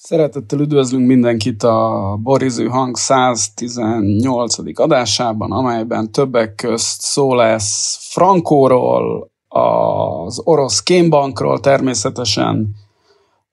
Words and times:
Szeretettel 0.00 0.60
üdvözlünk 0.60 1.06
mindenkit 1.06 1.62
a 1.62 2.18
Borizű 2.22 2.66
Hang 2.66 2.96
118. 2.96 4.80
adásában, 4.80 5.52
amelyben 5.52 6.12
többek 6.12 6.54
közt 6.54 7.00
szó 7.00 7.34
lesz 7.34 7.98
Frankóról, 8.10 9.30
az 9.48 10.40
orosz 10.44 10.82
kémbankról 10.82 11.60
természetesen, 11.60 12.74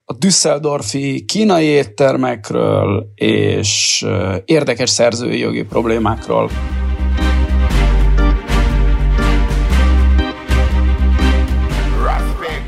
a 0.05 0.13
Düsseldorfi 0.13 1.25
kínai 1.25 1.65
éttermekről 1.65 3.11
és 3.15 4.05
érdekes 4.45 4.89
szerzői 4.89 5.39
jogi 5.39 5.63
problémákról. 5.63 6.49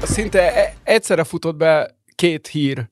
Szinte 0.01 0.55
e- 0.55 0.73
egyszerre 0.83 1.23
futott 1.23 1.55
be 1.55 1.97
két 2.15 2.47
hír 2.47 2.89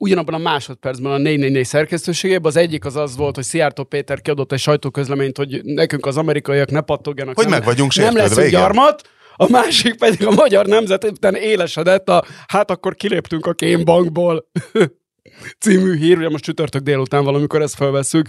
ugyanabban 0.00 0.34
a 0.34 0.38
másodpercben 0.38 1.12
a 1.12 1.16
444 1.16 1.64
szerkesztőségében. 1.64 2.44
Az 2.44 2.56
egyik 2.56 2.84
az 2.84 2.96
az 2.96 3.16
volt, 3.16 3.34
hogy 3.34 3.44
Szijjártó 3.44 3.84
Péter 3.84 4.20
kiadott 4.20 4.52
egy 4.52 4.58
sajtóközleményt, 4.58 5.36
hogy 5.36 5.60
nekünk 5.64 6.06
az 6.06 6.16
amerikaiak 6.16 6.70
ne 6.70 6.80
pattogjanak. 6.80 7.34
Hogy 7.34 7.44
nem, 7.44 7.54
meg 7.54 7.64
vagyunk 7.64 7.94
Nem 7.94 8.16
lesz 8.16 8.48
gyarmat. 8.50 9.08
A 9.36 9.50
másik 9.50 9.94
pedig 9.94 10.26
a 10.26 10.30
magyar 10.30 10.66
nemzet 10.66 11.04
után 11.04 11.34
élesedett 11.34 12.08
a 12.08 12.24
hát 12.46 12.70
akkor 12.70 12.94
kiléptünk 12.94 13.46
a 13.46 13.52
kémbankból 13.52 14.50
című 15.62 15.96
hír, 15.96 16.16
ugye 16.16 16.28
most 16.28 16.44
csütörtök 16.44 16.82
délután 16.82 17.24
valamikor 17.24 17.62
ezt 17.62 17.74
felveszünk, 17.74 18.28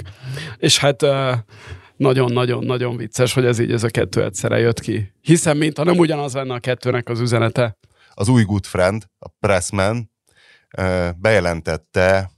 és 0.57 0.77
hát 0.79 1.05
nagyon-nagyon-nagyon 1.95 2.97
vicces, 2.97 3.33
hogy 3.33 3.45
ez 3.45 3.59
így 3.59 3.71
ez 3.71 3.83
a 3.83 3.89
kettő 3.89 4.23
egyszerre 4.23 4.59
jött 4.59 4.79
ki. 4.79 5.13
Hiszen 5.21 5.57
mintha 5.57 5.83
nem 5.83 5.97
ugyanaz 5.97 6.33
lenne 6.33 6.53
a 6.53 6.59
kettőnek 6.59 7.09
az 7.09 7.19
üzenete. 7.19 7.77
Az 8.13 8.27
új 8.27 8.43
good 8.43 8.65
friend, 8.65 9.03
a 9.19 9.27
Pressman, 9.39 10.11
bejelentette 11.17 12.31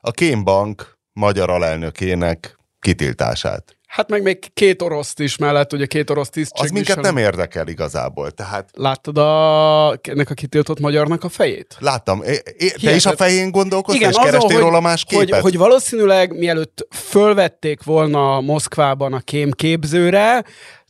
a 0.00 0.10
Kémbank 0.10 0.98
magyar 1.12 1.50
alelnökének 1.50 2.58
kitiltását. 2.80 3.76
Hát 3.86 4.10
meg 4.10 4.22
még 4.22 4.52
két 4.54 4.82
oroszt 4.82 5.20
is 5.20 5.36
mellett, 5.36 5.72
ugye 5.72 5.86
két 5.86 6.10
orosz 6.10 6.28
tisztség. 6.28 6.64
Az 6.64 6.70
minket 6.70 7.00
nem 7.00 7.16
érdekel 7.16 7.68
igazából. 7.68 8.30
Tehát... 8.30 8.70
Láttad 8.72 9.18
a, 9.18 9.98
ennek 10.02 10.30
a 10.30 10.34
kitiltott 10.34 10.80
magyarnak 10.80 11.24
a 11.24 11.28
fejét? 11.28 11.76
Láttam. 11.78 12.22
É, 12.22 12.42
é, 12.56 12.70
te 12.70 12.94
is 12.94 13.06
a 13.06 13.16
fején 13.16 13.50
gondolkoztál, 13.50 13.96
Igen, 13.96 14.10
és 14.10 14.16
azon, 14.16 14.30
kerestél 14.30 14.56
hogy, 14.56 14.64
róla 14.64 14.80
más 14.80 15.04
képet? 15.04 15.28
Hogy, 15.28 15.40
hogy 15.40 15.56
valószínűleg 15.56 16.38
mielőtt 16.38 16.86
fölvették 16.90 17.82
volna 17.82 18.40
Moszkvában 18.40 19.12
a 19.12 19.20
kémképzőre, 19.20 20.44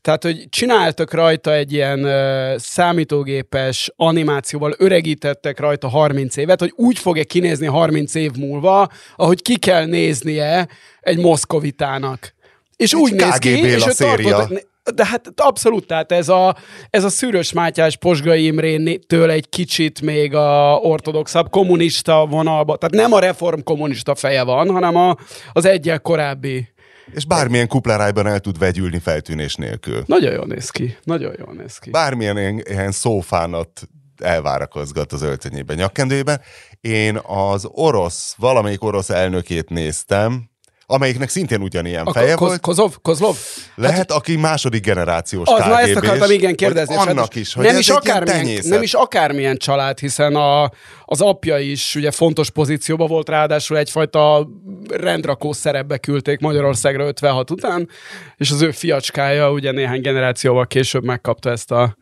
tehát, 0.07 0.23
hogy 0.23 0.49
csináltak 0.49 1.13
rajta 1.13 1.55
egy 1.55 1.73
ilyen 1.73 2.05
uh, 2.05 2.59
számítógépes 2.59 3.93
animációval, 3.97 4.75
öregítettek 4.79 5.61
rajta 5.61 5.89
30 5.89 6.37
évet, 6.37 6.61
hogy 6.61 6.73
úgy 6.77 6.99
fog-e 6.99 7.25
kinézni 7.25 7.67
30 7.67 8.15
év 8.15 8.31
múlva, 8.39 8.89
ahogy 9.17 9.43
ki 9.43 9.59
kell 9.59 9.85
néznie 9.85 10.69
egy 11.01 11.19
moszkovitának. 11.19 12.35
És 12.77 12.93
egy 12.93 13.01
úgy 13.01 13.13
néz 13.13 13.37
ki, 13.37 13.49
és 13.49 13.87
ő 13.87 13.93
tartott, 13.93 14.69
de 14.95 15.07
hát 15.07 15.33
abszolút, 15.37 15.87
tehát 15.87 16.13
ez 16.13 16.29
a, 16.29 16.57
ez 16.91 17.05
a 17.05 17.09
Szűrös 17.09 17.53
Mátyás 17.53 17.97
Posgai 17.97 18.45
Imréntől 18.45 19.31
egy 19.31 19.49
kicsit 19.49 20.01
még 20.01 20.35
a 20.35 20.79
ortodoxabb 20.83 21.51
kommunista 21.51 22.27
vonalba, 22.27 22.77
tehát 22.77 22.95
nem 22.95 23.13
a 23.13 23.19
reform 23.19 23.61
kommunista 23.61 24.15
feje 24.15 24.43
van, 24.43 24.71
hanem 24.71 24.97
a, 24.97 25.17
az 25.53 25.65
egyel 25.65 26.01
korábbi 26.01 26.75
és 27.13 27.25
bármilyen 27.25 27.69
kuplerájban 27.69 28.27
el 28.27 28.41
tud 28.41 28.59
vegyülni 28.59 28.99
feltűnés 28.99 29.55
nélkül. 29.55 30.03
Nagyon 30.07 30.33
jól 30.33 30.47
néz 30.47 30.71
ki, 30.71 30.97
nagyon 31.03 31.35
jól 31.39 31.55
néz 31.55 31.79
ki. 31.79 31.91
Bármilyen 31.91 32.39
ilyen, 32.39 32.63
ilyen 32.69 32.93
szófánat 32.93 33.89
elvárakozgat 34.17 35.13
az 35.13 35.23
öltönyében, 35.23 35.77
nyakkendőjében. 35.77 36.41
Én 36.81 37.17
az 37.23 37.69
orosz, 37.71 38.35
valamelyik 38.39 38.83
orosz 38.83 39.11
elnökét 39.11 39.69
néztem, 39.69 40.51
amelyiknek 40.87 41.29
szintén 41.29 41.61
ugyanilyen 41.61 42.07
a 42.07 42.13
feje 42.13 42.35
ko- 42.35 42.49
volt. 42.49 42.61
Kozov? 42.61 42.95
Kozlov? 43.03 43.37
Lehet, 43.75 43.97
hát, 43.97 44.13
aki 44.13 44.37
második 44.37 44.85
generációs 44.85 45.49
Az, 45.49 45.59
na 45.59 45.81
ezt 45.81 45.97
akartam 45.97 46.31
igen 46.31 46.55
kérdezni. 46.55 46.95
Annak 46.95 47.35
is, 47.35 47.55
hogy 47.55 47.65
nem 47.65 47.79
is, 47.79 47.89
akármilyen, 47.89 48.63
nem 48.63 48.83
is 48.83 48.95
akármilyen 48.95 49.57
család, 49.57 49.99
hiszen 49.99 50.35
a, 50.35 50.71
az 51.05 51.21
apja 51.21 51.59
is 51.59 51.95
ugye 51.95 52.11
fontos 52.11 52.51
pozícióban 52.51 53.09
volt, 53.09 53.29
ráadásul 53.29 53.79
egyfajta 53.79 54.49
rendrakó 54.89 55.53
szerepbe 55.53 55.99
küldték 55.99 56.41
Magyarországra 56.41 57.07
56 57.07 57.51
után, 57.51 57.89
és 58.37 58.51
az 58.51 58.63
ő 58.63 58.71
fiacskája 58.71 59.51
ugye 59.51 59.71
néhány 59.71 60.01
generációval 60.01 60.67
később 60.67 61.05
megkapta 61.05 61.51
ezt 61.51 61.71
a, 61.71 61.97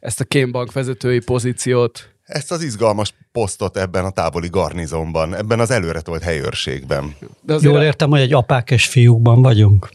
ezt 0.00 0.20
a 0.20 0.24
kémbank 0.24 0.72
vezetői 0.72 1.18
pozíciót 1.18 2.17
ezt 2.28 2.52
az 2.52 2.62
izgalmas 2.62 3.14
posztot 3.32 3.76
ebben 3.76 4.04
a 4.04 4.10
távoli 4.10 4.48
garnizonban, 4.48 5.34
ebben 5.34 5.60
az 5.60 5.70
előretolt 5.70 6.22
helyőrségben. 6.22 7.16
De 7.42 7.56
Jól 7.60 7.82
értem, 7.82 8.10
hogy 8.10 8.20
egy 8.20 8.32
apák 8.32 8.70
és 8.70 8.86
fiúkban 8.86 9.42
vagyunk. 9.42 9.88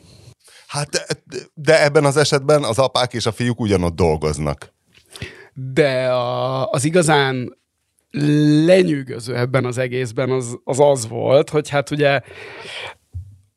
Hát, 0.68 1.22
de 1.54 1.84
ebben 1.84 2.06
az 2.06 2.18
esetben 2.18 2.64
az 2.64 2.80
apák 2.80 3.14
és 3.14 3.26
a 3.26 3.32
fiúk 3.32 3.60
ugyanott 3.60 3.96
dolgoznak. 3.96 4.74
De 5.54 6.12
a, 6.12 6.70
az 6.70 6.84
igazán 6.84 7.58
lenyűgöző 8.66 9.36
ebben 9.36 9.66
az 9.66 9.78
egészben 9.78 10.30
az, 10.30 10.58
az 10.64 10.80
az 10.80 11.08
volt, 11.08 11.50
hogy 11.50 11.70
hát 11.70 11.92
ugye 11.92 12.22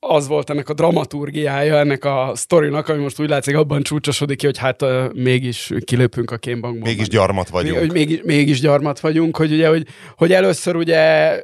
az 0.00 0.26
volt 0.26 0.50
ennek 0.50 0.68
a 0.68 0.74
dramaturgiája, 0.74 1.78
ennek 1.78 2.04
a 2.04 2.32
sztorinak, 2.34 2.88
ami 2.88 3.02
most 3.02 3.20
úgy 3.20 3.28
látszik, 3.28 3.56
abban 3.56 3.82
csúcsosodik 3.82 4.38
ki, 4.38 4.46
hogy 4.46 4.58
hát 4.58 4.82
uh, 4.82 5.12
mégis 5.12 5.72
kilépünk 5.84 6.30
a 6.30 6.36
kémbankból. 6.36 6.88
Mégis 6.88 7.08
gyarmat 7.08 7.48
vagyunk. 7.48 7.78
Hogy 7.78 7.92
mégis, 7.92 8.20
mégis 8.22 8.60
gyarmat 8.60 9.00
vagyunk, 9.00 9.36
hogy 9.36 9.52
ugye, 9.52 9.68
hogy, 9.68 9.86
hogy 10.16 10.32
először 10.32 10.76
ugye 10.76 11.42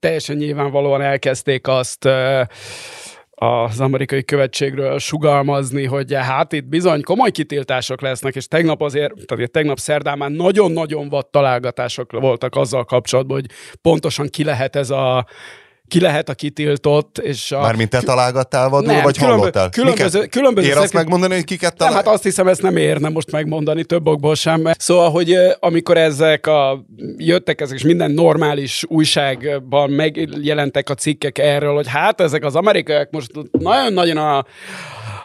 teljesen 0.00 0.36
nyilvánvalóan 0.36 1.00
elkezdték 1.00 1.66
azt 1.66 2.04
uh, 2.04 2.40
az 3.42 3.80
amerikai 3.80 4.24
követségről 4.24 4.98
sugalmazni, 4.98 5.84
hogy 5.84 6.14
hát 6.14 6.52
itt 6.52 6.64
bizony 6.64 7.02
komoly 7.02 7.30
kitiltások 7.30 8.00
lesznek, 8.00 8.34
és 8.34 8.46
tegnap 8.46 8.82
azért, 8.82 9.12
tehát 9.26 9.50
tegnap 9.50 9.78
szerdán 9.78 10.18
már 10.18 10.30
nagyon-nagyon 10.30 11.08
vad 11.08 11.26
találgatások 11.26 12.12
voltak 12.12 12.56
azzal 12.56 12.84
kapcsolatban, 12.84 13.36
hogy 13.36 13.50
pontosan 13.82 14.28
ki 14.28 14.44
lehet 14.44 14.76
ez 14.76 14.90
a 14.90 15.26
ki 15.88 16.00
lehet 16.00 16.28
a 16.28 16.34
kitiltott, 16.34 17.18
és 17.18 17.52
a... 17.52 17.60
Mármint 17.60 17.90
te 17.90 18.00
találgattál 18.00 18.68
vadul, 18.68 18.92
nem, 18.92 19.02
vagy 19.02 19.16
különbö- 19.18 19.38
hallottál? 19.38 19.70
Különböző, 19.70 20.18
Miket? 20.18 20.32
különböző 20.32 20.68
Ér 20.68 20.76
azt 20.76 20.92
megmondani, 20.92 21.34
hogy 21.34 21.44
kiket 21.44 21.76
talál? 21.76 21.92
Nem, 21.92 22.02
hát 22.04 22.14
azt 22.14 22.22
hiszem, 22.22 22.48
ezt 22.48 22.62
nem 22.62 22.76
érne 22.76 23.08
most 23.08 23.30
megmondani 23.30 23.84
több 23.84 24.06
okból 24.06 24.34
sem. 24.34 24.64
Szóval, 24.78 25.10
hogy 25.10 25.36
amikor 25.60 25.96
ezek 25.96 26.46
a, 26.46 26.84
jöttek 27.16 27.60
ezek, 27.60 27.76
és 27.76 27.84
minden 27.84 28.10
normális 28.10 28.84
újságban 28.88 29.90
megjelentek 29.90 30.90
a 30.90 30.94
cikkek 30.94 31.38
erről, 31.38 31.74
hogy 31.74 31.88
hát 31.88 32.20
ezek 32.20 32.44
az 32.44 32.56
amerikaiak 32.56 33.10
most 33.10 33.30
nagyon-nagyon 33.50 34.16
a 34.16 34.44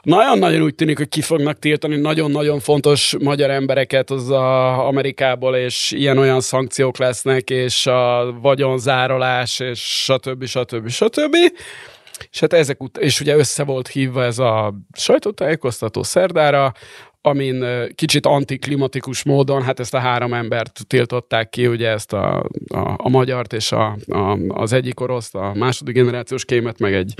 nagyon-nagyon 0.07 0.61
úgy 0.61 0.75
tűnik, 0.75 0.97
hogy 0.97 1.09
ki 1.09 1.21
fognak 1.21 1.59
tiltani 1.59 1.95
nagyon-nagyon 1.95 2.59
fontos 2.59 3.15
magyar 3.19 3.49
embereket 3.49 4.09
az 4.09 4.29
a 4.29 4.87
Amerikából, 4.87 5.55
és 5.55 5.91
ilyen-olyan 5.91 6.41
szankciók 6.41 6.97
lesznek, 6.97 7.49
és 7.49 7.87
a 7.87 8.31
vagyonzárolás, 8.41 9.59
és 9.59 10.03
stb. 10.03 10.45
stb. 10.45 10.89
stb. 10.89 11.35
És 12.31 12.39
hát 12.39 12.53
ezek 12.53 12.83
ut- 12.83 12.97
és 12.97 13.19
ugye 13.21 13.35
össze 13.35 13.63
volt 13.63 13.87
hívva 13.87 14.23
ez 14.23 14.39
a 14.39 14.73
sajtótájékoztató 14.93 16.03
szerdára, 16.03 16.73
amin 17.27 17.65
kicsit 17.95 18.25
antiklimatikus 18.25 19.23
módon, 19.23 19.63
hát 19.63 19.79
ezt 19.79 19.93
a 19.93 19.99
három 19.99 20.33
embert 20.33 20.79
tiltották 20.87 21.49
ki, 21.49 21.67
ugye 21.67 21.89
ezt 21.89 22.13
a, 22.13 22.37
a, 22.67 22.93
a 22.97 23.09
magyart 23.09 23.53
és 23.53 23.71
a, 23.71 23.97
a, 24.07 24.37
az 24.47 24.73
egyik 24.73 24.99
oroszt, 24.99 25.35
a 25.35 25.53
második 25.55 25.95
generációs 25.95 26.45
kémet, 26.45 26.79
meg 26.79 26.93
egy, 26.93 27.13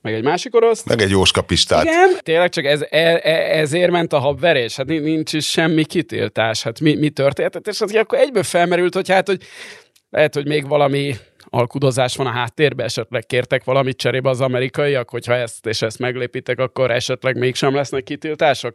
meg 0.00 0.14
egy 0.14 0.24
másik 0.24 0.54
oroszt. 0.54 0.88
Meg 0.88 1.00
egy 1.00 1.10
Jóska 1.10 1.42
Pistát. 1.42 1.84
Igen, 1.84 2.10
tényleg 2.22 2.48
csak 2.48 2.64
ez, 2.64 2.80
e, 2.90 3.20
e, 3.22 3.58
ezért 3.58 3.90
ment 3.90 4.12
a 4.12 4.18
habverés, 4.18 4.76
hát 4.76 4.86
nincs 4.86 5.32
is 5.32 5.50
semmi 5.50 5.84
kitiltás, 5.84 6.62
hát 6.62 6.80
mi, 6.80 6.94
mi 6.94 7.10
történt, 7.10 7.54
hát 7.54 7.66
és 7.66 7.80
az, 7.80 7.94
akkor 7.94 8.18
egyből 8.18 8.42
felmerült, 8.42 8.94
hogy 8.94 9.10
hát, 9.10 9.26
hogy 9.26 9.42
lehet, 10.10 10.34
hogy 10.34 10.46
még 10.46 10.68
valami 10.68 11.14
alkudozás 11.48 12.16
van 12.16 12.26
a 12.26 12.30
háttérben, 12.30 12.86
esetleg 12.86 13.26
kértek 13.26 13.64
valamit 13.64 13.96
cserébe 13.96 14.28
az 14.28 14.40
amerikaiak, 14.40 15.10
hogyha 15.10 15.34
ezt 15.34 15.66
és 15.66 15.82
ezt 15.82 15.98
meglépítek, 15.98 16.58
akkor 16.58 16.90
esetleg 16.90 17.38
mégsem 17.38 17.74
lesznek 17.74 18.02
kitiltások. 18.02 18.74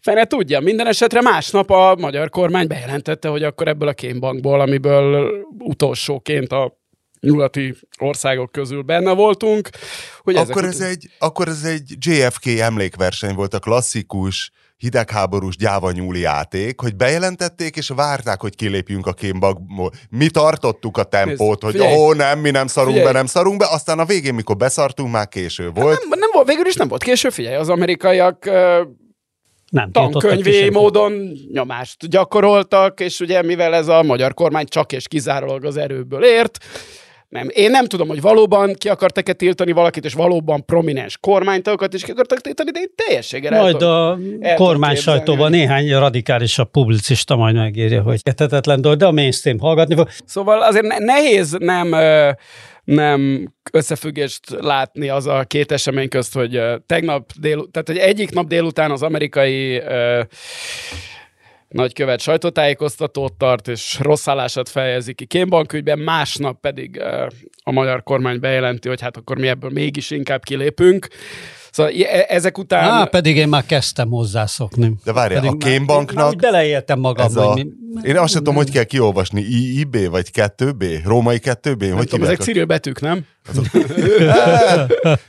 Fene 0.00 0.24
tudja, 0.24 0.60
minden 0.60 0.86
esetre 0.86 1.20
másnap 1.20 1.70
a 1.70 1.96
magyar 1.98 2.28
kormány 2.28 2.66
bejelentette, 2.66 3.28
hogy 3.28 3.42
akkor 3.42 3.68
ebből 3.68 3.88
a 3.88 3.92
kémbankból, 3.92 4.60
amiből 4.60 5.30
utolsóként 5.58 6.52
a 6.52 6.78
nyugati 7.20 7.74
országok 7.98 8.52
közül 8.52 8.82
benne 8.82 9.12
voltunk. 9.12 9.68
Hogy 10.22 10.36
akkor, 10.36 10.64
ez 10.64 10.80
egy, 10.80 11.10
akkor 11.18 11.48
ez 11.48 11.64
egy 11.64 11.94
JFK 11.98 12.46
emlékverseny 12.46 13.34
volt, 13.34 13.54
a 13.54 13.58
klasszikus 13.58 14.52
hidegháborús 14.76 15.56
gyávanyúli 15.56 16.20
játék, 16.20 16.80
hogy 16.80 16.96
bejelentették, 16.96 17.76
és 17.76 17.88
várták, 17.88 18.40
hogy 18.40 18.54
kilépjünk 18.56 19.06
a 19.06 19.12
kémbakból. 19.12 19.90
Mi 20.10 20.30
tartottuk 20.30 20.96
a 20.96 21.02
tempót, 21.02 21.62
Nézd, 21.62 21.78
hogy 21.78 21.96
ó, 21.96 22.12
nem, 22.12 22.38
mi 22.38 22.50
nem 22.50 22.66
szarunk 22.66 22.94
figyelj. 22.94 23.12
be, 23.12 23.18
nem 23.18 23.26
szarunk 23.26 23.58
be, 23.58 23.66
aztán 23.70 23.98
a 23.98 24.04
végén, 24.04 24.34
mikor 24.34 24.56
beszartunk, 24.56 25.12
már 25.12 25.28
késő 25.28 25.70
volt. 25.70 25.98
Nem, 26.08 26.18
nem 26.18 26.28
volt, 26.32 26.46
végül 26.46 26.66
is 26.66 26.74
nem 26.74 26.88
volt 26.88 27.02
késő, 27.02 27.30
figyelj, 27.30 27.56
az 27.56 27.68
amerikaiak 27.68 28.50
Nem 29.70 29.90
tankönyvi 29.90 30.70
módon 30.70 31.32
nyomást 31.52 32.08
gyakoroltak, 32.08 33.00
és 33.00 33.20
ugye 33.20 33.42
mivel 33.42 33.74
ez 33.74 33.88
a 33.88 34.02
magyar 34.02 34.34
kormány 34.34 34.66
csak 34.66 34.92
és 34.92 35.08
kizárólag 35.08 35.64
az 35.64 35.76
erőből 35.76 36.24
ért, 36.24 36.58
nem. 37.30 37.48
Én 37.52 37.70
nem 37.70 37.84
tudom, 37.84 38.08
hogy 38.08 38.20
valóban 38.20 38.74
ki 38.74 38.88
akartak-e 38.88 39.32
tiltani 39.32 39.72
valakit, 39.72 40.04
és 40.04 40.14
valóban 40.14 40.64
prominens 40.64 41.18
kormánytagokat 41.18 41.94
is 41.94 42.04
ki 42.04 42.10
akartak 42.10 42.40
tiltani, 42.40 42.70
de 42.70 42.80
én 42.80 42.92
teljességgel 42.94 43.60
Majd 43.60 43.82
a 43.82 44.18
kormány 44.54 44.96
sajtóban 44.96 45.50
néhány 45.50 45.98
radikálisabb 45.98 46.70
publicista 46.70 47.36
majd 47.36 47.54
megírja, 47.54 48.02
hogy 48.02 48.20
értetetlen 48.22 48.80
dolog, 48.80 48.98
de 48.98 49.06
a 49.06 49.12
mainstream 49.12 49.58
hallgatni 49.58 49.94
fog. 49.94 50.08
Szóval 50.24 50.62
azért 50.62 50.98
nehéz 50.98 51.56
nem 51.58 51.94
nem 52.84 53.52
összefüggést 53.72 54.40
látni 54.60 55.08
az 55.08 55.26
a 55.26 55.44
két 55.44 55.72
esemény 55.72 56.08
közt, 56.08 56.34
hogy 56.34 56.60
tegnap 56.86 57.30
dél, 57.40 57.68
tehát 57.70 57.88
hogy 57.88 57.96
egyik 57.96 58.30
nap 58.30 58.46
délután 58.46 58.90
az 58.90 59.02
amerikai 59.02 59.82
nagykövet 61.70 62.20
sajtótájékoztatót 62.20 63.32
tart, 63.32 63.68
és 63.68 63.98
rossz 64.00 64.28
állását 64.28 64.68
fejezi 64.68 65.14
ki 65.14 65.24
kémbankügyben, 65.24 65.98
másnap 65.98 66.60
pedig 66.60 67.00
a 67.62 67.72
magyar 67.72 68.02
kormány 68.02 68.40
bejelenti, 68.40 68.88
hogy 68.88 69.00
hát 69.00 69.16
akkor 69.16 69.38
mi 69.38 69.48
ebből 69.48 69.70
mégis 69.70 70.10
inkább 70.10 70.42
kilépünk. 70.42 71.08
Szóval 71.70 71.92
e, 71.92 72.24
ezek 72.28 72.58
után... 72.58 72.90
Á, 72.90 73.04
pedig 73.04 73.36
én 73.36 73.48
már 73.48 73.66
kezdtem 73.66 74.08
hozzászokni. 74.08 74.94
De 75.04 75.12
várj, 75.12 75.34
a 75.34 75.56
kémbanknak... 75.56 76.36
beleéltem 76.36 76.98
magam, 76.98 77.38
a... 77.38 77.54
mi... 77.54 77.66
Én 78.02 78.16
azt 78.16 78.32
sem 78.32 78.38
tudom, 78.38 78.54
hogy 78.54 78.70
kell 78.70 78.84
kiolvasni. 78.84 79.40
IB 79.78 80.10
vagy 80.10 80.30
2B? 80.34 81.00
Római 81.04 81.38
2B? 81.42 81.78
Nem 81.78 81.96
hogy 81.96 82.08
tudom, 82.08 82.24
ezek 82.24 82.40
civil 82.40 82.64
betűk, 82.64 83.00
nem? 83.00 83.24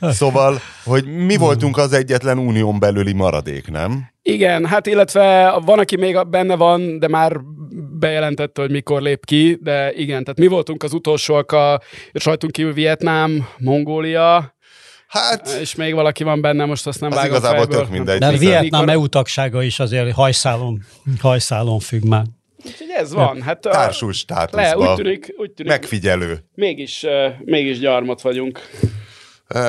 szóval, 0.00 0.60
hogy 0.84 1.04
mi 1.04 1.36
voltunk 1.36 1.76
az 1.76 1.92
egyetlen 1.92 2.38
unión 2.38 2.78
belüli 2.78 3.12
maradék, 3.12 3.70
nem? 3.70 4.10
Igen, 4.22 4.66
hát 4.66 4.86
illetve 4.86 5.58
van, 5.64 5.78
aki 5.78 5.96
még 5.96 6.28
benne 6.28 6.56
van, 6.56 6.98
de 6.98 7.08
már 7.08 7.40
bejelentette, 7.98 8.60
hogy 8.60 8.70
mikor 8.70 9.02
lép 9.02 9.24
ki, 9.24 9.58
de 9.60 9.92
igen, 9.92 10.22
tehát 10.22 10.38
mi 10.38 10.46
voltunk 10.46 10.82
az 10.82 10.92
utolsóak 10.92 11.52
a 11.52 11.80
sajtunk 12.14 12.52
kívül 12.52 12.72
Vietnám, 12.72 13.46
Mongólia, 13.58 14.51
Hát, 15.12 15.48
és 15.60 15.74
még 15.74 15.94
valaki 15.94 16.24
van 16.24 16.40
benne, 16.40 16.64
most 16.64 16.86
azt 16.86 17.00
nem 17.00 17.10
az 17.10 17.16
vágom 17.16 17.30
igazából 17.30 17.58
fejből. 17.58 17.78
tök 17.78 17.88
mindegy. 17.90 18.18
De 18.18 18.30
Vietnám 18.30 18.88
EU 18.88 19.06
tagsága 19.08 19.62
is 19.62 19.78
azért 19.78 20.12
hajszálon, 20.12 20.84
hajszálon 21.20 21.78
függ 21.78 22.04
már. 22.04 22.24
Úgyhogy 22.66 22.90
ez 22.96 23.12
van. 23.12 23.42
Hát, 23.42 23.60
Társul 23.60 24.12
státuszban. 24.12 24.78
Le, 24.78 24.90
úgy 24.90 24.94
tűnik, 24.94 25.34
úgy 25.36 25.50
tűnik, 25.50 25.72
megfigyelő. 25.72 26.44
Mégis, 26.54 27.06
mégis 27.38 27.78
gyarmat 27.78 28.20
vagyunk. 28.20 28.60
Uh, 29.54 29.60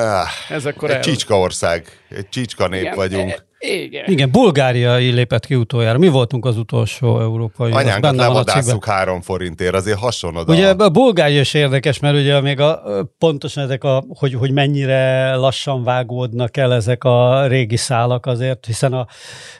ez 0.50 0.66
akkor 0.66 0.90
egy 0.90 0.96
el... 0.96 1.02
csicska 1.02 1.38
ország, 1.38 1.86
egy 2.08 2.28
csicska 2.28 2.68
nép 2.68 2.80
Igen, 2.80 2.94
vagyunk. 2.94 3.44
Igen. 3.64 4.04
Igen, 4.06 4.30
Bulgária 4.30 4.94
lépett 4.94 5.46
ki 5.46 5.54
utoljára. 5.54 5.98
Mi 5.98 6.08
voltunk 6.08 6.44
az 6.44 6.56
utolsó 6.56 7.20
európai. 7.20 7.72
Anyánkat 7.72 8.16
levadásszuk 8.16 8.84
három 8.84 9.20
forintért, 9.20 9.74
azért 9.74 9.98
hasonló. 9.98 10.42
Ugye 10.46 10.70
a 10.70 10.88
Bulgária 10.88 11.40
is 11.40 11.54
érdekes, 11.54 11.98
mert 11.98 12.16
ugye 12.16 12.40
még 12.40 12.60
a, 12.60 12.82
pontosan 13.18 13.64
ezek 13.64 13.84
a, 13.84 14.04
hogy, 14.08 14.34
hogy 14.34 14.52
mennyire 14.52 15.34
lassan 15.34 15.84
vágódnak 15.84 16.56
el 16.56 16.74
ezek 16.74 17.04
a 17.04 17.46
régi 17.46 17.76
szálak 17.76 18.26
azért, 18.26 18.66
hiszen 18.66 18.92
a, 18.92 19.06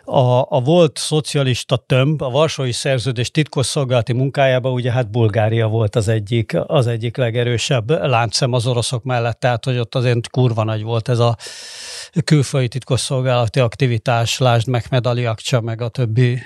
a, 0.05 0.47
a 0.49 0.61
volt 0.61 0.99
szocialista 0.99 1.77
tömb, 1.77 2.23
a 2.23 2.31
Varsói 2.31 2.73
Szerződés 2.73 3.31
titkosszolgálati 3.31 4.13
munkájában 4.13 4.73
ugye 4.73 4.93
hát 4.93 5.11
Bulgária 5.11 5.67
volt 5.67 5.97
az 5.97 6.09
egyik, 6.09 6.57
az 6.67 6.87
egyik 6.87 7.17
legerősebb 7.17 7.91
láncszem 7.91 8.53
az 8.53 8.67
oroszok 8.67 9.03
mellett, 9.05 9.41
tehát 9.41 9.65
hogy 9.65 9.79
ott 9.79 9.95
azért 9.95 10.31
kurva 10.31 10.65
nagy 10.65 10.83
volt 10.83 11.09
ez 11.09 11.19
a 11.19 11.37
külföldi 12.25 12.69
titkosszolgálati 12.69 13.61
aktivitás, 13.61 14.39
lásd 14.39 14.69
meg 14.69 14.85
Medali 14.91 15.25
Akcsa, 15.25 15.61
meg 15.61 15.81
a 15.81 15.89
többi 15.89 16.39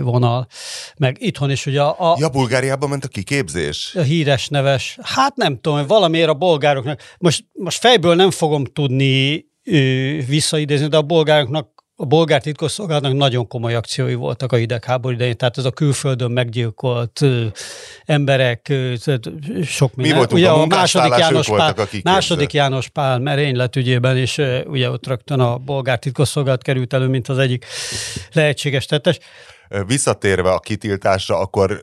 vonal, 0.00 0.46
meg 0.96 1.16
itthon 1.20 1.50
is 1.50 1.66
ugye 1.66 1.82
a... 1.82 2.12
a 2.12 2.16
ja, 2.18 2.28
Bulgáriában 2.28 2.88
ment 2.88 3.04
a 3.04 3.08
kiképzés? 3.08 3.94
A 3.94 4.00
híres 4.00 4.48
neves, 4.48 4.98
hát 5.02 5.36
nem 5.36 5.60
tudom, 5.60 5.86
valamiért 5.86 6.28
a 6.28 6.34
bolgároknak, 6.34 7.00
most, 7.18 7.44
most 7.52 7.78
fejből 7.78 8.14
nem 8.14 8.30
fogom 8.30 8.64
tudni 8.64 9.46
visszaidézni, 10.26 10.86
de 10.86 10.96
a 10.96 11.02
bolgároknak 11.02 11.73
a 11.96 12.04
bolgár 12.04 12.42
titkosszolgálatnak 12.42 13.12
nagyon 13.12 13.48
komoly 13.48 13.74
akciói 13.74 14.14
voltak 14.14 14.52
a 14.52 14.56
hidegháború 14.56 15.14
idején, 15.14 15.36
tehát 15.36 15.58
ez 15.58 15.64
a 15.64 15.70
külföldön 15.70 16.30
meggyilkolt 16.30 17.20
ö, 17.20 17.46
emberek, 18.04 18.68
ö, 18.68 18.94
sok 19.64 19.94
minden. 19.94 20.12
Mi 20.12 20.18
voltunk 20.18 20.40
ugye 20.40 20.50
a, 20.50 20.60
a 20.60 20.66
második 20.66 21.16
János 21.18 21.46
Pál, 21.46 21.74
második 22.02 22.52
János 22.52 22.88
Pál 22.88 23.18
merénylet 23.18 23.76
ügyében, 23.76 24.16
és 24.16 24.38
ö, 24.38 24.64
ugye 24.64 24.90
ott 24.90 25.06
rögtön 25.06 25.40
a 25.40 25.56
bolgár 25.56 25.98
titkosszolgálat 25.98 26.62
került 26.62 26.92
elő, 26.92 27.06
mint 27.06 27.28
az 27.28 27.38
egyik 27.38 27.64
lehetséges 28.32 28.86
tettes. 28.86 29.18
Visszatérve 29.86 30.50
a 30.50 30.58
kitiltásra, 30.58 31.38
akkor 31.38 31.82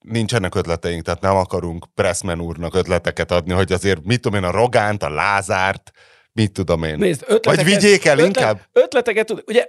nincsenek 0.00 0.54
ötleteink, 0.54 1.02
tehát 1.04 1.20
nem 1.20 1.36
akarunk 1.36 1.86
Pressman 1.94 2.40
úrnak 2.40 2.74
ötleteket 2.74 3.30
adni, 3.30 3.52
hogy 3.52 3.72
azért 3.72 4.04
mit 4.04 4.20
tudom 4.20 4.42
én, 4.42 4.48
a 4.48 4.50
Rogánt, 4.50 5.02
a 5.02 5.10
Lázárt, 5.10 5.92
mit 6.32 6.52
tudom 6.52 6.82
én. 6.82 6.96
Nézd, 6.98 7.22
ötleteket, 7.26 7.64
Vagy 7.64 7.74
vigyék 7.74 8.04
el 8.04 8.12
ötlet, 8.12 8.26
inkább. 8.26 8.60
Ötleteket 8.72 9.26
tud, 9.26 9.42
ugye 9.46 9.66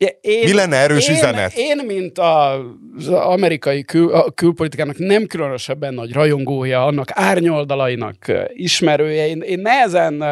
Ja, 0.00 0.08
én, 0.20 0.44
Mi 0.44 0.54
lenne 0.54 0.76
erős 0.76 1.08
én, 1.08 1.14
üzenet? 1.14 1.52
Én, 1.56 1.84
mint 1.86 2.18
az 2.18 3.08
amerikai 3.08 3.84
kül, 3.84 4.12
a 4.12 4.30
külpolitikának 4.30 4.98
nem 4.98 5.26
különösebben 5.26 5.94
nagy 5.94 6.12
rajongója, 6.12 6.86
annak 6.86 7.08
árnyoldalainak 7.12 8.32
ismerője, 8.48 9.28
én, 9.28 9.40
én 9.40 9.60
nehezen 9.60 10.24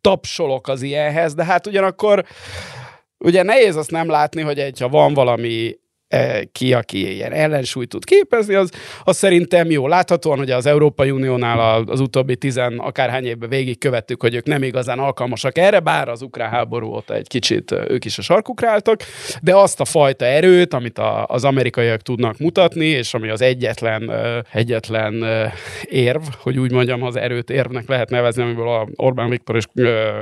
tapsolok 0.00 0.68
az 0.68 0.82
ilyenhez, 0.82 1.34
de 1.34 1.44
hát 1.44 1.66
ugyanakkor 1.66 2.24
ugye 3.18 3.42
nehéz 3.42 3.76
azt 3.76 3.90
nem 3.90 4.08
látni, 4.08 4.42
hogy 4.42 4.58
egy, 4.58 4.80
ha 4.80 4.88
van 4.88 5.14
valami 5.14 5.76
ki, 6.52 6.72
aki 6.72 7.14
ilyen 7.14 7.32
ellensúlyt 7.32 7.88
tud 7.88 8.04
képezni, 8.04 8.54
az, 8.54 8.70
az 9.04 9.16
szerintem 9.16 9.70
jó. 9.70 9.88
Láthatóan, 9.88 10.38
hogy 10.38 10.50
az 10.50 10.66
Európai 10.66 11.10
Uniónál 11.10 11.84
az 11.86 12.00
utóbbi 12.00 12.36
tizen 12.36 12.78
akárhány 12.78 13.24
évben 13.24 13.48
végig 13.48 13.78
követtük, 13.78 14.20
hogy 14.20 14.34
ők 14.34 14.46
nem 14.46 14.62
igazán 14.62 14.98
alkalmasak 14.98 15.58
erre, 15.58 15.80
bár 15.80 16.08
az 16.08 16.22
ukrán 16.22 16.50
háború 16.50 16.86
óta 16.86 17.14
egy 17.14 17.28
kicsit 17.28 17.72
ők 17.72 18.04
is 18.04 18.18
a 18.18 18.22
sarkukra 18.22 18.70
álltak, 18.70 19.00
de 19.42 19.56
azt 19.56 19.80
a 19.80 19.84
fajta 19.84 20.24
erőt, 20.24 20.74
amit 20.74 20.98
a, 20.98 21.26
az 21.26 21.44
amerikaiak 21.44 22.00
tudnak 22.00 22.38
mutatni, 22.38 22.86
és 22.86 23.14
ami 23.14 23.28
az 23.28 23.40
egyetlen, 23.40 24.12
egyetlen 24.52 25.24
érv, 25.82 26.22
hogy 26.38 26.58
úgy 26.58 26.72
mondjam, 26.72 27.02
az 27.02 27.16
erőt 27.16 27.50
érvnek 27.50 27.88
lehet 27.88 28.10
nevezni, 28.10 28.42
amiből 28.42 28.68
a 28.68 28.88
Orbán 28.96 29.28
Viktor 29.28 29.56
és 29.56 29.64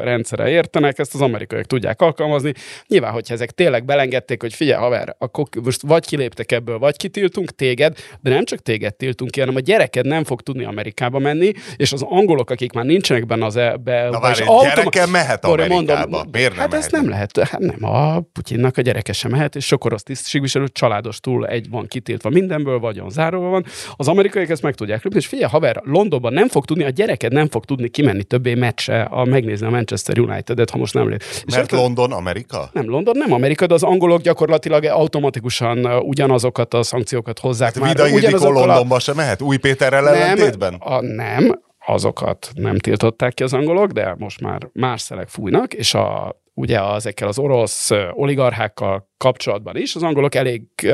rendszere 0.03 0.49
értenek, 0.49 0.99
ezt 0.99 1.15
az 1.15 1.21
amerikaiak 1.21 1.67
tudják 1.67 2.01
alkalmazni. 2.01 2.53
Nyilván, 2.87 3.13
hogyha 3.13 3.35
ezek 3.35 3.51
tényleg 3.51 3.85
belengedték, 3.85 4.41
hogy 4.41 4.55
figyelj, 4.55 4.81
haver, 4.81 5.15
akkor 5.19 5.45
most 5.63 5.82
vagy 5.87 6.07
kiléptek 6.07 6.53
ebből, 6.53 6.79
vagy 6.79 6.97
kitiltunk 6.97 7.51
téged, 7.51 7.97
de 8.21 8.31
nem 8.31 8.45
csak 8.45 8.59
téged 8.59 8.95
tiltunk 8.95 9.31
ki, 9.31 9.41
hanem 9.41 9.57
a 9.57 9.61
gyereked 9.61 10.07
nem 10.07 10.25
fog 10.25 10.41
tudni 10.41 10.65
Amerikába 10.65 11.19
menni, 11.19 11.53
és 11.77 11.93
az 11.93 12.03
angolok, 12.09 12.51
akik 12.51 12.73
már 12.73 12.85
nincsenek 12.85 13.27
benne 13.27 13.45
az 13.45 13.57
ebbe, 13.57 14.09
Na 14.11 14.21
várj, 14.21 14.43
automa- 14.43 15.07
mehet 15.07 15.45
Amerikába. 15.45 16.07
Mondom, 16.09 16.29
Miért 16.33 16.51
nem 16.51 16.61
hát 16.61 16.75
ezt 16.75 16.91
nem 16.91 17.09
lehet. 17.09 17.39
Hát 17.39 17.59
nem, 17.61 17.85
a 17.85 18.21
Putyinnak 18.21 18.77
a 18.77 18.81
gyereke 18.81 19.13
sem 19.13 19.31
mehet, 19.31 19.57
és 19.57 19.65
sok 19.67 19.85
orosz 19.85 20.03
tisztségviselő 20.03 20.69
családos 20.69 21.21
túl 21.21 21.47
egy 21.47 21.71
van 21.71 21.87
kitiltva 21.87 22.29
mindenből, 22.29 22.79
vagyon 22.79 23.11
záróva 23.11 23.49
van. 23.49 23.65
Az 23.97 24.09
amerikaiak 24.09 24.49
ezt 24.51 24.63
meg 24.63 24.75
tudják 24.75 25.03
lépni, 25.03 25.19
és 25.19 25.27
figyelj, 25.27 25.51
haver, 25.51 25.81
Londonban 25.85 26.33
nem 26.33 26.49
fog 26.49 26.65
tudni, 26.65 26.85
a 26.85 26.89
gyereked 26.91 27.33
nem 27.33 27.49
fog 27.49 27.65
tudni 27.65 27.89
kimenni 27.89 28.23
többé 28.23 28.55
meccse, 28.55 29.03
a 29.03 29.25
megnézni 29.25 29.67
a 29.67 29.71
Manchester 29.71 30.19
United-et, 30.19 30.71
ha 30.71 30.79
most 30.79 30.95
nem 30.95 31.09
lép. 31.09 31.23
Mert 31.51 31.73
és 31.73 31.79
London 31.79 32.13
Amerika? 32.13 32.71
Nem 32.73 32.89
London, 32.89 33.17
nem 33.17 33.33
Amerika, 33.33 33.67
de 33.67 33.75
az 33.75 33.83
angolok 33.83 34.21
gyakorlatilag 34.21 34.85
automatikusan 34.85 35.72
pontosan 35.73 36.03
ugyanazokat 36.03 36.75
a 36.75 36.83
szankciókat 36.83 37.39
hozzák 37.39 37.75
hát 37.75 37.83
már. 37.83 38.11
Vida 38.11 38.49
Londonba 38.49 38.95
a... 38.95 38.99
sem 38.99 39.17
mehet? 39.17 39.43
Új 39.43 39.57
Péterrel 39.57 40.03
nem, 40.03 40.15
ellentétben? 40.15 40.75
A, 40.75 41.01
nem, 41.01 41.61
azokat 41.87 42.51
nem 42.55 42.79
tiltották 42.79 43.35
ki 43.35 43.43
az 43.43 43.53
angolok, 43.53 43.91
de 43.91 44.15
most 44.19 44.41
már 44.41 44.69
más 44.73 45.01
szelek 45.01 45.29
fújnak, 45.29 45.75
és 45.75 45.95
a, 45.95 46.37
ugye 46.55 46.81
ezekkel 46.81 47.29
az 47.29 47.39
orosz 47.39 47.91
oligarchákkal 48.13 49.11
kapcsolatban 49.17 49.77
is, 49.77 49.95
az 49.95 50.03
angolok 50.03 50.35
elég 50.35 50.63
uh, 50.85 50.93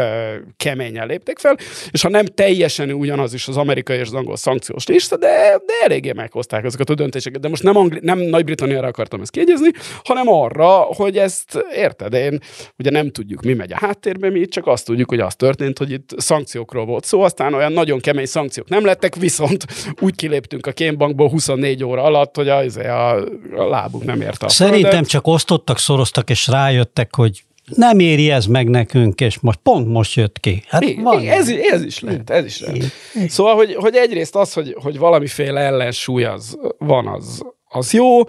keményen 0.56 1.06
léptek 1.06 1.38
fel, 1.38 1.56
és 1.90 2.02
ha 2.02 2.08
nem 2.08 2.24
teljesen 2.24 2.92
ugyanaz 2.92 3.34
is 3.34 3.48
az 3.48 3.56
amerikai 3.56 3.96
és 3.96 4.06
az 4.06 4.14
angol 4.14 4.36
szankciós 4.36 4.86
lista, 4.86 5.16
de, 5.16 5.60
de 5.66 5.72
eléggé 5.84 6.12
meghozták 6.12 6.64
ezeket 6.64 6.90
a 6.90 6.94
döntéseket. 6.94 7.40
De 7.40 7.48
most 7.48 7.62
nem, 7.62 7.76
Angli- 7.76 8.00
nem 8.02 8.18
Nagy-Britanniára 8.18 8.86
akartam 8.86 9.20
ezt 9.20 9.30
kiegyezni, 9.30 9.70
hanem 10.04 10.28
arra, 10.28 10.68
hogy 10.68 11.18
ezt 11.18 11.64
érted, 11.74 12.12
én 12.12 12.38
ugye 12.78 12.90
nem 12.90 13.10
tudjuk, 13.10 13.42
mi 13.42 13.52
megy 13.52 13.72
a 13.72 13.76
háttérben, 13.78 14.32
mi 14.32 14.46
csak 14.46 14.66
azt 14.66 14.86
tudjuk, 14.86 15.08
hogy 15.08 15.20
az 15.20 15.34
történt, 15.34 15.78
hogy 15.78 15.90
itt 15.90 16.14
szankciókról 16.16 16.84
volt 16.84 17.04
szó, 17.04 17.20
aztán 17.20 17.54
olyan 17.54 17.72
nagyon 17.72 17.98
kemény 17.98 18.26
szankciók 18.26 18.68
nem 18.68 18.84
lettek, 18.84 19.14
viszont 19.14 19.64
úgy 20.00 20.14
kiléptünk 20.14 20.66
a 20.66 20.72
kémbankból 20.72 21.28
24 21.28 21.84
óra 21.84 22.02
alatt, 22.02 22.36
hogy 22.36 22.48
a, 22.48 22.58
a, 22.76 23.24
a 23.56 23.68
lábunk 23.68 24.04
nem 24.04 24.20
érte 24.20 24.46
a 24.46 24.48
Szerintem 24.48 24.90
földet. 24.90 25.08
csak 25.08 25.26
osztottak, 25.50 25.78
szoroztak 25.78 26.30
és 26.30 26.46
rájöttek, 26.46 27.14
hogy 27.14 27.42
nem 27.74 27.98
éri 27.98 28.30
ez 28.30 28.46
meg 28.46 28.68
nekünk, 28.68 29.20
és 29.20 29.40
most 29.40 29.58
pont 29.62 29.88
most 29.88 30.14
jött 30.14 30.40
ki. 30.40 30.62
Hát 30.66 30.80
még, 30.80 31.02
van 31.02 31.16
még 31.16 31.28
ez, 31.28 31.48
ez 31.48 31.82
is 31.82 32.00
lehet, 32.00 32.30
ez 32.30 32.44
is 32.44 32.60
lehet. 32.60 32.92
Szóval, 33.28 33.54
hogy, 33.54 33.74
hogy 33.74 33.94
egyrészt 33.94 34.36
az, 34.36 34.52
hogy, 34.52 34.76
hogy 34.82 34.98
valamiféle 34.98 35.60
ellensúly 35.60 36.24
az 36.24 36.58
van, 36.78 37.06
az, 37.06 37.42
az 37.64 37.92
jó, 37.92 38.20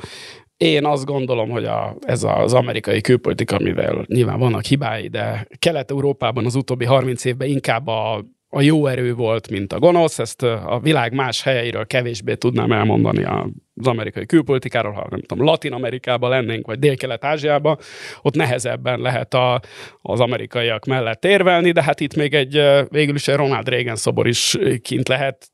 én 0.57 0.85
azt 0.85 1.05
gondolom, 1.05 1.49
hogy 1.49 1.65
a, 1.65 1.95
ez 2.01 2.23
az 2.23 2.53
amerikai 2.53 3.01
külpolitika, 3.01 3.59
mivel 3.59 4.05
nyilván 4.05 4.39
vannak 4.39 4.63
hibái, 4.63 5.07
de 5.07 5.47
Kelet-Európában 5.59 6.45
az 6.45 6.55
utóbbi 6.55 6.85
30 6.85 7.25
évben 7.25 7.47
inkább 7.47 7.87
a 7.87 8.25
a 8.49 8.61
jó 8.61 8.87
erő 8.87 9.13
volt, 9.13 9.49
mint 9.49 9.73
a 9.73 9.79
gonosz, 9.79 10.19
ezt 10.19 10.43
a 10.43 10.79
világ 10.83 11.13
más 11.13 11.41
helyeiről 11.41 11.85
kevésbé 11.85 12.35
tudnám 12.35 12.71
elmondani 12.71 13.23
az 13.23 13.87
amerikai 13.87 14.25
külpolitikáról, 14.25 14.91
ha 14.91 15.07
nem 15.09 15.21
tudom, 15.21 15.45
Latin 15.45 15.73
Amerikában 15.73 16.29
lennénk, 16.29 16.65
vagy 16.65 16.79
Dél-Kelet-Ázsiában, 16.79 17.77
ott 18.21 18.35
nehezebben 18.35 18.99
lehet 18.99 19.33
a, 19.33 19.61
az 20.01 20.19
amerikaiak 20.19 20.85
mellett 20.85 21.25
érvelni, 21.25 21.71
de 21.71 21.83
hát 21.83 21.99
itt 21.99 22.15
még 22.15 22.33
egy 22.33 22.61
végül 22.89 23.15
is 23.15 23.27
egy 23.27 23.35
Ronald 23.35 23.69
Reagan 23.69 23.95
szobor 23.95 24.27
is 24.27 24.57
kint 24.81 25.07
lehet, 25.07 25.47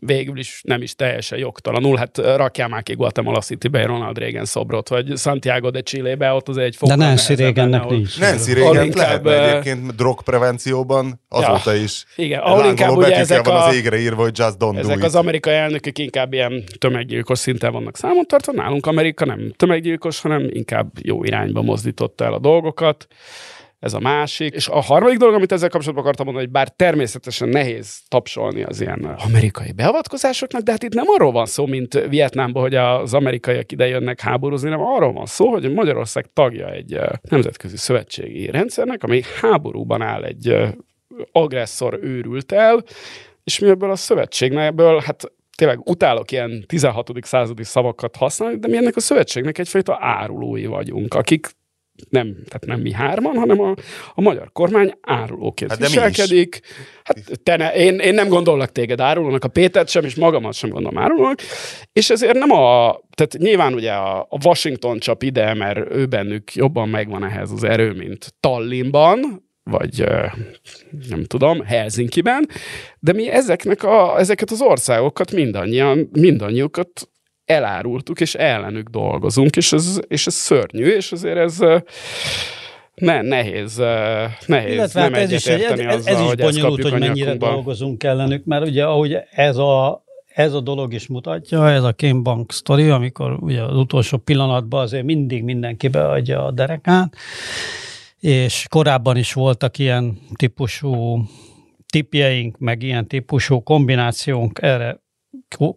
végül 0.00 0.38
is 0.38 0.60
nem 0.64 0.82
is 0.82 0.94
teljesen 0.94 1.38
jogtalanul. 1.38 1.96
Hát 1.96 2.18
rakjál 2.18 2.68
már 2.68 2.82
ki 2.82 2.94
Guatemala 2.94 3.40
City-be 3.40 3.86
Ronald 3.86 4.18
Reagan 4.18 4.44
szobrot, 4.44 4.88
vagy 4.88 5.16
Santiago 5.16 5.70
de 5.70 5.80
Chile-be, 5.80 6.32
ott 6.32 6.48
az 6.48 6.56
egy 6.56 6.76
fokkal 6.76 6.96
De 6.96 7.04
Nancy 7.04 7.34
Reagannek 7.34 7.88
nincs. 7.88 8.20
Nancy 8.20 8.52
Reagan 8.52 8.90
lehet, 8.94 9.22
mert 9.22 9.48
egyébként 9.48 9.94
drogprevencióban 9.94 11.20
azóta 11.28 11.72
ja, 11.72 11.82
is. 11.82 12.04
Igen, 12.16 12.40
ahol 12.40 12.64
inkább 12.64 12.96
ugye 12.96 13.16
ezek 13.16 13.44
van 13.44 13.56
a, 13.56 13.66
az 13.66 13.74
égre 13.74 13.98
írva, 13.98 14.22
hogy 14.22 14.38
just 14.38 14.56
don't 14.58 14.78
Ezek 14.78 14.98
do 14.98 15.04
az 15.04 15.14
amerikai 15.14 15.54
elnökök 15.54 15.98
inkább 15.98 16.32
ilyen 16.32 16.64
tömeggyilkos 16.78 17.38
szinten 17.38 17.72
vannak 17.72 17.96
számon 17.96 18.26
tartva, 18.26 18.52
nálunk 18.52 18.86
Amerika 18.86 19.24
nem 19.24 19.52
tömeggyilkos, 19.56 20.20
hanem 20.20 20.48
inkább 20.50 20.90
jó 21.02 21.24
irányba 21.24 21.62
mozdította 21.62 22.24
el 22.24 22.32
a 22.32 22.38
dolgokat 22.38 23.06
ez 23.80 23.92
a 23.92 24.00
másik. 24.00 24.54
És 24.54 24.68
a 24.68 24.80
harmadik 24.80 25.18
dolog, 25.18 25.34
amit 25.34 25.52
ezzel 25.52 25.68
kapcsolatban 25.68 26.04
akartam 26.04 26.24
mondani, 26.24 26.46
hogy 26.46 26.54
bár 26.54 26.68
természetesen 26.68 27.48
nehéz 27.48 28.00
tapsolni 28.08 28.62
az 28.62 28.80
ilyen 28.80 29.04
amerikai 29.04 29.72
beavatkozásoknak, 29.72 30.62
de 30.62 30.70
hát 30.70 30.82
itt 30.82 30.94
nem 30.94 31.04
arról 31.08 31.32
van 31.32 31.46
szó, 31.46 31.66
mint 31.66 32.06
Vietnámban, 32.08 32.62
hogy 32.62 32.74
az 32.74 33.14
amerikaiak 33.14 33.72
ide 33.72 33.86
jönnek 33.86 34.20
háborúzni, 34.20 34.70
hanem 34.70 34.86
arról 34.86 35.12
van 35.12 35.26
szó, 35.26 35.50
hogy 35.50 35.72
Magyarország 35.72 36.26
tagja 36.32 36.70
egy 36.70 37.00
nemzetközi 37.28 37.76
szövetségi 37.76 38.50
rendszernek, 38.50 39.02
ami 39.02 39.22
háborúban 39.40 40.02
áll 40.02 40.24
egy 40.24 40.56
agresszor 41.32 41.98
őrült 42.02 42.52
el, 42.52 42.82
és 43.44 43.58
mi 43.58 43.68
ebből 43.68 43.90
a 43.90 43.96
szövetségnek, 43.96 44.66
ebből 44.66 45.00
hát 45.04 45.32
tényleg 45.56 45.88
utálok 45.88 46.30
ilyen 46.30 46.64
16. 46.66 47.10
századi 47.20 47.64
szavakat 47.64 48.16
használni, 48.16 48.58
de 48.58 48.68
mi 48.68 48.76
ennek 48.76 48.96
a 48.96 49.00
szövetségnek 49.00 49.58
egyfajta 49.58 49.98
árulói 50.00 50.66
vagyunk, 50.66 51.14
akik 51.14 51.48
nem, 52.08 52.34
tehát 52.34 52.66
nem 52.66 52.80
mi 52.80 52.92
hárman, 52.92 53.36
hanem 53.36 53.60
a, 53.60 53.74
a 54.14 54.20
magyar 54.20 54.50
kormány 54.52 54.94
árulóként 55.00 55.70
hát 55.70 55.80
viselkedik. 55.80 56.60
Hát 57.04 57.40
te 57.42 57.56
ne, 57.56 57.74
én, 57.74 57.98
én 57.98 58.14
nem 58.14 58.28
gondollak 58.28 58.72
téged 58.72 59.00
árulónak, 59.00 59.44
a 59.44 59.48
Pétert 59.48 59.88
sem, 59.88 60.04
és 60.04 60.14
magamat 60.14 60.54
sem 60.54 60.70
gondolom 60.70 60.98
árulónak, 60.98 61.40
és 61.92 62.10
ezért 62.10 62.38
nem 62.38 62.50
a, 62.50 63.00
tehát 63.14 63.36
nyilván 63.38 63.74
ugye 63.74 63.92
a, 63.92 64.20
a 64.20 64.38
Washington 64.44 64.98
csap 64.98 65.22
ide, 65.22 65.54
mert 65.54 65.90
ő 65.90 66.06
bennük 66.06 66.54
jobban 66.54 66.88
megvan 66.88 67.24
ehhez 67.24 67.50
az 67.50 67.64
erő, 67.64 67.92
mint 67.92 68.34
Tallinnban, 68.40 69.48
vagy 69.64 70.04
nem 71.08 71.24
tudom, 71.24 71.64
Helsinki-ben, 71.64 72.48
de 72.98 73.12
mi 73.12 73.30
ezeknek 73.30 73.82
a, 73.82 74.18
ezeket 74.18 74.50
az 74.50 74.60
országokat 74.60 75.32
mindannyian, 75.32 76.08
mindannyiukat 76.12 77.08
elárultuk, 77.50 78.20
és 78.20 78.34
ellenük 78.34 78.88
dolgozunk, 78.88 79.56
és 79.56 79.72
ez, 79.72 80.00
és 80.08 80.26
ez 80.26 80.34
szörnyű, 80.34 80.86
és 80.86 81.12
azért 81.12 81.36
ez 81.36 81.58
ne, 82.94 83.22
nehéz, 83.22 83.76
nehéz 84.46 84.74
Illetve 84.74 85.00
nem 85.00 85.12
hát 85.12 85.22
ez 85.22 85.32
is, 85.32 85.46
ez, 85.46 85.60
ez, 85.60 85.78
azzal, 85.78 86.12
ez 86.12 86.20
is 86.20 86.26
hogy 86.26 86.38
bonyolult, 86.38 86.88
hogy 86.88 87.00
mennyire 87.00 87.36
dolgozunk 87.36 88.04
ellenük, 88.04 88.44
mert 88.44 88.66
ugye 88.66 88.84
ahogy 88.84 89.16
ez 89.30 89.56
a, 89.56 90.04
ez 90.34 90.52
a 90.52 90.60
dolog 90.60 90.92
is 90.92 91.06
mutatja, 91.06 91.70
ez 91.70 91.84
a 91.84 91.92
Kim 91.92 92.22
Bank 92.22 92.52
sztori, 92.52 92.88
amikor 92.88 93.36
ugye 93.40 93.62
az 93.62 93.76
utolsó 93.76 94.16
pillanatban 94.16 94.80
azért 94.80 95.04
mindig 95.04 95.42
mindenki 95.42 95.88
beadja 95.88 96.44
a 96.44 96.50
derekát, 96.50 97.16
és 98.20 98.66
korábban 98.68 99.16
is 99.16 99.32
voltak 99.32 99.78
ilyen 99.78 100.18
típusú 100.36 101.24
tipjeink, 101.90 102.58
meg 102.58 102.82
ilyen 102.82 103.06
típusú 103.06 103.62
kombinációnk 103.62 104.58
erre 104.62 105.00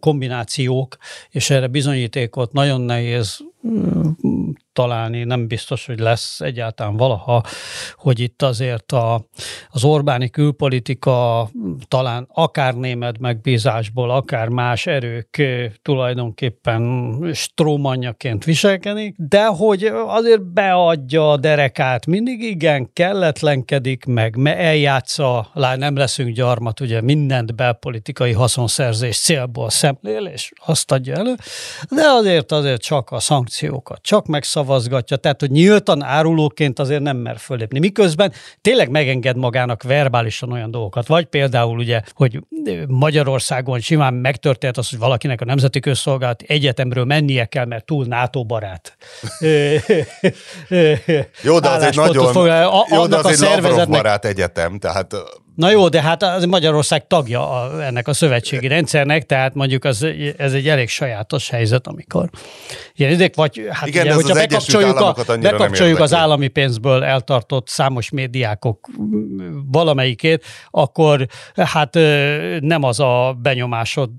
kombinációk, 0.00 0.96
és 1.30 1.50
erre 1.50 1.66
bizonyítékot 1.66 2.52
nagyon 2.52 2.80
nehéz 2.80 3.38
találni, 4.74 5.24
nem 5.24 5.46
biztos, 5.46 5.86
hogy 5.86 5.98
lesz 5.98 6.40
egyáltalán 6.40 6.96
valaha, 6.96 7.42
hogy 7.96 8.20
itt 8.20 8.42
azért 8.42 8.92
a, 8.92 9.26
az 9.68 9.84
Orbáni 9.84 10.30
külpolitika 10.30 11.48
talán 11.88 12.28
akár 12.32 12.74
német 12.74 13.18
megbízásból, 13.18 14.10
akár 14.10 14.48
más 14.48 14.86
erők 14.86 15.42
tulajdonképpen 15.82 17.14
strómanyaként 17.32 18.44
viselkedik, 18.44 19.14
de 19.18 19.46
hogy 19.46 19.84
azért 20.06 20.42
beadja 20.42 21.30
a 21.30 21.36
derekát, 21.36 22.06
mindig 22.06 22.42
igen, 22.42 22.92
kelletlenkedik 22.92 24.04
meg, 24.04 24.36
eljátsza, 24.44 25.50
lá, 25.52 25.76
nem 25.76 25.96
leszünk 25.96 26.34
gyarmat, 26.34 26.80
ugye 26.80 27.00
mindent 27.00 27.54
belpolitikai 27.54 28.32
haszonszerzés 28.32 29.18
célból 29.18 29.70
szemlél, 29.70 30.26
és 30.26 30.52
azt 30.66 30.92
adja 30.92 31.14
elő, 31.14 31.34
de 31.90 32.02
azért 32.08 32.52
azért 32.52 32.82
csak 32.82 33.10
a 33.10 33.20
szankciókat, 33.20 34.02
csak 34.02 34.26
megszavazgatja, 34.64 35.16
tehát 35.16 35.40
hogy 35.40 35.50
nyíltan 35.50 36.02
árulóként 36.02 36.78
azért 36.78 37.02
nem 37.02 37.16
mer 37.16 37.38
fölépni. 37.38 37.78
Miközben 37.78 38.32
tényleg 38.60 38.90
megenged 38.90 39.36
magának 39.36 39.82
verbálisan 39.82 40.52
olyan 40.52 40.70
dolgokat, 40.70 41.06
vagy 41.06 41.24
például 41.24 41.78
ugye, 41.78 42.00
hogy 42.12 42.40
Magyarországon 42.88 43.80
simán 43.80 44.14
megtörtént 44.14 44.76
az, 44.76 44.90
hogy 44.90 44.98
valakinek 44.98 45.40
a 45.40 45.44
Nemzeti 45.44 45.80
Közszolgálat 45.80 46.42
egyetemről 46.42 47.04
mennie 47.04 47.44
kell, 47.44 47.64
mert 47.64 47.84
túl 47.84 48.04
NATO 48.04 48.44
barát. 48.44 48.96
jó, 51.42 51.58
de 51.58 51.68
az 51.68 51.82
egy 51.82 51.96
nagyon, 51.96 52.48
jó, 52.90 53.06
de 53.06 53.16
az 53.16 53.42
egy 53.42 53.88
barát 53.88 54.24
egyetem, 54.24 54.78
tehát 54.78 55.14
Na 55.54 55.70
jó, 55.70 55.88
de 55.88 56.02
hát 56.02 56.22
az 56.22 56.44
Magyarország 56.44 57.06
tagja 57.06 57.50
a, 57.50 57.82
ennek 57.82 58.08
a 58.08 58.12
szövetségi 58.12 58.66
rendszernek, 58.66 59.26
tehát 59.26 59.54
mondjuk 59.54 59.84
az, 59.84 60.06
ez 60.36 60.52
egy 60.52 60.68
elég 60.68 60.88
sajátos 60.88 61.48
helyzet, 61.48 61.86
amikor 61.86 62.28
ilyen 62.94 63.12
idék, 63.12 63.34
vagy 63.34 63.68
hát 63.70 63.86
Igen, 63.86 64.04
ugye, 64.04 64.14
hogyha 64.14 64.34
bekapcsoljuk, 64.34 65.00
a, 65.00 65.14
bekapcsoljuk 65.40 65.98
az 65.98 66.14
állami 66.14 66.48
pénzből 66.48 67.04
eltartott 67.04 67.68
számos 67.68 68.10
médiákok 68.10 68.88
valamelyikét, 69.72 70.44
akkor 70.70 71.26
hát 71.54 71.94
nem 72.60 72.82
az 72.82 73.00
a 73.00 73.36
benyomásod 73.42 74.10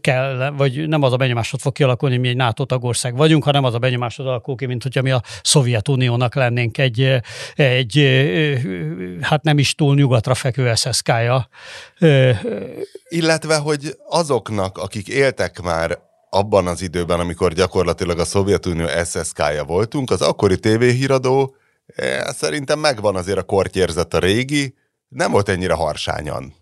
kell, 0.00 0.52
vagy 0.56 0.88
nem 0.88 1.02
az 1.02 1.12
a 1.12 1.16
benyomásod 1.16 1.60
fog 1.60 1.72
kialakulni, 1.72 2.16
mi 2.16 2.28
egy 2.28 2.36
NATO 2.36 2.64
tagország 2.64 3.16
vagyunk, 3.16 3.44
hanem 3.44 3.64
az 3.64 3.74
a 3.74 3.78
benyomásod 3.78 4.26
alakul 4.26 4.56
ki, 4.56 4.66
mint 4.66 4.82
hogyha 4.82 5.02
mi 5.02 5.10
a 5.10 5.22
Szovjetuniónak 5.42 6.34
lennénk 6.34 6.78
egy, 6.78 7.20
egy 7.54 8.08
hát 9.20 9.42
nem 9.42 9.58
is 9.58 9.74
túl 9.74 9.94
nyugatra 9.94 10.34
fekvő 10.34 10.68
SSK-ja. 10.80 11.48
Illetve, 13.08 13.56
hogy 13.56 13.96
azoknak, 14.08 14.78
akik 14.78 15.08
éltek 15.08 15.60
már 15.60 15.98
abban 16.30 16.66
az 16.66 16.82
időben, 16.82 17.20
amikor 17.20 17.52
gyakorlatilag 17.52 18.18
a 18.18 18.24
Szovjetunió 18.24 18.86
SSK-ja 19.04 19.64
voltunk, 19.64 20.10
az 20.10 20.22
akkori 20.22 20.58
tévéhíradó 20.58 21.54
eh, 21.86 22.20
szerintem 22.20 22.78
megvan 22.78 23.16
azért 23.16 23.38
a 23.38 23.42
kortyérzet 23.42 24.14
a 24.14 24.18
régi, 24.18 24.74
nem 25.08 25.30
volt 25.30 25.48
ennyire 25.48 25.74
harsányan. 25.74 26.54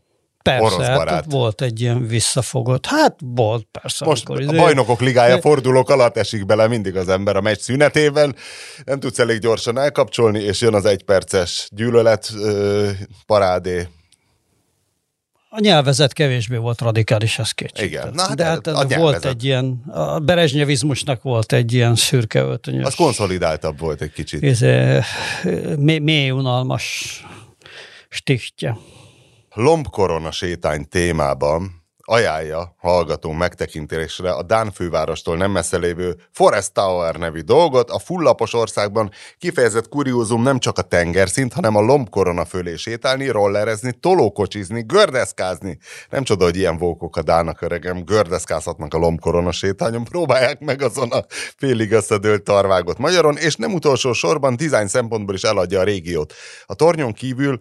Persze, 0.42 0.84
hát 0.84 1.24
volt 1.28 1.62
egy 1.62 1.80
ilyen 1.80 2.06
visszafogott. 2.06 2.86
Hát 2.86 3.16
volt, 3.24 3.66
persze. 3.80 4.04
Most 4.04 4.28
a 4.28 4.40
izé... 4.40 4.56
bajnokok 4.56 5.00
ligája 5.00 5.40
fordulók 5.40 5.90
alatt 5.90 6.16
esik 6.16 6.46
bele 6.46 6.68
mindig 6.68 6.96
az 6.96 7.08
ember 7.08 7.36
a 7.36 7.40
meccs 7.40 7.58
szünetében, 7.58 8.36
nem 8.84 9.00
tudsz 9.00 9.18
elég 9.18 9.38
gyorsan 9.38 9.78
elkapcsolni, 9.78 10.38
és 10.38 10.60
jön 10.60 10.74
az 10.74 10.84
egyperces 10.84 11.68
gyűlölet 11.72 12.30
ö, 12.36 12.88
parádé, 13.26 13.88
a 15.58 15.60
nyelvezet 15.60 16.12
kevésbé 16.12 16.56
volt 16.56 16.80
radikális, 16.80 17.38
ez 17.38 17.50
kétség. 17.50 17.86
Igen. 17.86 18.10
Na, 18.14 18.22
hát 18.22 18.36
De 18.36 18.44
hát 18.44 18.66
a 18.66 18.86
volt 18.96 19.24
egy 19.24 19.44
ilyen, 19.44 19.82
a 19.86 20.18
berezsnyevizmusnak 20.18 21.22
volt 21.22 21.52
egy 21.52 21.72
ilyen 21.72 21.94
szürke 21.94 22.40
öltönyös. 22.40 22.84
Az 22.84 22.94
konszolidáltabb 22.94 23.78
volt 23.78 24.00
egy 24.00 24.12
kicsit. 24.12 24.42
Ez 24.42 24.62
eh, 24.62 25.04
mély, 25.78 25.98
mély 25.98 26.30
unalmas 26.30 27.24
stichtje. 28.08 28.76
Lombkorona 29.54 30.30
sétány 30.30 30.88
témában 30.88 31.77
ajánlja 32.10 32.74
hallgatónk 32.78 33.38
megtekintésre 33.38 34.32
a 34.32 34.42
Dán 34.42 34.70
fővárostól 34.70 35.36
nem 35.36 35.50
messze 35.50 35.76
lévő 35.76 36.16
Forest 36.32 36.72
Tower 36.72 37.16
nevű 37.16 37.40
dolgot. 37.40 37.90
A 37.90 37.98
fullapos 37.98 38.54
országban 38.54 39.10
kifejezett 39.38 39.88
kuriózum 39.88 40.42
nem 40.42 40.58
csak 40.58 40.78
a 40.78 40.82
tengerszint, 40.82 41.52
hanem 41.52 41.76
a 41.76 41.80
lombkorona 41.80 42.44
fölé 42.44 42.76
sétálni, 42.76 43.28
rollerezni, 43.28 43.92
tolókocsizni, 43.92 44.82
gördeszkázni. 44.82 45.78
Nem 46.10 46.22
csoda, 46.22 46.44
hogy 46.44 46.56
ilyen 46.56 46.78
vókok 46.78 47.16
a 47.16 47.22
dának 47.22 47.60
öregem, 47.60 48.04
gördeszkázhatnak 48.04 48.94
a 48.94 48.98
lombkorona 48.98 49.52
sétányon, 49.52 50.04
próbálják 50.04 50.60
meg 50.60 50.82
azon 50.82 51.10
a 51.10 51.24
félig 51.56 51.92
összedőlt 51.92 52.42
tarvágot 52.42 52.98
magyaron, 52.98 53.36
és 53.36 53.56
nem 53.56 53.74
utolsó 53.74 54.12
sorban 54.12 54.56
design 54.56 54.86
szempontból 54.86 55.34
is 55.34 55.42
eladja 55.42 55.80
a 55.80 55.84
régiót. 55.84 56.34
A 56.66 56.74
tornyon 56.74 57.12
kívül 57.12 57.58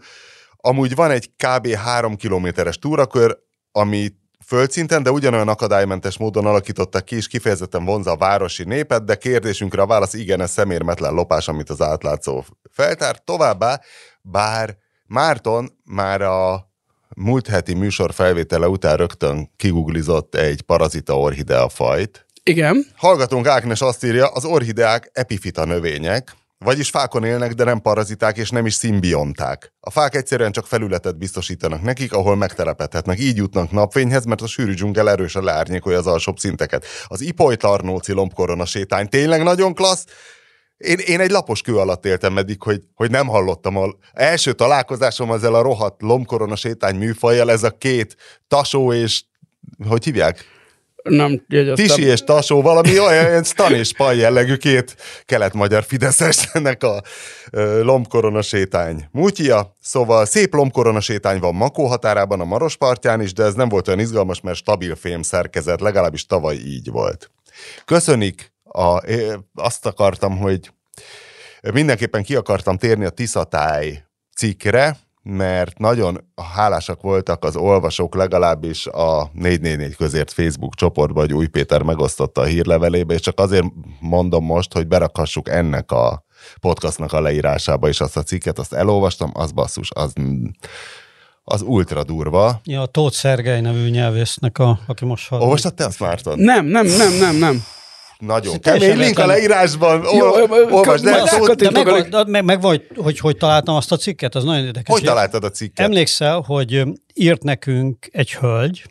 amúgy 0.58 0.96
van 0.96 1.12
egy 1.12 1.32
kb. 1.36 1.68
3 1.68 2.16
kilométeres 2.16 2.78
túrakör, 2.80 3.38
amit 3.72 4.26
földszinten, 4.46 5.04
de 5.04 5.12
ugyanolyan 5.12 5.48
akadálymentes 5.48 6.18
módon 6.18 6.46
alakították 6.46 7.04
ki, 7.04 7.16
és 7.16 7.28
kifejezetten 7.28 7.86
vonza 7.86 8.12
a 8.12 8.18
városi 8.18 8.64
népet, 8.64 9.04
de 9.04 9.16
kérdésünkre 9.16 9.82
a 9.82 9.88
válasz 9.88 10.14
igen, 10.14 10.42
ez 10.42 10.52
szemérmetlen 10.52 11.14
lopás, 11.14 11.48
amit 11.48 11.70
az 11.70 11.82
átlátszó 11.82 12.44
feltár. 12.72 13.24
Továbbá, 13.24 13.82
bár 14.22 14.78
Márton 15.06 15.70
már 15.84 16.22
a 16.22 16.70
múlt 17.16 17.48
heti 17.48 17.74
műsor 17.74 18.14
felvétele 18.14 18.68
után 18.68 18.98
rögtön 18.98 19.52
kiguglizott 19.56 20.36
egy 20.36 20.62
parazita 20.62 21.20
orhidea 21.20 21.70
fajt. 21.70 22.26
Igen. 22.44 22.86
Hallgatónk 22.96 23.48
Ágnes 23.48 23.82
azt 23.82 24.04
írja, 24.04 24.28
az 24.28 24.46
orhideák 24.46 25.10
epifita 25.14 25.66
növények, 25.66 26.36
vagyis 26.66 26.90
fákon 26.90 27.24
élnek, 27.24 27.54
de 27.54 27.64
nem 27.64 27.82
paraziták 27.82 28.38
és 28.38 28.50
nem 28.50 28.66
is 28.66 28.74
szimbionták. 28.74 29.74
A 29.80 29.92
fák 29.92 30.16
egyszerűen 30.16 30.52
csak 30.52 30.68
felületet 30.68 31.18
biztosítanak 31.18 31.82
nekik, 31.82 32.14
ahol 32.14 32.36
megtelepedhetnek. 32.36 33.20
Így 33.20 33.38
jutnak 33.38 33.72
napfényhez, 33.72 34.26
mert 34.26 34.42
a 34.42 34.48
sűrű 34.48 34.74
dzsungel 34.74 35.10
erősen 35.10 35.44
leárnyékolja 35.44 35.98
az 35.98 36.08
alsóbb 36.08 36.38
szinteket. 36.38 36.86
Az 37.06 37.22
ipolytarnóci 37.22 38.12
lombkorona 38.12 38.66
sétány 38.66 39.10
tényleg 39.10 39.44
nagyon 39.44 39.74
klassz, 39.74 40.06
én, 40.78 40.98
én 40.98 41.20
egy 41.20 41.32
lapos 41.32 41.62
kő 41.62 41.78
alatt 41.78 42.06
éltem 42.06 42.38
eddig, 42.38 42.62
hogy, 42.62 42.84
hogy 42.94 43.12
nem 43.12 43.28
hallottam. 43.28 43.78
A 43.78 43.96
első 44.14 44.54
találkozásom 44.54 45.32
ezzel 45.32 45.54
a 45.54 45.62
rohadt 45.62 46.02
lombkorona 46.02 46.56
sétány 46.56 46.96
műfajjal, 46.96 47.52
ez 47.52 47.64
a 47.64 47.78
két 47.78 48.16
tasó 48.48 48.94
és 48.94 49.24
hogy 49.88 50.04
hívják? 50.04 50.57
Nem 51.08 51.46
jegyeztem. 51.48 51.86
Tisi 51.86 52.04
és 52.04 52.20
Tasó, 52.24 52.62
valami 52.62 53.00
olyan 53.00 53.44
Stan 53.44 53.74
és 53.74 53.94
Paj 53.94 54.18
jellegű 54.18 54.56
két 54.56 54.96
kelet-magyar 55.26 55.84
Fideszesnek 55.84 56.84
a 56.84 57.02
lombkorona 57.82 58.42
sétány 58.42 59.08
múltja. 59.12 59.76
Szóval 59.82 60.26
szép 60.26 60.54
lombkorona 60.54 61.00
sétány 61.00 61.40
van 61.40 61.56
Makó 61.56 61.86
határában, 61.86 62.40
a 62.40 62.46
Maros 62.46 62.76
partján 62.76 63.22
is, 63.22 63.34
de 63.34 63.44
ez 63.44 63.54
nem 63.54 63.70
volt 63.70 63.88
olyan 63.88 64.00
izgalmas, 64.00 64.42
mert 64.42 64.58
stabil 64.58 64.96
fém 64.96 65.22
szerkezet, 65.22 65.82
legalábbis 65.82 66.26
tavaly 66.26 66.56
így 66.56 66.92
volt. 66.92 67.32
Köszönik, 67.86 68.54
a, 68.64 69.02
azt 69.54 69.86
akartam, 69.86 70.38
hogy 70.38 70.72
mindenképpen 71.74 72.24
ki 72.24 72.36
akartam 72.36 72.78
térni 72.78 73.06
a 73.06 73.10
Tiszatáj 73.10 74.04
cikkre, 74.36 74.98
mert 75.30 75.78
nagyon 75.78 76.34
hálásak 76.56 77.02
voltak 77.02 77.44
az 77.44 77.56
olvasók, 77.56 78.16
legalábbis 78.16 78.88
a 78.88 79.30
444 79.34 79.96
közért 79.96 80.32
Facebook 80.32 80.76
csoportban, 80.76 81.24
hogy 81.24 81.34
Új 81.34 81.48
Péter 81.48 81.82
megosztotta 81.82 82.42
a 82.42 82.46
hírlevelébe, 82.46 83.14
és 83.14 83.20
csak 83.20 83.40
azért 83.40 83.66
mondom 84.00 84.46
most, 84.46 84.74
hogy 84.74 84.88
berakhassuk 84.88 85.50
ennek 85.50 85.92
a 85.92 86.24
podcastnak 86.62 87.14
a 87.14 87.22
leírásába 87.22 87.90
is 87.90 88.02
azt 88.02 88.18
a 88.18 88.24
cikket, 88.24 88.60
azt 88.60 88.74
elolvastam, 88.74 89.32
az 89.34 89.52
basszus, 89.52 89.90
az, 89.94 90.14
az 91.44 91.62
ultra 91.62 92.04
durva. 92.04 92.60
Ja, 92.64 92.82
a 92.82 92.86
Tóth 92.86 93.16
Szergely 93.16 93.62
nevű 93.62 93.90
nyelvésznek, 93.90 94.60
a, 94.60 94.80
aki 94.88 95.06
most 95.06 95.28
hallgat. 95.28 95.48
Olvastad 95.48 95.74
te 95.74 95.86
azt, 95.86 96.00
Márton? 96.00 96.40
Nem, 96.40 96.66
nem, 96.66 96.86
nem, 96.86 97.14
nem, 97.14 97.36
nem. 97.36 97.64
Nagyon 98.20 98.60
kemény 98.60 98.98
link 98.98 99.20
a 99.20 99.26
leírásban. 99.26 100.06
Olvasd, 100.70 101.04
de, 101.04 101.72
meg, 101.72 102.10
de 102.10 102.24
meg, 102.28 102.44
meg 102.44 102.62
vagy, 102.62 102.88
hogy 102.96 103.20
hogy 103.20 103.38
találtam 103.38 103.76
azt 103.76 103.92
a 103.92 103.98
cikket, 103.98 104.36
az 104.36 104.44
nagyon 104.44 104.66
érdekes. 104.66 104.94
Hogy 104.94 105.04
találtad 105.04 105.44
a 105.44 105.50
cikket? 105.50 105.86
Emlékszel, 105.86 106.42
hogy 106.46 106.84
írt 107.14 107.44
nekünk 107.44 108.08
egy 108.12 108.34
hölgy, 108.34 108.84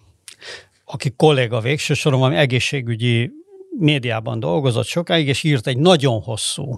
aki 0.84 1.10
kolléga 1.16 1.60
végső 1.60 1.94
soron 1.94 2.18
valami 2.18 2.38
egészségügyi 2.38 3.30
médiában 3.78 4.40
dolgozott 4.40 4.86
sokáig, 4.86 5.28
és 5.28 5.42
írt 5.42 5.66
egy 5.66 5.78
nagyon 5.78 6.22
hosszú, 6.22 6.74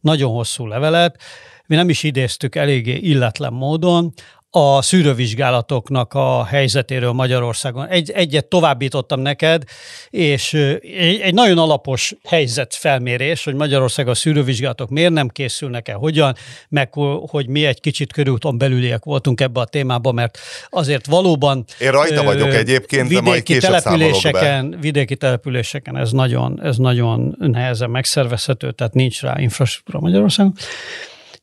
nagyon 0.00 0.32
hosszú 0.32 0.66
levelet, 0.66 1.22
mi 1.66 1.76
nem 1.76 1.88
is 1.88 2.02
idéztük 2.02 2.54
eléggé 2.54 2.94
illetlen 2.94 3.52
módon, 3.52 4.12
a 4.50 4.82
szűrővizsgálatoknak 4.82 6.14
a 6.14 6.44
helyzetéről 6.44 7.12
Magyarországon. 7.12 7.88
Egy, 7.88 8.10
egyet 8.10 8.46
továbbítottam 8.46 9.20
neked, 9.20 9.62
és 10.10 10.54
egy, 10.54 11.20
egy 11.20 11.34
nagyon 11.34 11.58
alapos 11.58 12.14
helyzetfelmérés, 12.24 13.44
hogy 13.44 13.54
Magyarországon 13.54 14.12
a 14.12 14.14
szűrővizsgálatok 14.14 14.90
miért 14.90 15.12
nem 15.12 15.28
készülnek 15.28 15.88
el, 15.88 15.96
hogyan, 15.96 16.34
meg 16.68 16.92
hogy 17.26 17.48
mi 17.48 17.64
egy 17.64 17.80
kicsit 17.80 18.12
körülton 18.12 18.58
belüliek 18.58 19.04
voltunk 19.04 19.40
ebbe 19.40 19.60
a 19.60 19.64
témába, 19.64 20.12
mert 20.12 20.38
azért 20.68 21.06
valóban... 21.06 21.64
Én 21.80 21.90
rajta 21.90 22.22
vagyok 22.22 22.54
egyébként, 22.54 23.08
de 23.08 23.20
majd 23.20 23.42
településeken, 23.42 24.70
be. 24.70 24.76
Vidéki 24.76 25.16
településeken 25.16 25.96
ez 25.96 26.12
nagyon, 26.12 26.60
ez 26.62 26.76
nagyon 26.76 27.36
nehezen 27.38 27.90
megszervezhető, 27.90 28.72
tehát 28.72 28.94
nincs 28.94 29.20
rá 29.20 29.40
infrastruktúra 29.40 30.00
Magyarországon. 30.00 30.54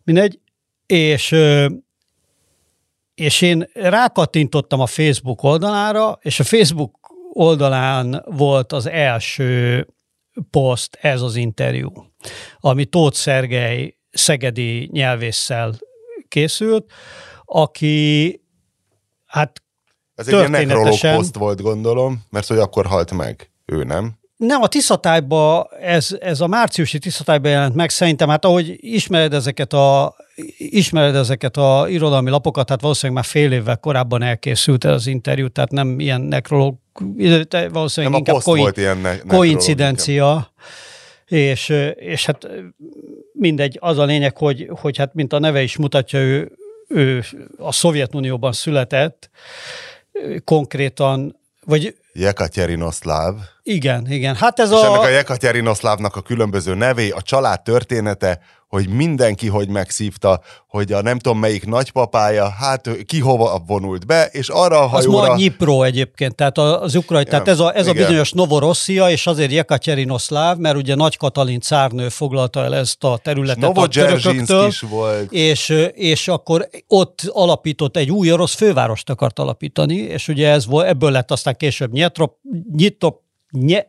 Mindegy, 0.04 0.40
és 0.86 1.36
és 3.16 3.42
én 3.42 3.70
rákattintottam 3.74 4.80
a 4.80 4.86
Facebook 4.86 5.44
oldalára, 5.44 6.20
és 6.22 6.40
a 6.40 6.44
Facebook 6.44 7.14
oldalán 7.34 8.24
volt 8.26 8.72
az 8.74 8.86
első 8.86 9.88
poszt, 10.50 10.98
ez 11.02 11.22
az 11.22 11.36
interjú, 11.36 11.92
ami 12.60 12.86
Tóth 12.86 13.18
Szergej 13.18 13.98
szegedi 14.12 14.90
nyelvésszel 14.92 15.76
készült, 16.28 16.92
aki 17.46 18.42
hát 19.26 19.64
Ez 20.16 20.28
egy 20.28 20.34
ilyen 20.34 20.52
nekrológ 20.52 21.00
poszt 21.00 21.36
volt, 21.36 21.62
gondolom, 21.62 22.24
mert 22.30 22.48
hogy 22.48 22.58
akkor 22.58 22.86
halt 22.86 23.12
meg 23.12 23.52
ő, 23.66 23.84
nem? 23.84 24.20
Nem, 24.38 24.62
a 24.62 24.68
Tiszatályba, 24.68 25.70
ez, 25.82 26.08
ez 26.20 26.42
a 26.42 26.48
márciusi 26.48 27.00
Tiszatályba 27.00 27.48
jelent 27.48 27.76
meg, 27.76 27.90
szerintem, 27.90 28.30
hát 28.30 28.46
ahogy 28.46 28.76
ismered 28.80 29.34
ezeket 29.34 29.74
a 29.74 30.16
ismered 30.58 31.16
ezeket 31.16 31.58
a 31.58 31.86
irodalmi 31.90 32.30
lapokat, 32.30 32.70
hát 32.70 32.82
valószínűleg 32.82 33.24
már 33.24 33.32
fél 33.32 33.52
évvel 33.52 33.78
korábban 33.78 34.22
elkészült 34.22 34.86
ez 34.86 34.92
az 34.92 35.08
interjú, 35.08 35.48
tehát 35.48 35.72
nem 35.72 36.00
ilyen 36.00 36.22
nekrológ, 36.22 36.76
valószínűleg 37.72 38.12
nem 38.12 38.14
inkább 38.14 38.42
koi, 38.42 38.60
volt 38.60 38.78
ilyen 38.78 38.98
ne- 38.98 39.18
koincidencia. 39.18 40.54
És, 41.26 41.74
és 41.96 42.26
hát 42.26 42.48
mindegy, 43.34 43.78
az 43.82 43.98
a 43.98 44.06
lényeg, 44.06 44.38
hogy, 44.38 44.70
hogy 44.82 44.98
hát 44.98 45.14
mint 45.14 45.34
a 45.34 45.40
neve 45.40 45.62
is 45.64 45.78
mutatja, 45.78 46.20
ő, 46.20 46.52
ő 46.88 47.24
a 47.58 47.72
Szovjetunióban 47.72 48.52
született, 48.52 49.30
konkrétan, 50.44 51.40
vagy 51.66 51.96
Jekaterinoszláv. 52.18 53.34
Igen, 53.64 54.12
igen. 54.12 54.36
Hát 54.36 54.60
ez 54.60 54.72
és 54.72 54.78
a... 54.78 54.86
ennek 54.86 55.00
a 55.00 55.10
Jekaterinoszlávnak 55.10 56.16
a 56.16 56.22
különböző 56.22 56.74
nevé, 56.74 57.10
a 57.10 57.22
család 57.22 57.62
története, 57.62 58.40
hogy 58.68 58.90
mindenki 58.90 59.48
hogy 59.48 59.70
megszívta, 59.70 60.42
hogy 60.68 60.92
a 60.92 61.02
nem 61.02 61.20
tudom 61.20 61.40
melyik 61.40 61.66
nagypapája, 61.66 62.50
hát 62.50 62.90
ki 63.06 63.20
hova 63.20 63.64
vonult 63.68 64.06
be, 64.06 64.26
és 64.26 64.50
arra 64.50 64.80
a 64.80 64.88
hajóra... 64.88 65.22
Az 65.22 65.28
ma 65.28 65.36
Nyipro 65.36 65.84
egyébként, 65.84 66.36
tehát 66.36 66.58
az 66.58 66.96
Ukraj, 66.96 67.24
tehát 67.24 67.48
ez 67.48 67.60
a, 67.60 67.76
ez 67.76 67.88
a 67.88 67.94
bizonyos 67.94 68.32
Novorosszia, 68.32 69.10
és 69.10 69.28
azért 69.28 69.52
Jekaterinoszláv, 69.52 70.58
mert 70.58 70.76
ugye 70.76 70.96
Nagy 70.96 71.18
Katalin 71.18 71.60
cárnő 71.60 72.10
foglalta 72.10 72.64
el 72.64 72.76
ezt 72.76 73.04
a 73.04 73.20
területet 73.24 73.78
a 73.78 73.88
törököktől, 73.88 74.68
is 74.68 74.80
volt. 74.80 75.32
És, 75.32 75.70
és 75.94 76.28
akkor 76.28 76.70
ott 76.88 77.22
alapított 77.28 77.98
egy 77.98 78.12
új 78.12 78.32
orosz 78.32 78.56
fővárost 78.56 79.10
akart 79.10 79.40
alapítani, 79.40 79.96
és 79.96 80.28
ugye 80.28 80.50
ez 80.50 80.66
volt, 80.66 80.88
ebből 80.88 81.12
lett 81.12 81.32
aztán 81.32 81.56
később 81.58 81.92
nie, 82.06 82.10
trop, 82.12 82.40
nie 82.70 82.92
to 82.92 83.25
Nye, 83.52 83.86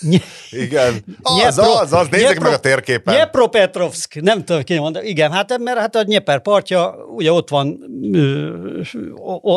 nye, 0.00 0.18
Igen, 0.50 1.04
az, 1.22 1.36
Nyepro, 1.36 1.72
az, 1.72 1.92
az, 1.92 2.08
nézzük 2.08 2.28
Nyepro, 2.28 2.42
meg 2.42 2.52
a 2.52 2.58
térképen. 2.58 3.14
Nyepropetrovsk, 3.14 4.20
nem 4.20 4.44
tudom, 4.44 4.62
ki 4.62 4.78
mondani. 4.78 5.08
Igen, 5.08 5.32
hát 5.32 5.58
mert 5.58 5.78
hát 5.78 5.96
a 5.96 6.02
Nyeper 6.02 6.42
partja, 6.42 6.94
ugye 7.16 7.32
ott 7.32 7.48
van, 7.48 7.78
ö, 8.12 8.50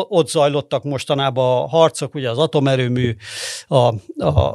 ott 0.08 0.28
zajlottak 0.28 0.82
mostanában 0.84 1.62
a 1.62 1.68
harcok, 1.68 2.14
ugye 2.14 2.30
az 2.30 2.38
atomerőmű, 2.38 3.16
a, 3.66 3.76
a, 3.76 4.54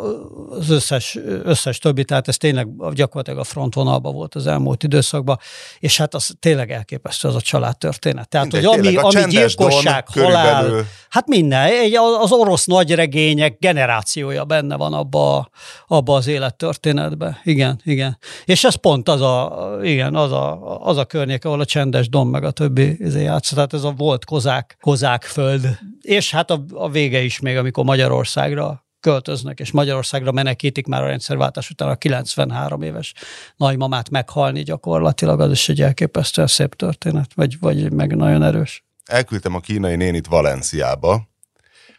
az 0.49 0.69
összes, 0.69 1.17
összes 1.43 1.77
többi, 1.77 2.03
tehát 2.03 2.27
ez 2.27 2.38
tényleg 2.38 2.67
gyakorlatilag 2.93 3.39
a 3.39 3.43
frontvonalban 3.43 4.13
volt 4.13 4.35
az 4.35 4.47
elmúlt 4.47 4.83
időszakban, 4.83 5.39
és 5.79 5.97
hát 5.97 6.13
az 6.13 6.35
tényleg 6.39 6.71
elképesztő 6.71 7.27
az 7.27 7.35
a 7.35 7.41
családtörténet. 7.41 8.29
Tehát, 8.29 8.51
Mindegy, 8.51 8.71
hogy 8.71 8.95
ami, 8.95 8.95
ami 8.95 9.29
gyilkosság, 9.29 10.07
halál, 10.07 10.62
körülbelül. 10.62 10.85
hát 11.09 11.27
minden, 11.27 11.71
az 12.19 12.31
orosz 12.31 12.65
nagyregények 12.65 13.57
generációja 13.59 14.45
benne 14.45 14.75
van 14.75 14.88
abba, 14.93 15.49
abba 15.88 16.15
az 16.15 16.28
élettörténetbe. 16.28 17.39
Igen, 17.43 17.82
igen. 17.84 18.17
És 18.45 18.63
ez 18.63 18.75
pont 18.75 19.10
az 19.10 19.21
a, 19.21 19.78
igen, 19.84 20.15
az 20.15 20.32
a, 20.32 20.80
az 20.86 20.97
a 20.97 21.06
környék, 21.06 21.45
ahol 21.45 21.60
a 21.60 21.65
csendes 21.65 22.10
dom 22.10 22.30
meg 22.30 22.43
a 22.43 22.52
többi 22.52 22.95
izé 22.99 23.21
játszott. 23.21 23.56
Tehát 23.56 23.73
ez 23.73 23.84
a 23.84 23.91
volt 23.91 24.25
kozák, 24.25 24.78
kozák 24.82 25.23
föld. 25.23 25.78
És 26.02 26.32
hát 26.32 26.52
a, 26.52 26.63
a 26.73 26.89
vége 26.89 27.21
is 27.21 27.39
még, 27.39 27.58
amikor 27.58 27.84
Magyarországra 27.84 28.88
költöznek, 28.99 29.60
és 29.60 29.71
Magyarországra 29.71 30.32
menekítik 30.32 30.88
már 30.88 31.04
a 31.04 31.08
rendszerváltás 31.08 31.69
után 31.69 31.89
a 31.89 31.95
93 31.95 32.82
éves 32.82 33.13
nagymamát 33.56 34.10
meghalni 34.10 34.63
gyakorlatilag, 34.63 35.39
az 35.39 35.52
is 35.52 35.69
egy 35.69 35.82
elképesztően 35.82 36.47
szép 36.47 36.75
történet, 36.75 37.34
vagy, 37.36 37.60
vagy 37.60 37.91
meg 37.91 38.15
nagyon 38.15 38.43
erős. 38.43 38.84
Elküldtem 39.06 39.56
a 39.56 39.60
kínai 39.60 39.95
nénit 39.95 40.28
Valenciába, 40.28 41.28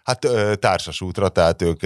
hát 0.03 0.26
társas 0.59 1.00
útra, 1.00 1.29
tehát 1.29 1.62
ők 1.62 1.81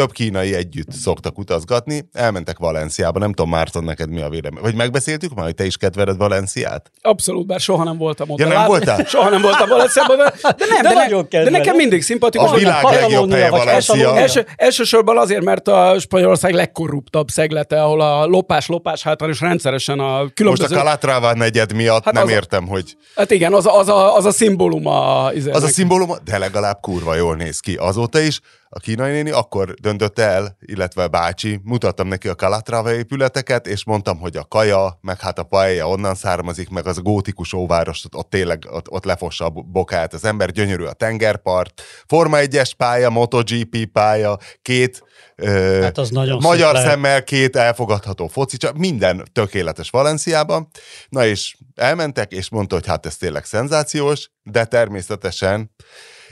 több 0.00 0.12
kínai 0.12 0.54
együtt 0.54 0.92
szoktak 0.92 1.38
utazgatni, 1.38 2.08
elmentek 2.12 2.58
Valenciába, 2.58 3.18
nem 3.18 3.32
tudom, 3.32 3.50
Márton, 3.50 3.84
neked 3.84 4.10
mi 4.10 4.20
a 4.20 4.28
vélemény. 4.28 4.62
Vagy 4.62 4.74
megbeszéltük 4.74 5.34
már, 5.34 5.44
hogy 5.44 5.54
te 5.54 5.64
is 5.64 5.76
kedveled 5.76 6.16
Valenciát? 6.16 6.90
Abszolút, 7.02 7.46
bár 7.46 7.60
soha 7.60 7.84
nem 7.84 7.96
voltam 7.96 8.30
ott. 8.30 8.38
Ja, 8.38 8.48
nem 8.48 8.66
voltál? 8.66 9.04
Soha 9.12 9.28
nem 9.28 9.42
voltam 9.42 9.68
Valenciában, 9.68 10.16
de, 10.16 10.32
de 10.42 10.64
nem, 10.70 10.82
De 10.82 10.88
de, 10.88 10.94
nagyon 10.94 11.26
ne, 11.30 11.42
de 11.42 11.50
nekem 11.50 11.76
mindig 11.76 12.02
szimpatikus. 12.02 12.50
A 12.50 12.54
világ 12.54 12.84
legjobb 12.84 13.30
helye 13.32 13.50
Valencia. 13.50 14.16
Első, 14.16 14.46
elsősorban 14.56 15.18
azért, 15.18 15.44
mert 15.44 15.68
a 15.68 15.96
Spanyolország 15.98 16.52
legkorruptabb 16.52 17.28
szeglete, 17.28 17.82
ahol 17.82 18.00
a 18.00 18.26
lopás-lopás 18.26 19.02
hátán 19.02 19.28
is 19.28 19.40
rendszeresen 19.40 19.98
a 19.98 20.18
Most 20.18 20.30
a 20.30 20.34
különböző... 20.34 20.74
Calatrava 20.74 21.34
negyed 21.34 21.72
miatt 21.74 22.04
Hát 22.04 22.14
nem 22.14 22.22
az 22.22 22.30
értem, 22.30 22.66
hogy 22.66 22.96
Hát 23.16 23.30
igen, 23.30 23.52
az 23.52 23.66
a, 23.66 23.78
az 23.78 23.88
a, 23.88 24.16
az 24.16 24.24
a 24.24 24.30
szimbóluma. 24.30 25.24
az 25.50 25.62
a 25.62 25.68
szimbólum, 25.68 26.10
de 26.24 26.38
legalább 26.38 26.78
kurva 26.80 27.14
jól 27.14 27.36
néz 27.36 27.60
ki. 27.60 27.74
Azóta 27.74 28.20
is 28.20 28.40
a 28.72 28.78
kínai 28.78 29.12
néni 29.12 29.30
akkor 29.30 29.74
döntött 29.74 30.18
el, 30.18 30.56
illetve 30.60 31.06
bácsi, 31.06 31.60
mutattam 31.64 32.08
neki 32.08 32.28
a 32.28 32.34
Calatrava 32.34 32.92
épületeket, 32.92 33.66
és 33.66 33.84
mondtam, 33.84 34.18
hogy 34.18 34.36
a 34.36 34.44
kaja, 34.44 34.98
meg 35.00 35.20
hát 35.20 35.38
a 35.38 35.42
paella 35.42 35.88
onnan 35.88 36.14
származik, 36.14 36.68
meg 36.68 36.86
az 36.86 36.98
a 36.98 37.02
gótikus 37.02 37.52
óváros, 37.52 38.04
ott, 38.04 38.14
ott 38.14 38.30
tényleg 38.30 38.66
ott, 38.70 38.90
ott 38.90 39.04
lefossa 39.04 39.44
a 39.44 39.50
bokát 39.50 40.14
az 40.14 40.24
ember, 40.24 40.50
gyönyörű 40.50 40.84
a 40.84 40.92
tengerpart, 40.92 41.82
Forma 42.06 42.38
1-es 42.40 42.70
pálya, 42.76 43.10
MotoGP 43.10 43.86
pálya, 43.92 44.38
két 44.62 45.02
ö, 45.36 45.80
Hát 45.82 45.98
az 45.98 46.10
nagyon 46.10 46.38
magyar 46.42 46.76
szemmel 46.76 47.24
két 47.24 47.56
elfogadható 47.56 48.26
foci, 48.26 48.56
csak 48.56 48.76
minden 48.76 49.28
tökéletes 49.32 49.90
Valenciában. 49.90 50.68
Na 51.08 51.26
és 51.26 51.56
elmentek, 51.74 52.32
és 52.32 52.48
mondta, 52.48 52.74
hogy 52.74 52.86
hát 52.86 53.06
ez 53.06 53.16
tényleg 53.16 53.44
szenzációs, 53.44 54.30
de 54.42 54.64
természetesen 54.64 55.70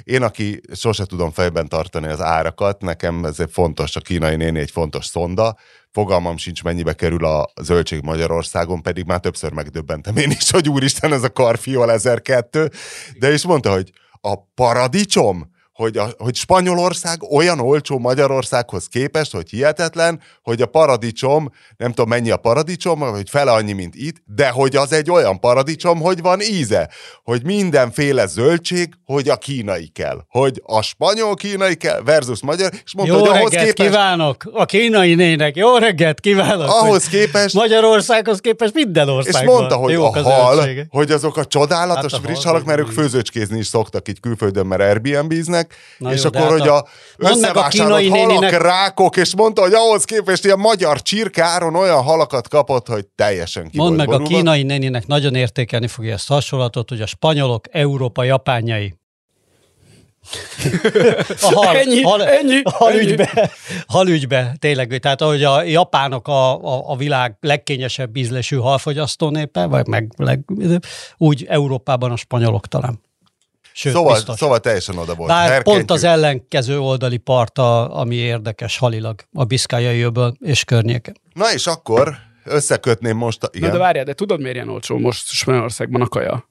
én, 0.05 0.23
aki 0.23 0.61
sose 0.75 1.05
tudom 1.05 1.31
fejben 1.31 1.69
tartani 1.69 2.07
az 2.07 2.21
árakat, 2.21 2.81
nekem 2.81 3.25
ez 3.25 3.41
egy 3.41 3.51
fontos, 3.53 3.97
a 3.97 4.01
kínai 4.01 4.37
néni 4.37 4.59
egy 4.59 4.71
fontos 4.71 5.07
szonda, 5.07 5.57
fogalmam 5.91 6.37
sincs, 6.37 6.63
mennyibe 6.63 6.93
kerül 6.93 7.25
a 7.25 7.47
zöldség 7.63 8.03
Magyarországon, 8.03 8.83
pedig 8.83 9.05
már 9.05 9.21
többször 9.21 9.53
megdöbbentem 9.53 10.17
én 10.17 10.31
is, 10.31 10.51
hogy 10.51 10.69
úristen, 10.69 11.13
ez 11.13 11.23
a 11.23 11.33
karfiol 11.33 11.93
1002, 11.93 12.71
de 13.19 13.33
is 13.33 13.45
mondta, 13.45 13.73
hogy 13.73 13.91
a 14.21 14.37
paradicsom, 14.55 15.57
hogy, 15.79 15.97
a, 15.97 16.09
hogy 16.19 16.35
Spanyolország 16.35 17.23
olyan 17.23 17.61
olcsó 17.61 17.99
Magyarországhoz 17.99 18.87
képest, 18.87 19.33
hogy 19.33 19.51
hihetetlen, 19.51 20.21
hogy 20.43 20.62
a 20.62 20.67
paradicsom, 20.67 21.53
nem 21.77 21.88
tudom 21.88 22.09
mennyi 22.09 22.31
a 22.31 22.37
paradicsom, 22.37 23.01
hogy 23.01 23.31
fele 23.31 23.53
annyi, 23.53 23.73
mint 23.73 23.95
itt, 23.95 24.17
de 24.25 24.49
hogy 24.49 24.77
az 24.77 24.93
egy 24.93 25.11
olyan 25.11 25.41
paradicsom, 25.41 26.01
hogy 26.01 26.21
van 26.23 26.41
íze, 26.41 26.91
hogy 27.25 27.45
mindenféle 27.45 28.27
zöldség, 28.27 28.88
hogy 29.05 29.29
a 29.29 29.37
kínai 29.37 29.87
kell, 29.87 30.25
hogy 30.29 30.62
a 30.64 30.83
spanyol 30.83 31.35
kínai 31.35 31.75
kell 31.75 32.01
versus 32.03 32.43
magyar, 32.43 32.73
és 32.85 32.95
mondta, 32.95 33.14
Jó 33.14 33.21
hogy 33.21 33.29
ahhoz 33.29 33.53
reggelt 33.53 33.75
képest, 33.75 33.91
kívánok! 33.91 34.51
A 34.53 34.64
kínai 34.64 35.14
nének, 35.14 35.57
jó 35.57 35.77
reggelt 35.77 36.21
kívánok! 36.21 36.69
ahhoz 36.69 37.09
képest 37.09 37.55
Magyarországhoz 37.55 38.38
képest 38.41 38.75
minden 38.75 39.09
És 39.09 39.14
országban 39.14 39.55
mondta, 39.55 39.77
hogy 39.77 39.95
a 39.95 40.23
hal, 40.23 40.69
hogy 40.88 41.11
azok 41.11 41.37
a 41.37 41.45
csodálatos 41.45 42.12
Hát 42.12 42.21
a 42.21 42.25
friss 42.27 42.43
hal, 42.43 42.53
halak, 42.53 42.67
mert 42.67 42.79
ők 42.79 42.91
főzőcskézni 42.91 43.59
is 43.59 43.67
szoktak 43.67 44.09
így 44.09 44.21
külföldön, 44.21 44.67
mert 44.67 44.81
Airbnb-znek, 44.81 45.68
Na 45.99 46.13
és 46.13 46.23
jó, 46.23 46.29
akkor, 46.29 46.41
hát 46.41 46.51
hogy 46.51 46.69
a- 46.69 46.75
a 46.77 46.87
a 47.19 47.29
összevásárolt 47.31 47.71
kínai 48.01 48.09
halak, 48.09 48.27
néninek- 48.29 48.63
rákok, 48.63 49.17
és 49.17 49.35
mondta, 49.37 49.63
hogy 49.63 49.73
ahhoz 49.73 50.05
képest 50.05 50.45
ilyen 50.45 50.59
magyar 50.59 51.03
csirkáron 51.03 51.75
olyan 51.75 52.03
halakat 52.03 52.49
kapott, 52.49 52.87
hogy 52.87 53.07
teljesen 53.07 53.71
ki 53.71 53.77
Mondd 53.77 53.97
meg 53.97 54.09
a 54.09 54.11
borulva. 54.11 54.35
kínai 54.35 54.63
néninek, 54.63 55.07
nagyon 55.07 55.35
értékelni 55.35 55.87
fogja 55.89 56.13
ezt 56.13 56.31
a 56.31 56.35
hasonlatot, 56.35 56.89
hogy 56.89 57.01
a 57.01 57.07
spanyolok 57.07 57.65
Európa 57.71 58.23
japánjai. 58.25 58.95
A 61.43 61.55
hal, 61.55 61.77
Ennyi, 61.77 62.03
hal, 62.03 62.25
ennyi, 62.27 62.61
halügybe, 62.65 63.51
halügybe, 63.87 64.55
tényleg, 64.59 64.99
tehát 64.99 65.21
ahogy 65.21 65.45
a 65.45 65.63
japánok 65.63 66.29
a, 66.29 66.65
a, 66.65 66.91
a 66.91 66.97
világ 66.97 67.37
legkényesebb 67.41 68.17
ízlésű 68.17 68.57
halfogyasztó 68.57 69.29
népe, 69.31 69.65
vagy 69.67 69.87
meg 69.87 70.13
leg, 70.17 70.41
úgy 71.17 71.45
Európában 71.49 72.11
a 72.11 72.17
spanyolok 72.17 72.67
talán. 72.67 73.01
Sőt, 73.79 73.93
Szóval, 73.93 74.12
biztos. 74.14 74.37
szóval 74.37 74.59
teljesen 74.59 74.97
oda 74.99 75.14
volt. 75.14 75.29
Bár 75.31 75.62
pont 75.62 75.91
az 75.91 76.05
ellenkező 76.05 76.81
oldali 76.81 77.17
parta, 77.17 77.88
ami 77.88 78.14
érdekes 78.14 78.79
halilag, 78.79 79.21
a 79.33 79.45
Biszkájai 79.45 80.01
öböl 80.01 80.35
és 80.41 80.64
környéke. 80.64 81.12
Na 81.33 81.53
és 81.53 81.67
akkor 81.67 82.17
összekötném 82.45 83.17
most 83.17 83.43
a, 83.43 83.49
Na 83.53 83.59
igen, 83.59 83.71
de 83.71 83.79
várjál, 83.79 84.05
de 84.05 84.12
tudod 84.12 84.41
miért 84.41 84.55
ilyen 84.55 84.69
olcsó 84.69 84.99
most 84.99 85.27
Spanyolországban 85.27 86.01
a 86.01 86.07
kaja? 86.07 86.49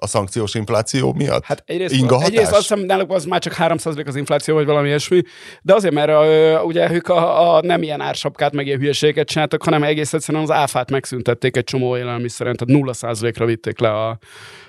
a 0.00 0.06
szankciós 0.06 0.54
infláció 0.54 1.12
miatt? 1.12 1.44
Hát 1.44 1.62
egyrészt, 1.66 1.94
Inga 1.94 2.14
hatás? 2.14 2.28
egyrészt 2.28 2.52
azt 2.52 2.60
hiszem, 2.60 2.80
náluk 2.80 3.12
az 3.12 3.24
már 3.24 3.40
csak 3.40 3.54
3% 3.58 4.06
az 4.06 4.16
infláció, 4.16 4.54
vagy 4.54 4.66
valami 4.66 4.88
ilyesmi, 4.88 5.22
de 5.62 5.74
azért, 5.74 5.94
mert 5.94 6.08
ö, 6.08 6.58
ugye 6.58 6.92
ők 6.92 7.08
a, 7.08 7.54
a, 7.56 7.60
nem 7.60 7.82
ilyen 7.82 8.00
ársapkát, 8.00 8.52
meg 8.52 8.66
ilyen 8.66 8.78
hülyeséget 8.78 9.28
csináltak, 9.28 9.62
hanem 9.62 9.82
egész 9.82 10.12
egyszerűen 10.12 10.42
az 10.42 10.50
áfát 10.50 10.90
megszüntették 10.90 11.56
egy 11.56 11.64
csomó 11.64 11.96
élelmiszeren, 11.96 12.56
tehát 12.56 12.84
0%-ra 12.84 13.44
vitték 13.44 13.78
le 13.78 13.90
a, 13.90 14.18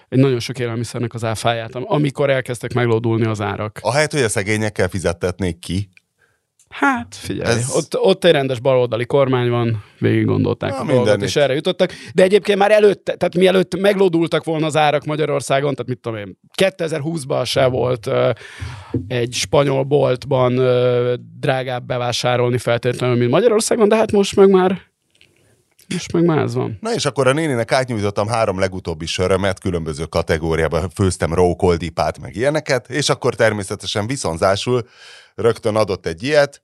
egy 0.10 0.20
nagyon 0.20 0.40
sok 0.40 0.60
élelmiszernek 0.60 1.14
az 1.14 1.24
áfáját, 1.24 1.76
am- 1.76 1.86
amikor 1.88 2.30
elkezdtek 2.30 2.74
meglódulni 2.74 3.26
az 3.26 3.42
árak. 3.42 3.80
Ahelyett, 3.82 4.12
hogy 4.12 4.22
a 4.22 4.30
szegényekkel 4.30 4.88
fizettetnék 4.88 5.60
ki, 5.60 5.90
Hát 6.70 7.16
figyelj, 7.16 7.58
Ez- 7.58 7.76
ott, 7.76 7.98
ott 7.98 8.26
egy 8.26 8.32
rendes 8.32 8.60
baloldali 8.60 9.06
kormány 9.06 9.50
van, 9.50 9.84
végig 10.00 10.26
gondolták 10.26 10.70
Na, 10.72 10.78
a 10.78 10.86
dolgot, 10.86 11.22
és 11.22 11.36
erre 11.36 11.54
jutottak. 11.54 11.92
De 12.14 12.24
egyébként 12.24 12.58
már 12.58 12.72
előtte, 12.72 13.16
tehát 13.16 13.36
mielőtt 13.36 13.80
meglódultak 13.80 14.44
volna 14.44 14.66
az 14.66 14.76
árak 14.76 15.06
Magyarországon, 15.06 15.74
tehát 15.74 15.88
mit 15.88 16.00
tudom 16.00 16.18
én, 16.18 16.38
2020-ban 16.62 17.46
se 17.46 17.66
volt 17.66 18.08
ö, 18.08 18.30
egy 19.08 19.34
spanyol 19.34 19.84
boltban 19.84 20.58
ö, 20.58 21.14
drágább 21.40 21.86
bevásárolni 21.86 22.58
feltétlenül, 22.58 23.16
mint 23.18 23.32
Magyarországon, 23.32 23.88
de 23.88 23.96
hát 23.96 24.12
most 24.12 24.36
meg 24.36 24.50
már 24.50 24.82
most 25.94 26.12
meg 26.12 26.38
ez 26.38 26.54
van. 26.54 26.78
Na 26.82 26.94
és 26.94 27.06
akkor 27.06 27.28
a 27.28 27.34
néninek 27.34 27.72
átnyújtottam 27.72 28.28
három 28.28 28.60
legutóbbi 28.60 29.06
sörömet, 29.06 29.60
különböző 29.60 30.06
kategóriában 30.06 30.90
főztem 30.90 31.34
rókoldipát, 31.34 32.20
meg 32.20 32.36
ilyeneket, 32.36 32.90
és 32.90 33.10
akkor 33.10 33.36
természetesen 33.36 34.08
viszonzásul 34.08 34.88
rögtön 35.36 35.76
adott 35.76 36.06
egy 36.06 36.24
ilyet, 36.24 36.62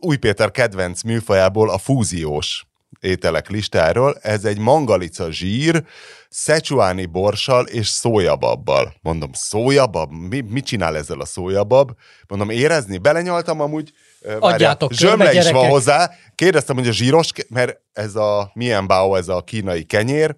Új 0.00 0.16
Péter 0.16 0.50
kedvenc 0.50 1.02
műfajából 1.02 1.70
a 1.70 1.78
fúziós 1.78 2.66
ételek 3.00 3.48
listáról. 3.48 4.18
Ez 4.22 4.44
egy 4.44 4.58
mangalica 4.58 5.30
zsír, 5.32 5.84
szecsuáni 6.28 7.06
borssal 7.06 7.66
és 7.66 7.88
szójababbal. 7.88 8.94
Mondom, 9.02 9.30
szójabab? 9.32 10.12
Mi, 10.12 10.40
mit 10.40 10.64
csinál 10.64 10.96
ezzel 10.96 11.20
a 11.20 11.24
szójabab? 11.24 11.90
Mondom, 12.28 12.50
érezni? 12.50 12.98
Belenyaltam 12.98 13.60
amúgy. 13.60 13.92
Adjátok 14.38 14.92
Zsömle 14.92 15.32
is 15.32 15.50
van 15.50 15.68
hozzá. 15.68 16.10
Kérdeztem, 16.34 16.76
hogy 16.76 16.88
a 16.88 16.92
zsíros, 16.92 17.30
mert 17.48 17.80
ez 17.92 18.14
a 18.14 18.50
milyen 18.54 18.86
bao, 18.86 19.14
ez 19.14 19.28
a 19.28 19.42
kínai 19.42 19.84
kenyér. 19.84 20.36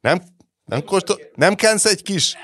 Nem, 0.00 0.22
nem, 0.64 0.84
kóstol, 0.84 1.16
nem 1.34 1.54
kensz 1.54 1.84
egy 1.84 2.02
kis? 2.02 2.34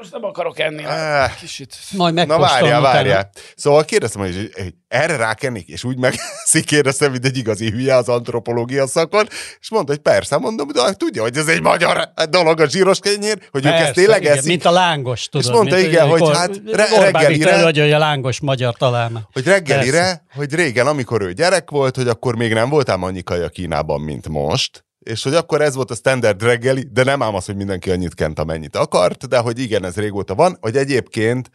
Most 0.00 0.12
nem 0.12 0.24
akarok 0.24 0.58
enni. 0.58 0.84
Ah. 0.84 1.34
Kicsit. 1.40 1.74
Majd 1.96 2.14
Na 2.14 2.26
megkóstolom 2.26 2.60
várjál, 2.70 2.80
utána. 2.80 2.94
várjál. 2.94 3.30
Szóval 3.56 3.84
kérdeztem, 3.84 4.20
hogy, 4.20 4.50
hogy 4.54 4.74
erre 4.88 5.16
rákennék, 5.16 5.68
és 5.68 5.84
úgy 5.84 5.98
megeszik, 5.98 6.64
kérdeztem, 6.74 7.10
mint 7.12 7.24
egy 7.24 7.36
igazi 7.36 7.70
hülye 7.70 7.94
az 7.96 8.08
antropológia 8.08 8.86
szakon, 8.86 9.26
és 9.60 9.70
mondta, 9.70 9.92
hogy 9.92 10.00
persze, 10.00 10.36
mondom, 10.38 10.68
de 10.68 10.82
hát 10.82 10.98
tudja, 10.98 11.22
hogy 11.22 11.36
ez 11.36 11.46
egy 11.46 11.60
magyar 11.62 12.12
dolog 12.30 12.60
a 12.60 12.68
zsíros 12.68 12.98
kenyér, 12.98 13.38
hogy 13.50 13.66
ők 13.66 13.72
ezt 13.72 13.78
Persze, 13.82 13.92
tényleg 14.00 14.20
igen, 14.22 14.36
eszik, 14.36 14.48
Mint 14.48 14.64
a 14.64 14.70
lángos, 14.70 15.28
tudod. 15.28 15.52
mondta, 15.52 15.74
mint, 15.74 15.86
igen, 15.86 16.08
hogy 16.08 16.28
hát 16.36 16.60
re- 16.72 16.98
reggelire- 17.10 17.50
előadja, 17.52 17.82
hogy 17.82 17.92
a 17.92 17.98
lángos 17.98 18.40
magyar 18.40 18.74
találmány. 18.74 19.22
hogy 19.32 19.44
reggelire, 19.44 19.98
Persze. 19.98 20.22
hogy 20.34 20.54
régen, 20.54 20.86
amikor 20.86 21.22
ő 21.22 21.32
gyerek 21.32 21.70
volt, 21.70 21.96
hogy 21.96 22.08
akkor 22.08 22.36
még 22.36 22.52
nem 22.52 22.68
voltál 22.68 22.98
annyi 23.02 23.22
kaja 23.22 23.48
Kínában, 23.48 24.00
mint 24.00 24.28
most, 24.28 24.84
és 25.00 25.22
hogy 25.22 25.34
akkor 25.34 25.60
ez 25.60 25.74
volt 25.74 25.90
a 25.90 25.94
standard 25.94 26.42
reggeli, 26.42 26.88
de 26.92 27.04
nem 27.04 27.22
ám 27.22 27.34
az, 27.34 27.44
hogy 27.44 27.56
mindenki 27.56 27.90
annyit 27.90 28.14
kent, 28.14 28.38
amennyit 28.38 28.76
akart, 28.76 29.28
de 29.28 29.38
hogy 29.38 29.58
igen, 29.58 29.84
ez 29.84 29.96
régóta 29.96 30.34
van, 30.34 30.56
hogy 30.60 30.76
egyébként 30.76 31.50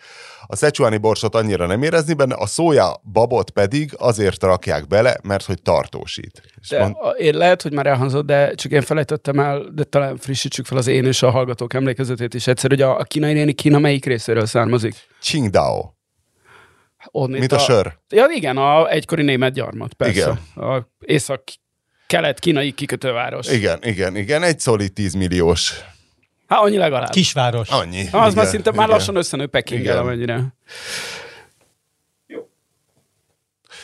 a 0.48 0.56
szecsuáni 0.56 0.98
borsot 0.98 1.36
annyira 1.36 1.66
nem 1.66 1.84
érezni 1.84 2.14
benne, 2.14 2.36
a 2.36 2.46
szója 2.46 3.02
babot 3.12 3.50
pedig 3.50 3.92
azért 3.98 4.44
rakják 4.44 4.88
bele, 4.88 5.18
mert 5.24 5.46
hogy 5.46 5.62
tartósít. 5.62 6.42
De 6.70 6.80
mond, 6.80 6.96
a, 7.00 7.10
én 7.10 7.38
lehet, 7.38 7.62
hogy 7.62 7.74
már 7.74 7.86
elhangzott, 7.86 8.26
de 8.26 8.54
csak 8.54 8.72
én 8.72 8.82
felejtettem 8.82 9.40
el, 9.40 9.70
de 9.74 9.84
talán 9.84 10.18
frissítsük 10.18 10.66
fel 10.66 10.78
az 10.78 10.88
én 10.88 11.06
és 11.06 11.22
a 11.22 11.30
hallgatók 11.30 11.74
emlékezetét 11.74 12.34
is 12.34 12.48
egyszer, 12.48 12.70
hogy 12.70 12.82
a, 12.82 13.00
a 13.00 13.04
kínai 13.04 13.34
néni 13.34 13.54
Kína 13.54 13.80
melyik 13.80 14.06
részéről 14.06 14.46
származik? 14.46 14.96
Qingdao, 15.22 15.94
Onnét 17.12 17.40
mint 17.40 17.52
a 17.52 17.58
sör. 17.58 17.98
Ja, 18.10 18.26
igen, 18.36 18.58
a 18.58 18.90
egykori 18.90 19.24
német 19.24 19.54
gyarmat, 19.54 19.94
persze. 19.94 20.40
Igen. 20.56 20.68
A 20.68 20.90
észak-kelet-kínai 22.16 22.72
kikötőváros. 22.72 23.48
Igen, 23.48 23.80
igen, 23.82 24.16
igen, 24.16 24.44
egy 24.44 24.60
szolid 24.60 24.94
10 24.94 25.14
milliós. 25.14 25.74
Hát 26.48 26.60
annyi 26.60 26.78
legalább. 26.78 27.10
Kisváros. 27.10 27.70
Annyi. 27.70 28.06
Ha, 28.06 28.18
az 28.18 28.32
igen, 28.32 28.44
már 28.44 28.54
szinte 28.54 28.72
már 28.72 28.86
igen. 28.86 28.98
lassan 28.98 29.16
összenő 29.16 29.48
Pekinggel, 29.48 29.98
amennyire. 29.98 30.54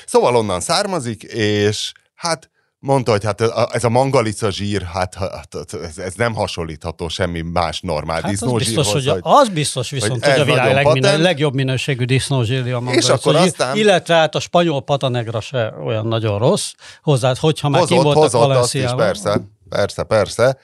Szóval 0.05 0.35
onnan 0.35 0.59
származik, 0.59 1.23
és 1.23 1.91
hát 2.15 2.49
mondta, 2.81 3.11
hogy 3.11 3.23
hát 3.23 3.41
ez 3.71 3.83
a 3.83 3.89
mangalica 3.89 4.51
zsír, 4.51 4.81
hát, 4.81 5.15
hát 5.15 5.55
ez, 5.83 5.97
ez 5.97 6.13
nem 6.13 6.33
hasonlítható 6.33 7.07
semmi 7.07 7.41
más 7.41 7.79
normál 7.79 8.21
hát 8.21 8.31
disznózsírhoz. 8.31 8.87
Az 8.87 8.93
biztos, 8.93 9.13
hogy, 9.13 9.19
az 9.23 9.49
biztos 9.49 9.89
viszont, 9.89 10.25
hogy, 10.25 10.31
hogy 10.33 10.41
a 10.41 10.45
világ 10.45 10.73
legminő, 10.73 11.21
legjobb 11.21 11.53
minőségű 11.53 12.05
disznózsír 12.05 12.73
a 12.73 12.79
mangalica 12.79 13.13
És 13.13 13.19
akkor 13.19 13.35
aztán... 13.35 13.75
Illetve 13.77 14.15
hát 14.15 14.35
a 14.35 14.39
spanyol 14.39 14.81
patanegra 14.81 15.41
se 15.41 15.73
olyan 15.85 16.07
nagyon 16.07 16.39
rossz 16.39 16.71
hozzá, 17.01 17.33
hogyha 17.39 17.69
már 17.69 17.81
hozott, 17.81 18.13
hozott 18.13 18.49
azt 18.49 18.75
is, 18.75 18.91
persze, 18.95 19.41
persze, 19.69 20.03
persze. 20.03 20.57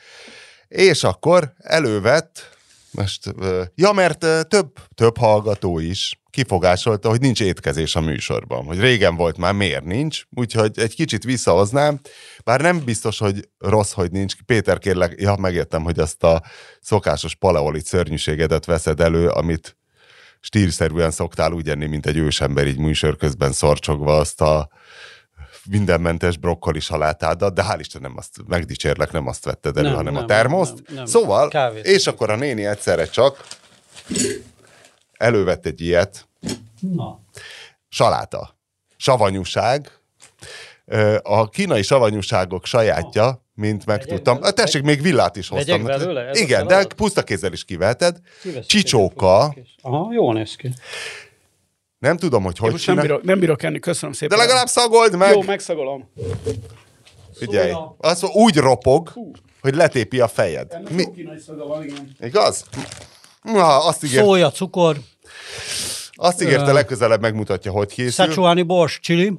És 0.67 1.03
akkor 1.03 1.53
elővett, 1.57 2.56
most, 2.97 3.33
ja, 3.75 3.91
mert 3.91 4.19
több, 4.47 4.79
több 4.95 5.17
hallgató 5.17 5.79
is 5.79 6.21
kifogásolta, 6.29 7.09
hogy 7.09 7.19
nincs 7.19 7.41
étkezés 7.41 7.95
a 7.95 8.01
műsorban, 8.01 8.65
hogy 8.65 8.79
régen 8.79 9.15
volt 9.15 9.37
már, 9.37 9.53
miért 9.53 9.83
nincs, 9.83 10.23
úgyhogy 10.29 10.79
egy 10.79 10.95
kicsit 10.95 11.23
visszahoznám, 11.23 11.99
bár 12.43 12.61
nem 12.61 12.83
biztos, 12.83 13.17
hogy 13.17 13.49
rossz, 13.57 13.91
hogy 13.91 14.11
nincs. 14.11 14.35
Péter, 14.45 14.77
kérlek, 14.77 15.21
ja, 15.21 15.35
megértem, 15.35 15.83
hogy 15.83 15.99
azt 15.99 16.23
a 16.23 16.43
szokásos 16.81 17.35
paleolit 17.35 17.85
szörnyűségedet 17.85 18.65
veszed 18.65 18.99
elő, 18.99 19.27
amit 19.27 19.77
stílszerűen 20.39 21.11
szoktál 21.11 21.51
úgy 21.51 21.69
enni, 21.69 21.85
mint 21.85 22.05
egy 22.05 22.17
ősember, 22.17 22.67
így 22.67 22.77
műsor 22.77 23.15
közben 23.15 23.51
szorcsogva 23.51 24.17
azt 24.17 24.41
a 24.41 24.69
mindenmentes 25.69 26.37
brokkoli 26.37 26.79
salátádat, 26.79 27.53
de 27.53 27.63
hál' 27.69 27.79
Isten 27.79 28.01
nem 28.01 28.13
azt, 28.17 28.35
megdicsérlek, 28.47 29.11
nem 29.11 29.27
azt 29.27 29.45
vetted 29.45 29.77
elő, 29.77 29.87
nem, 29.87 29.95
hanem 29.95 30.13
nem, 30.13 30.23
a 30.23 30.25
termoszt. 30.25 30.73
Nem, 30.73 30.95
nem, 30.95 31.05
szóval, 31.05 31.47
Kávét. 31.47 31.85
és 31.85 32.07
akkor 32.07 32.29
a 32.29 32.35
néni 32.35 32.65
egyszerre 32.65 33.05
csak 33.05 33.47
elővett 35.17 35.65
egy 35.65 35.81
ilyet. 35.81 36.27
Na. 36.79 37.19
Saláta. 37.89 38.57
Savanyúság. 38.97 39.91
A 41.21 41.49
kínai 41.49 41.81
savanyúságok 41.81 42.65
sajátja, 42.65 43.45
mint 43.53 43.85
megtudtam. 43.85 44.39
Vegyek 44.39 44.53
tessék, 44.55 44.81
még 44.81 45.01
villát 45.01 45.35
is 45.35 45.47
hoztam. 45.47 45.83
Belőle? 45.83 46.29
Igen, 46.33 46.67
de 46.67 46.85
puszta 46.85 47.23
kézzel 47.23 47.53
is 47.53 47.65
kiveheted. 47.65 48.17
Csicsóka. 48.65 49.55
Aha, 49.81 50.13
jó 50.13 50.33
néz 50.33 50.55
ki. 50.55 50.73
Nem 51.99 52.17
tudom, 52.17 52.43
hogy 52.43 52.57
hogy 52.57 52.71
most 52.71 52.87
nem 52.87 52.95
bírok, 52.95 53.23
nem 53.23 53.39
bírok 53.39 53.63
enni, 53.63 53.79
köszönöm 53.79 54.13
szépen. 54.13 54.37
De 54.37 54.43
legalább 54.43 54.67
szagold 54.67 55.15
meg. 55.15 55.33
Jó, 55.33 55.41
megszagolom. 55.41 56.11
Figyelj, 57.33 57.73
az 57.97 58.23
úgy 58.23 58.57
ropog, 58.57 59.09
Hú. 59.09 59.31
hogy 59.61 59.75
letépi 59.75 60.19
a 60.19 60.27
fejed. 60.27 60.73
Ennek 60.73 60.89
Mi? 60.93 61.11
kínai 61.15 61.39
szaga 61.39 61.65
van, 61.65 61.83
igen. 61.83 62.15
Igaz? 62.19 62.65
Na, 63.41 63.85
azt 63.85 64.03
ígért... 64.03 64.23
Szója, 64.23 64.51
cukor. 64.51 64.97
Azt 66.11 66.41
ígérte, 66.41 66.71
legközelebb 66.71 67.21
megmutatja, 67.21 67.71
hogy 67.71 67.87
készül. 67.87 68.11
Szecsuáni 68.25 68.61
bors, 68.61 68.99
chili. 68.99 69.33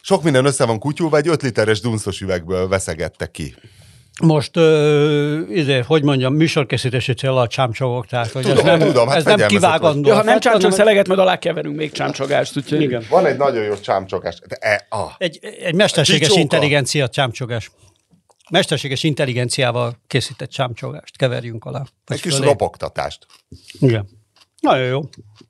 Sok 0.00 0.22
minden 0.22 0.44
össze 0.44 0.64
van 0.64 0.78
kutyulva, 0.78 1.16
egy 1.16 1.28
5 1.28 1.42
literes 1.42 1.80
dunszos 1.80 2.20
üvegből 2.20 2.68
veszegette 2.68 3.26
ki. 3.26 3.54
Most, 4.22 4.56
ö, 4.56 5.40
izé, 5.50 5.78
hogy 5.78 6.02
mondjam, 6.02 6.34
műsorkészítési 6.34 7.12
célra 7.14 7.46
csámcsogok, 7.46 8.06
tehát 8.06 8.30
hogy 8.30 8.42
tudom, 8.42 8.58
ez 8.58 8.64
nem, 8.64 8.78
tudom, 8.78 9.08
hát 9.08 9.16
ez 9.16 9.24
nem 9.24 9.46
kivágandó. 9.46 10.08
Ja, 10.08 10.14
ha 10.14 10.22
nem 10.22 10.40
csámcsog 10.40 10.72
szeleget, 10.72 11.06
majd 11.06 11.20
alá 11.20 11.38
keverünk 11.38 11.76
még 11.76 11.92
csámcsogást. 11.92 12.56
Úgyhogy... 12.56 12.80
Igen. 12.80 13.04
Van 13.08 13.26
egy 13.26 13.36
nagyon 13.36 13.64
jó 13.64 13.74
csámcsogás. 13.76 14.38
De, 14.48 14.56
e, 14.60 14.86
ah. 14.88 15.10
Egy, 15.18 15.38
egy 15.60 15.74
mesterséges 15.74 16.36
intelligencia 16.36 17.08
csámcsogás. 17.08 17.70
Mesterséges 18.50 19.02
intelligenciával 19.02 19.96
készített 20.06 20.50
csámcsogást 20.50 21.16
keverjünk 21.16 21.64
alá. 21.64 21.82
Egy 22.06 22.20
kis 22.20 22.34
fölé. 22.34 22.46
ropogtatást. 22.46 23.26
Igen. 23.80 24.08
Nagyon 24.60 24.86
jó. 24.86 25.00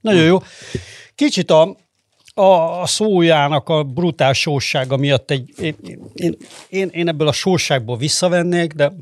Nagyon 0.01 0.23
jó. 0.23 0.43
Kicsit 1.15 1.51
a, 1.51 1.77
a 2.35 2.87
szójának 2.87 3.69
a 3.69 3.83
brutál 3.83 4.33
sósága 4.33 4.97
miatt 4.97 5.31
egy, 5.31 5.53
én, 5.61 5.77
én, 6.15 6.37
én, 6.69 6.89
én 6.93 7.09
ebből 7.09 7.29
a 7.29 7.33
sóságból 7.33 7.97
visszavennék, 7.97 8.73
de 8.73 8.93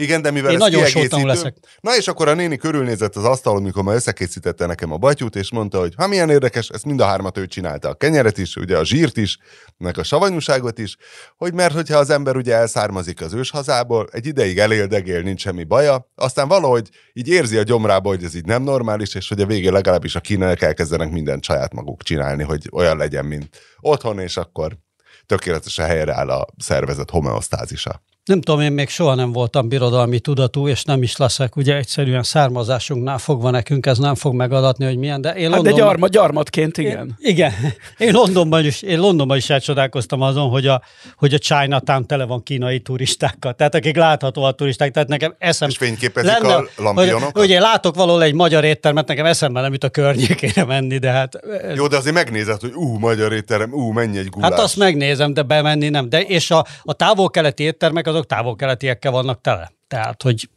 igen, 0.00 0.22
de 0.22 0.30
mivel 0.30 0.50
Én 0.50 0.62
ez 0.62 0.62
nagyon 0.62 1.26
leszek. 1.26 1.56
Na 1.80 1.96
és 1.96 2.08
akkor 2.08 2.28
a 2.28 2.34
néni 2.34 2.56
körülnézett 2.56 3.16
az 3.16 3.24
asztalon, 3.24 3.62
mikor 3.62 3.82
már 3.82 3.94
összekészítette 3.94 4.66
nekem 4.66 4.92
a 4.92 4.96
batyút, 4.96 5.36
és 5.36 5.50
mondta, 5.50 5.78
hogy 5.78 5.92
ha 5.96 6.06
milyen 6.06 6.30
érdekes, 6.30 6.68
ezt 6.68 6.84
mind 6.84 7.00
a 7.00 7.04
hármat 7.04 7.38
ő 7.38 7.46
csinálta. 7.46 7.88
A 7.88 7.94
kenyeret 7.94 8.38
is, 8.38 8.56
ugye 8.56 8.78
a 8.78 8.84
zsírt 8.84 9.16
is, 9.16 9.38
meg 9.76 9.98
a 9.98 10.02
savanyúságot 10.02 10.78
is, 10.78 10.96
hogy 11.36 11.54
mert 11.54 11.74
hogyha 11.74 11.98
az 11.98 12.10
ember 12.10 12.36
ugye 12.36 12.54
elszármazik 12.54 13.20
az 13.20 13.32
őshazából, 13.32 14.08
egy 14.12 14.26
ideig 14.26 14.58
eléldegél, 14.58 15.22
nincs 15.22 15.40
semmi 15.40 15.64
baja, 15.64 16.10
aztán 16.14 16.48
valahogy 16.48 16.88
így 17.12 17.28
érzi 17.28 17.56
a 17.56 17.62
gyomrába, 17.62 18.08
hogy 18.08 18.24
ez 18.24 18.34
így 18.34 18.44
nem 18.44 18.62
normális, 18.62 19.14
és 19.14 19.28
hogy 19.28 19.40
a 19.40 19.46
végén 19.46 19.72
legalábbis 19.72 20.14
a 20.14 20.20
kínaiak 20.20 20.62
elkezdenek 20.62 21.10
mindent 21.10 21.44
saját 21.44 21.74
maguk 21.74 22.02
csinálni, 22.02 22.42
hogy 22.42 22.68
olyan 22.72 22.96
legyen, 22.96 23.24
mint 23.24 23.48
otthon, 23.80 24.18
és 24.18 24.36
akkor 24.36 24.78
tökéletesen 25.26 25.86
helyre 25.86 26.14
áll 26.14 26.30
a 26.30 26.46
szervezet 26.56 27.10
homeosztázisa. 27.10 28.02
Nem 28.28 28.40
tudom, 28.40 28.60
én 28.60 28.72
még 28.72 28.88
soha 28.88 29.14
nem 29.14 29.32
voltam 29.32 29.68
birodalmi 29.68 30.18
tudatú, 30.18 30.68
és 30.68 30.82
nem 30.82 31.02
is 31.02 31.16
leszek, 31.16 31.56
ugye 31.56 31.76
egyszerűen 31.76 32.22
származásunknál 32.22 33.18
fogva 33.18 33.50
nekünk 33.50 33.86
ez 33.86 33.98
nem 33.98 34.14
fog 34.14 34.34
megadatni, 34.34 34.84
hogy 34.84 34.96
milyen, 34.96 35.20
de 35.20 35.32
én 35.32 35.52
hát 35.52 35.62
de 35.62 35.70
gyarma, 35.70 36.08
gyarmatként, 36.08 36.78
igen. 36.78 37.16
Én, 37.18 37.30
igen. 37.30 37.52
Én 37.98 38.12
Londonban 38.12 38.64
is, 38.64 38.82
én 38.82 38.98
Londonban 38.98 39.36
is 39.36 39.50
elcsodálkoztam 39.50 40.20
azon, 40.20 40.48
hogy 40.48 40.66
a, 40.66 40.82
hogy 41.16 41.34
a 41.34 41.38
Chinatown 41.38 42.06
tele 42.06 42.24
van 42.24 42.42
kínai 42.42 42.80
turistákkal, 42.80 43.54
tehát 43.54 43.74
akik 43.74 43.96
láthatóan 43.96 44.56
turisták, 44.56 44.90
tehát 44.90 45.08
nekem 45.08 45.34
eszem... 45.38 45.68
És 45.68 45.76
fényképezik 45.76 46.30
lenne, 46.30 46.54
a 46.54 46.68
lampionokat? 46.76 47.22
Hogy, 47.22 47.32
hogy 47.32 47.50
én 47.50 47.60
látok 47.60 47.94
valahol 47.94 48.22
egy 48.22 48.34
magyar 48.34 48.64
éttermet, 48.64 49.08
nekem 49.08 49.26
eszembe 49.26 49.60
nem 49.60 49.72
jut 49.72 49.84
a 49.84 49.88
környékére 49.88 50.64
menni, 50.64 50.98
de 50.98 51.10
hát... 51.10 51.38
Jó, 51.74 51.86
de 51.86 51.96
azért 51.96 52.14
megnézed, 52.14 52.60
hogy 52.60 52.72
ú, 52.74 52.98
magyar 52.98 53.32
étterem, 53.32 53.72
ú, 53.72 53.90
mennyi 53.90 54.18
egy 54.18 54.28
gulás. 54.28 54.50
Hát 54.50 54.60
azt 54.60 54.76
megnézem, 54.76 55.34
de 55.34 55.42
bemenni 55.42 55.88
nem. 55.88 56.08
De 56.08 56.20
és 56.20 56.50
a, 56.50 56.66
a 56.82 56.92
távol-keleti 56.92 57.62
éttermek 57.62 58.06
azok 58.18 58.30
távol-keletiekkel 58.30 59.12
vannak 59.12 59.40
tele. 59.40 59.72
Tehát, 59.88 60.22
hogy 60.22 60.48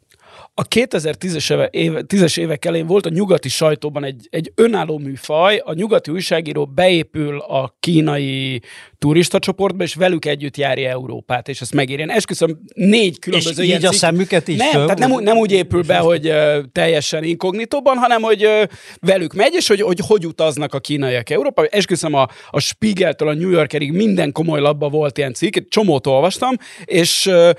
a 0.53 0.67
2010-es 0.67 1.69
éve, 1.69 2.01
10 2.01 2.37
évek 2.37 2.65
elején 2.65 2.87
volt 2.87 3.05
a 3.05 3.09
nyugati 3.09 3.49
sajtóban 3.49 4.03
egy, 4.03 4.27
egy 4.29 4.51
önálló 4.55 4.97
műfaj, 4.97 5.61
a 5.65 5.73
nyugati 5.73 6.11
újságíró 6.11 6.65
beépül 6.65 7.39
a 7.39 7.75
kínai 7.79 8.61
turista 8.97 9.39
csoportba, 9.39 9.83
és 9.83 9.95
velük 9.95 10.25
együtt 10.25 10.57
járja 10.57 10.89
Európát, 10.89 11.49
és 11.49 11.61
ezt. 11.61 11.73
Én 11.73 12.09
esküszöm, 12.09 12.59
négy 12.73 13.19
különböző 13.19 13.61
és 13.61 13.67
ilyen 13.67 13.79
így 13.79 13.85
a 13.85 13.91
szemüket 13.91 14.47
is? 14.47 14.57
Nem, 14.57 14.71
föl, 14.71 14.85
tehát 14.85 14.99
nem, 14.99 15.23
nem 15.23 15.37
úgy 15.37 15.51
épül 15.51 15.83
be, 15.83 15.97
hogy 15.97 16.27
uh, 16.27 16.57
teljesen 16.71 17.23
inkognitóban, 17.23 17.97
hanem 17.97 18.21
hogy 18.21 18.45
uh, 18.45 18.63
velük 18.99 19.33
megy, 19.33 19.53
és 19.53 19.67
hogy, 19.67 19.81
hogy 19.81 19.99
hogy 20.07 20.25
utaznak 20.25 20.73
a 20.73 20.79
kínaiak 20.79 21.29
Európába. 21.29 21.67
Esküszöm, 21.71 22.13
a, 22.13 22.27
a 22.49 22.59
Spiegeltől 22.59 23.27
a 23.27 23.33
New 23.33 23.49
Yorkerig 23.49 23.91
minden 23.91 24.31
komoly 24.31 24.59
labba 24.59 24.89
volt 24.89 25.17
ilyen 25.17 25.33
cikk, 25.33 25.57
csomót 25.69 26.07
olvastam, 26.07 26.55
és 26.85 27.25
uh, 27.25 27.49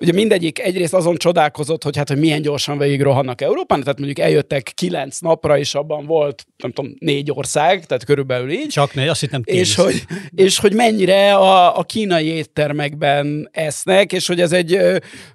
Ugye 0.00 0.12
mindegyik 0.12 0.58
egyrészt 0.58 0.94
azon 0.94 1.16
csodálkozott, 1.16 1.82
hogy 1.82 1.96
hát, 1.96 2.08
hogy 2.08 2.18
milyen 2.18 2.42
gyorsan 2.42 2.78
végig 2.78 3.02
rohannak 3.02 3.40
Európán, 3.40 3.80
tehát 3.80 3.98
mondjuk 3.98 4.18
eljöttek 4.18 4.72
kilenc 4.74 5.18
napra, 5.18 5.58
és 5.58 5.74
abban 5.74 6.06
volt, 6.06 6.46
nem 6.56 6.72
tudom, 6.72 6.94
négy 6.98 7.30
ország, 7.30 7.86
tehát 7.86 8.04
körülbelül 8.04 8.50
így. 8.50 8.66
Csak 8.68 8.94
négy, 8.94 9.08
azt 9.08 9.20
hittem 9.20 9.42
és 9.44 9.74
hogy, 9.74 10.04
és 10.34 10.58
hogy 10.58 10.74
mennyire 10.74 11.34
a, 11.34 11.78
a 11.78 11.82
kínai 11.82 12.26
éttermekben 12.26 13.48
esznek, 13.52 14.12
és 14.12 14.26
hogy 14.26 14.40
ez 14.40 14.52
egy 14.52 14.80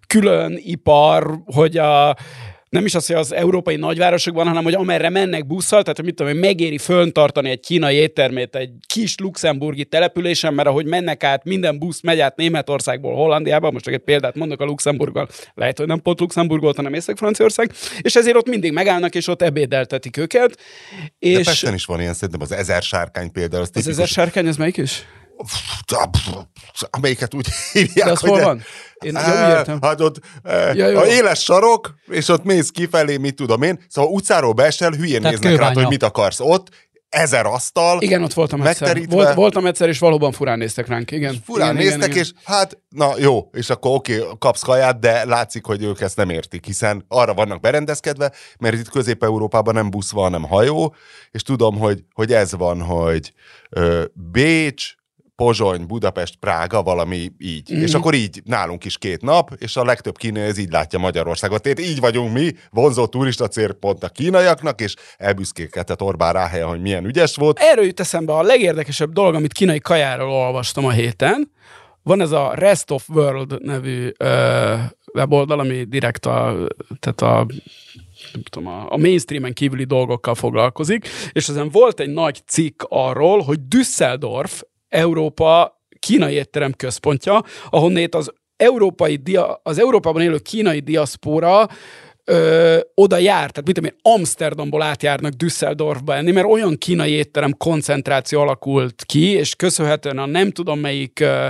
külön 0.07 0.59
ipar, 0.63 1.39
hogy 1.45 1.77
a 1.77 2.15
nem 2.73 2.85
is 2.85 2.95
az, 2.95 3.07
hogy 3.07 3.15
az 3.15 3.31
európai 3.31 3.75
nagyvárosokban, 3.75 4.47
hanem 4.47 4.63
hogy 4.63 4.73
amerre 4.73 5.09
mennek 5.09 5.47
busszal, 5.47 5.81
tehát 5.81 5.95
hogy 5.95 6.05
mit 6.05 6.15
tudom, 6.15 6.31
hogy 6.31 6.41
megéri 6.41 6.77
föntartani 6.77 7.49
egy 7.49 7.59
kínai 7.59 7.95
éttermét 7.95 8.55
egy 8.55 8.71
kis 8.87 9.15
luxemburgi 9.17 9.85
településen, 9.85 10.53
mert 10.53 10.67
ahogy 10.67 10.85
mennek 10.85 11.23
át, 11.23 11.43
minden 11.43 11.79
busz 11.79 12.01
megy 12.01 12.19
át 12.19 12.35
Németországból 12.35 13.15
Hollandiába, 13.15 13.71
most 13.71 13.83
csak 13.83 13.93
egy 13.93 13.99
példát 13.99 14.35
mondok 14.35 14.61
a 14.61 14.65
Luxemburggal, 14.65 15.27
lehet, 15.53 15.77
hogy 15.77 15.87
nem 15.87 16.01
pont 16.01 16.19
Luxemburg 16.19 16.61
volt, 16.61 16.75
hanem 16.75 16.93
Észak-Franciaország, 16.93 17.71
és 18.01 18.15
ezért 18.15 18.35
ott 18.35 18.49
mindig 18.49 18.71
megállnak, 18.71 19.15
és 19.15 19.27
ott 19.27 19.41
ebédeltetik 19.41 20.17
őket. 20.17 20.57
És... 21.19 21.37
De 21.37 21.43
Pesten 21.43 21.73
is 21.73 21.85
van 21.85 21.99
ilyen, 21.99 22.13
szerintem 22.13 22.41
az 22.41 22.51
ezer 22.51 22.81
sárkány 22.81 23.31
például. 23.31 23.61
Az, 23.61 23.69
az 23.73 23.87
ezer 23.87 24.07
sárkány, 24.07 24.47
ez 24.47 24.57
melyik 24.57 24.77
is? 24.77 25.05
Amelyiket 26.89 27.33
úgy 27.33 27.47
hívják, 27.73 28.05
De 28.05 28.11
az 28.11 28.19
hogy 28.19 28.29
hol 28.29 28.41
van? 28.41 28.61
Én 28.93 29.15
á, 29.15 29.49
úgy 29.49 29.57
értem. 29.57 29.77
Hát 29.81 30.01
ott 30.01 30.19
ja, 30.73 30.87
jó. 30.87 30.99
a 30.99 31.05
éles 31.05 31.39
sarok, 31.39 31.93
és 32.07 32.27
ott 32.27 32.43
mész 32.43 32.69
kifelé, 32.69 33.17
mit 33.17 33.35
tudom 33.35 33.61
én. 33.61 33.79
Szóval 33.89 34.11
utcáról 34.11 34.53
beesel, 34.53 34.91
hülyén 34.91 35.21
Tehát 35.21 35.39
néznek 35.39 35.59
rá, 35.59 35.73
hogy 35.73 35.87
mit 35.87 36.03
akarsz 36.03 36.39
ott 36.39 36.69
ezer 37.13 37.45
asztal. 37.45 38.01
Igen, 38.01 38.23
ott 38.23 38.33
voltam 38.33 38.61
egyszer. 38.61 39.07
Volt, 39.09 39.33
voltam 39.33 39.65
egyszer, 39.65 39.89
és 39.89 39.99
valóban 39.99 40.31
furán 40.31 40.57
néztek 40.57 40.87
ránk. 40.87 41.11
Igen. 41.11 41.35
Furán 41.45 41.75
igen, 41.75 41.85
néztek, 41.85 42.09
igen, 42.09 42.23
és 42.23 42.31
hát, 42.43 42.77
na 42.89 43.13
jó, 43.17 43.49
és 43.51 43.69
akkor 43.69 43.95
oké, 43.95 44.19
okay, 44.19 44.33
kapsz 44.39 44.61
kaját, 44.61 44.99
de 44.99 45.25
látszik, 45.25 45.65
hogy 45.65 45.83
ők 45.83 46.01
ezt 46.01 46.15
nem 46.15 46.29
értik, 46.29 46.65
hiszen 46.65 47.05
arra 47.07 47.33
vannak 47.33 47.59
berendezkedve, 47.59 48.31
mert 48.59 48.75
itt 48.75 48.89
Közép-Európában 48.89 49.73
nem 49.73 49.89
busz 49.89 50.11
van, 50.11 50.23
hanem 50.23 50.43
hajó, 50.43 50.95
és 51.31 51.41
tudom, 51.41 51.77
hogy, 51.77 52.03
hogy 52.13 52.33
ez 52.33 52.55
van, 52.55 52.81
hogy 52.81 53.33
ö, 53.69 54.03
Bécs, 54.31 54.95
Pozsony, 55.35 55.85
Budapest, 55.85 56.35
Prága, 56.35 56.83
valami 56.83 57.31
így. 57.37 57.73
Mm. 57.73 57.81
És 57.81 57.93
akkor 57.93 58.13
így 58.13 58.41
nálunk 58.45 58.85
is 58.85 58.97
két 58.97 59.21
nap, 59.21 59.55
és 59.57 59.75
a 59.75 59.83
legtöbb 59.83 60.17
kínai 60.17 60.43
ez 60.43 60.57
így 60.57 60.71
látja 60.71 60.99
Magyarországot. 60.99 61.61
Tehát 61.61 61.79
így 61.79 61.99
vagyunk 61.99 62.33
mi, 62.33 62.51
vonzó 62.69 63.05
turista 63.05 63.47
célpont 63.47 64.03
a 64.03 64.09
kínaiaknak, 64.09 64.81
és 64.81 64.95
elbüszkékedett 65.17 66.01
Orbán 66.01 66.33
Ráhelyen, 66.33 66.67
hogy 66.67 66.81
milyen 66.81 67.05
ügyes 67.05 67.35
volt. 67.35 67.59
Erről 67.59 67.85
jut 67.85 67.99
eszembe 67.99 68.33
a 68.33 68.41
legérdekesebb 68.41 69.11
dolog, 69.11 69.35
amit 69.35 69.53
kínai 69.53 69.79
kajáról 69.79 70.31
olvastam 70.31 70.85
a 70.85 70.91
héten. 70.91 71.51
Van 72.03 72.21
ez 72.21 72.31
a 72.31 72.51
Rest 72.55 72.91
of 72.91 73.09
World 73.09 73.61
nevű 73.61 74.11
ö, 74.17 74.75
weboldal, 75.13 75.59
ami 75.59 75.83
direkt 75.83 76.25
a, 76.25 76.67
tehát 76.99 77.21
a 77.21 77.45
nem 78.33 78.43
tudom, 78.49 78.67
a, 78.67 78.85
a 78.89 78.97
mainstreamen 78.97 79.53
kívüli 79.53 79.83
dolgokkal 79.83 80.35
foglalkozik, 80.35 81.07
és 81.31 81.49
ezen 81.49 81.69
volt 81.69 81.99
egy 81.99 82.09
nagy 82.09 82.41
cikk 82.45 82.83
arról, 82.87 83.41
hogy 83.41 83.67
Düsseldorf 83.67 84.61
Európa 84.93 85.81
kínai 85.99 86.33
étterem 86.33 86.73
központja, 86.73 87.43
ahonnét 87.69 88.15
az 88.15 88.33
európai 88.55 89.15
dia, 89.15 89.59
az 89.63 89.79
Európában 89.79 90.21
élő 90.21 90.37
kínai 90.37 90.79
diaszpóra 90.79 91.67
ö, 92.25 92.79
oda 92.93 93.17
jár, 93.17 93.51
tehát 93.51 93.65
mit 93.65 93.75
tudom 93.75 93.89
én, 93.89 93.97
Amsterdamból 94.01 94.81
átjárnak 94.81 95.31
Düsseldorfba 95.31 96.15
enni, 96.15 96.31
mert 96.31 96.47
olyan 96.47 96.77
kínai 96.77 97.11
étterem 97.11 97.57
koncentráció 97.57 98.41
alakult 98.41 99.03
ki, 99.05 99.29
és 99.29 99.55
köszönhetően 99.55 100.17
a 100.17 100.25
nem 100.25 100.51
tudom 100.51 100.79
melyik 100.79 101.19
ö, 101.19 101.47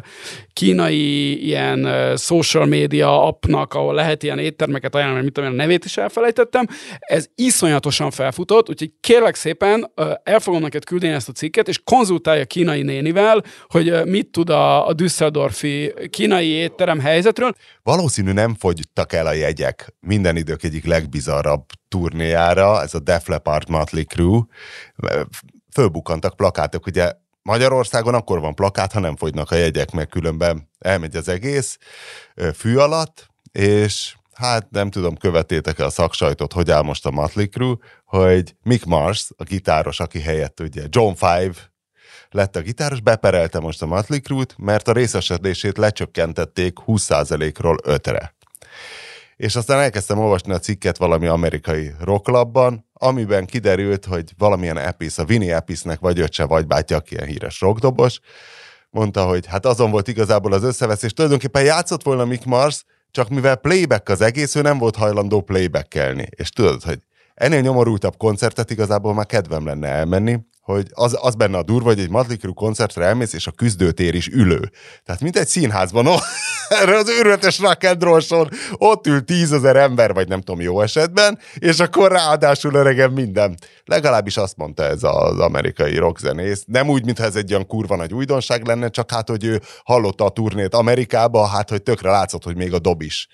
kínai 0.54 1.46
ilyen 1.46 1.86
ö, 1.86 2.14
social 2.18 2.66
media 2.66 3.28
appnak, 3.28 3.74
ahol 3.74 3.94
lehet 3.94 4.24
ilyen 4.24 4.40
éttermeket 4.40 4.96
ajánlani, 4.96 5.24
mit 5.24 5.34
tudom 5.34 5.50
én, 5.50 5.56
a 5.56 5.62
nevét 5.62 5.86
is 5.86 5.98
elfelejtettem, 5.98 6.66
ez 7.00 7.26
iszonyatosan 7.36 8.12
felfutott, 8.12 8.70
úgyhogy 8.70 8.92
kérlek 9.00 9.36
szépen 9.36 9.92
ö, 9.96 10.12
el 10.24 10.40
fogom 10.40 10.62
neked 10.62 10.86
küldeni 10.86 11.14
ezt 11.14 11.30
a 11.30 11.32
cikket, 11.32 11.68
és 11.68 11.80
konzultálja 11.84 12.46
kínai 12.46 12.82
nénivel, 12.82 13.44
hogy 13.68 13.90
ö, 13.90 14.04
mit 14.04 14.28
tud 14.28 14.50
a, 14.50 14.88
a 14.88 14.94
Düsseldorfi 14.94 15.94
kínai 16.10 16.48
étterem 16.48 17.00
helyzetről. 17.00 17.54
Valószínű 17.84 18.32
nem 18.32 18.56
fogytak 18.56 19.14
el 19.14 19.26
a 19.28 19.34
jegyek 19.34 19.94
minden 20.00 20.36
idők 20.36 20.62
egyik 20.63 20.86
legbizarrabb 20.86 21.65
turnéjára, 21.88 22.82
ez 22.82 22.93
a 22.93 22.99
Def 22.99 23.28
Leppard 23.28 23.69
Motley 23.69 24.04
Crue. 24.04 24.45
Fölbukantak 25.71 26.36
plakátok, 26.36 26.86
ugye 26.86 27.12
Magyarországon 27.41 28.13
akkor 28.13 28.39
van 28.39 28.56
plakát, 28.56 28.91
ha 28.91 28.99
nem 28.99 29.15
fogynak 29.15 29.52
a 29.52 29.56
jegyek, 29.56 29.91
meg 29.91 30.08
különben 30.08 30.69
elmegy 30.80 31.15
az 31.15 31.28
egész 31.28 31.78
fű 32.54 32.76
alatt, 32.76 33.28
és 33.52 34.15
hát 34.34 34.71
nem 34.71 34.89
tudom, 34.89 35.17
követétek-e 35.17 35.86
a 35.86 35.89
szaksajtot, 35.89 36.54
hogy 36.54 36.71
áll 36.71 36.82
most 36.82 37.06
a 37.06 37.12
Motley 37.12 37.47
Crue, 37.47 37.76
hogy 38.06 38.56
Mick 38.63 38.86
Mars, 38.86 39.30
a 39.38 39.43
gitáros, 39.43 39.99
aki 39.99 40.19
helyett 40.19 40.60
ugye 40.60 40.84
John 40.89 41.13
Five 41.13 41.54
lett 42.30 42.56
a 42.56 42.62
gitáros, 42.62 43.02
beperelte 43.02 43.60
most 43.60 43.82
a 43.82 43.86
Motley 43.86 44.19
Crue-t, 44.19 44.56
mert 44.58 44.88
a 44.88 44.91
részesedését 44.91 45.78
lecsökkentették 45.78 46.78
20%-ról 46.86 47.78
5-re 47.84 48.36
és 49.43 49.56
aztán 49.56 49.79
elkezdtem 49.79 50.19
olvasni 50.19 50.53
a 50.53 50.60
cikket 50.60 50.97
valami 50.97 51.27
amerikai 51.27 51.91
rocklabban, 51.99 52.86
amiben 52.93 53.45
kiderült, 53.45 54.06
hogy 54.06 54.34
valamilyen 54.38 54.77
Epis, 54.77 55.17
a 55.17 55.25
Vinny 55.25 55.49
Episnek 55.49 55.99
vagy 55.99 56.19
öccse, 56.19 56.45
vagy 56.45 56.67
bátyja, 56.67 56.97
aki 56.97 57.15
ilyen 57.15 57.27
híres 57.27 57.62
rockdobos, 57.62 58.19
mondta, 58.89 59.25
hogy 59.25 59.45
hát 59.45 59.65
azon 59.65 59.91
volt 59.91 60.08
igazából 60.08 60.53
az 60.53 60.63
összeveszés, 60.63 61.13
tulajdonképpen 61.13 61.63
játszott 61.63 62.03
volna 62.03 62.25
Mick 62.25 62.45
Mars, 62.45 62.84
csak 63.12 63.29
mivel 63.29 63.56
playback 63.56 64.10
az 64.10 64.21
egész, 64.21 64.56
ő 64.56 64.62
nem 64.62 64.77
volt 64.77 64.95
hajlandó 64.95 65.41
playbackelni. 65.41 66.27
És 66.29 66.49
tudod, 66.49 66.84
hogy 66.84 66.99
ennél 67.34 67.62
nyomorultabb 67.62 68.17
koncertet 68.17 68.71
igazából 68.71 69.13
már 69.13 69.25
kedvem 69.25 69.65
lenne 69.65 69.88
elmenni, 69.88 70.39
hogy 70.63 70.88
az, 70.91 71.17
az 71.21 71.36
benne 71.36 71.58
a 71.58 71.63
durva, 71.63 71.88
hogy 71.88 71.99
egy 71.99 72.38
Crue 72.39 72.54
koncertre 72.56 73.06
elmész, 73.06 73.34
és 73.34 73.47
a 73.47 73.52
küzdőtér 73.52 74.15
is 74.15 74.28
ülő. 74.28 74.71
Tehát 75.06 75.21
mint 75.21 75.38
egy 75.38 75.47
színházban, 75.47 76.08
ó, 76.08 76.15
erre 76.82 76.97
az 76.97 77.10
őrületes 77.10 77.60
rock 77.60 77.84
and 77.84 78.04
roll 78.04 78.21
ott 78.71 79.08
ül 79.08 79.26
tízezer 79.26 79.76
ember, 79.76 80.13
vagy 80.13 80.28
nem 80.28 80.41
tudom, 80.41 80.62
jó 80.62 80.82
esetben, 80.82 81.39
és 81.54 81.80
akkor 81.80 82.12
ráadásul 82.12 82.73
öregem 82.73 83.12
minden. 83.12 83.58
Legalábbis 83.86 84.38
azt 84.38 84.58
mondta 84.58 84.84
ez 84.84 85.04
az 85.04 85.39
amerikai 85.39 85.97
rockzenész. 85.97 86.63
Nem 86.67 86.89
úgy, 86.89 87.06
mintha 87.06 87.23
ez 87.23 87.36
egy 87.36 87.54
olyan 87.54 87.67
kurva 87.67 87.95
nagy 87.95 88.13
újdonság 88.13 88.67
lenne, 88.67 88.89
csak 88.89 89.12
hát, 89.12 89.30
hogy 89.30 89.43
ő 89.43 89.62
hallotta 89.84 90.26
a 90.26 90.30
turnét 90.30 90.73
Amerikába, 90.73 91.47
hát, 91.47 91.69
hogy 91.69 91.84
tökre 91.84 92.10
látszott, 92.10 92.43
hogy 92.43 92.56
még 92.56 92.73
a 92.73 92.80
dob 92.80 93.02
is 93.02 93.28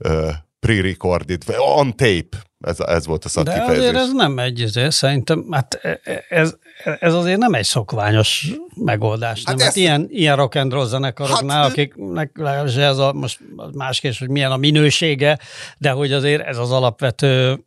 uh, 0.00 0.32
pre-recorded, 0.64 1.42
on 1.76 1.96
tape 1.96 2.36
ez, 2.60 2.80
ez 2.80 3.06
volt 3.06 3.24
a 3.24 3.28
szakkifejezés. 3.28 3.76
De 3.76 3.82
azért 3.82 3.96
ez 3.96 4.12
nem 4.12 4.38
egy, 4.38 4.62
ezért, 4.62 4.90
szerintem, 4.90 5.46
hát 5.50 5.78
e, 5.82 6.00
e, 6.04 6.24
ez, 6.28 6.54
ez 7.00 7.14
azért 7.14 7.38
nem 7.38 7.54
egy 7.54 7.64
szokványos 7.64 8.50
megoldás. 8.74 9.42
Hát, 9.44 9.56
nem? 9.56 9.66
hát 9.66 9.76
ilyen, 9.76 10.06
ilyen 10.10 10.36
rock 10.36 10.54
and 10.54 10.72
roll 10.72 10.86
zenekaroknál, 10.86 11.62
hát, 11.62 11.70
akiknek 11.70 12.30
legalábbis 12.34 12.74
ez 12.74 12.98
a, 12.98 13.12
most 13.12 13.38
más 13.72 14.00
kérdés, 14.00 14.18
hogy 14.18 14.28
milyen 14.28 14.50
a 14.50 14.56
minősége, 14.56 15.38
de 15.78 15.90
hogy 15.90 16.12
azért 16.12 16.46
ez 16.46 16.58
az 16.58 16.70
alapvető 16.70 17.64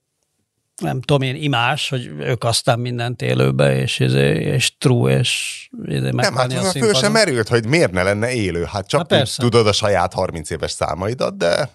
nem 0.81 1.01
tudom 1.01 1.21
én, 1.21 1.36
imás, 1.36 1.89
hogy 1.89 2.12
ők 2.19 2.43
aztán 2.43 2.79
mindent 2.79 3.21
élőbe, 3.21 3.75
és, 3.75 3.99
és, 3.99 4.13
és 4.39 4.77
true, 4.77 5.19
és 5.19 5.69
Nem, 6.12 6.36
hát 6.36 6.53
a 6.53 6.62
föl 6.62 6.93
sem 6.93 7.12
merült, 7.12 7.47
hogy 7.47 7.65
miért 7.65 7.91
ne 7.91 8.03
lenne 8.03 8.31
élő. 8.31 8.63
Hát 8.63 8.88
csak 8.88 9.12
hát 9.12 9.38
tudod 9.38 9.67
a 9.67 9.71
saját 9.71 10.13
30 10.13 10.49
éves 10.49 10.71
számaidat, 10.71 11.38
de... 11.38 11.69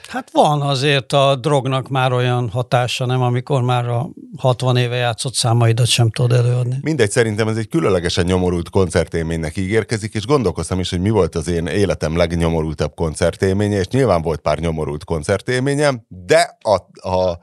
Hát 0.09 0.31
van 0.33 0.63
azért 0.63 1.13
a 1.13 1.37
drognak 1.37 1.89
már 1.89 2.13
olyan 2.13 2.51
hatása, 2.51 3.07
nem, 3.07 3.23
amikor 3.23 3.63
már 3.63 3.89
a 3.89 4.09
60 4.37 4.77
éve 4.77 4.97
játszott 4.97 5.35
számaidat 5.35 5.87
sem 5.87 6.11
tudod 6.11 6.39
előadni. 6.39 6.77
Mindegy, 6.83 7.11
szerintem 7.11 7.49
ez 7.49 7.57
egy 7.57 7.69
különlegesen 7.69 8.25
nyomorult 8.25 8.71
koncertélménynek 8.71 9.57
ígérkezik, 9.57 10.15
és 10.15 10.27
gondolkoztam 10.27 10.81
is, 10.81 10.91
hogy 10.91 11.01
mi 11.01 11.11
volt 11.11 11.35
az 11.35 11.49
én 11.49 11.67
életem 11.67 12.17
legnyomorultabb 12.17 12.95
koncertélménye, 12.95 13.79
és 13.79 13.89
nyilván 13.89 14.23
volt 14.23 14.41
pár 14.41 14.59
nyomorult 14.59 15.05
koncertélményem, 15.05 16.05
de 16.09 16.59
a, 16.61 17.09
a 17.09 17.39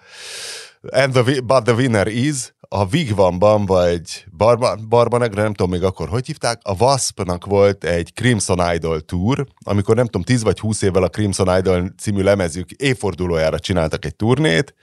And 0.91 1.13
the, 1.13 1.41
but 1.41 1.63
the 1.63 1.73
winner 1.73 2.07
is 2.07 2.53
a 2.69 2.85
Vigvamban, 2.85 3.65
vagy 3.65 4.25
Barba, 4.37 4.75
Barbanegra, 4.89 5.41
nem 5.41 5.53
tudom 5.53 5.71
még 5.71 5.83
akkor, 5.83 6.07
hogy 6.07 6.25
hívták, 6.25 6.59
a 6.63 6.75
Waspnak 6.83 7.45
volt 7.45 7.83
egy 7.83 8.13
Crimson 8.13 8.73
Idol 8.73 9.01
tour, 9.01 9.45
amikor 9.63 9.95
nem 9.95 10.05
tudom, 10.05 10.21
10 10.21 10.43
vagy 10.43 10.59
20 10.59 10.81
évvel 10.81 11.03
a 11.03 11.09
Crimson 11.09 11.57
Idol 11.57 11.93
című 11.97 12.21
lemezük 12.21 12.71
évfordulójára 12.71 13.59
csináltak 13.59 14.05
egy 14.05 14.15
turnét, 14.15 14.75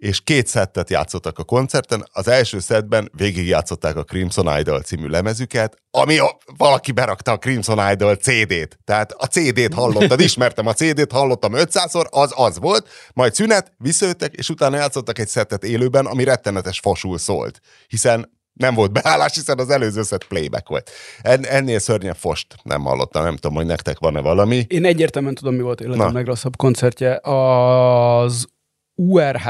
és 0.00 0.20
két 0.20 0.46
szettet 0.46 0.90
játszottak 0.90 1.38
a 1.38 1.44
koncerten. 1.44 2.04
Az 2.12 2.28
első 2.28 2.58
szettben 2.58 3.10
végigjátszották 3.16 3.96
a 3.96 4.04
Crimson 4.04 4.58
Idol 4.58 4.80
című 4.80 5.06
lemezüket, 5.06 5.76
ami 5.90 6.18
a, 6.18 6.38
valaki 6.56 6.92
berakta 6.92 7.32
a 7.32 7.38
Crimson 7.38 7.90
Idol 7.92 8.14
CD-t. 8.14 8.78
Tehát 8.84 9.12
a 9.12 9.26
CD-t 9.26 9.74
hallottad, 9.74 10.20
ismertem 10.20 10.66
a 10.66 10.72
CD-t, 10.72 11.12
hallottam 11.12 11.52
500-szor, 11.54 12.04
az 12.10 12.32
az 12.36 12.58
volt, 12.58 12.88
majd 13.14 13.34
szünet, 13.34 13.72
visszajöttek, 13.76 14.34
és 14.34 14.48
utána 14.48 14.76
játszottak 14.76 15.18
egy 15.18 15.28
szettet 15.28 15.64
élőben, 15.64 16.06
ami 16.06 16.24
rettenetes 16.24 16.80
fasul 16.80 17.18
szólt. 17.18 17.60
Hiszen 17.88 18.38
nem 18.52 18.74
volt 18.74 18.92
beállás, 18.92 19.34
hiszen 19.34 19.58
az 19.58 19.70
előző 19.70 20.02
szett 20.02 20.24
playback 20.24 20.68
volt. 20.68 20.90
En, 21.22 21.46
ennél 21.46 21.78
szörnyebb 21.78 22.16
fost 22.16 22.46
nem 22.62 22.82
hallottam, 22.82 23.22
nem 23.22 23.36
tudom, 23.36 23.56
hogy 23.56 23.66
nektek 23.66 23.98
van-e 23.98 24.20
valami. 24.20 24.64
Én 24.68 24.84
egyértelműen 24.84 25.34
tudom, 25.34 25.54
mi 25.54 25.62
volt 25.62 25.80
életem 25.80 26.14
legrosszabb 26.14 26.56
koncertje. 26.56 27.20
Az 27.22 28.46
URH 28.94 29.48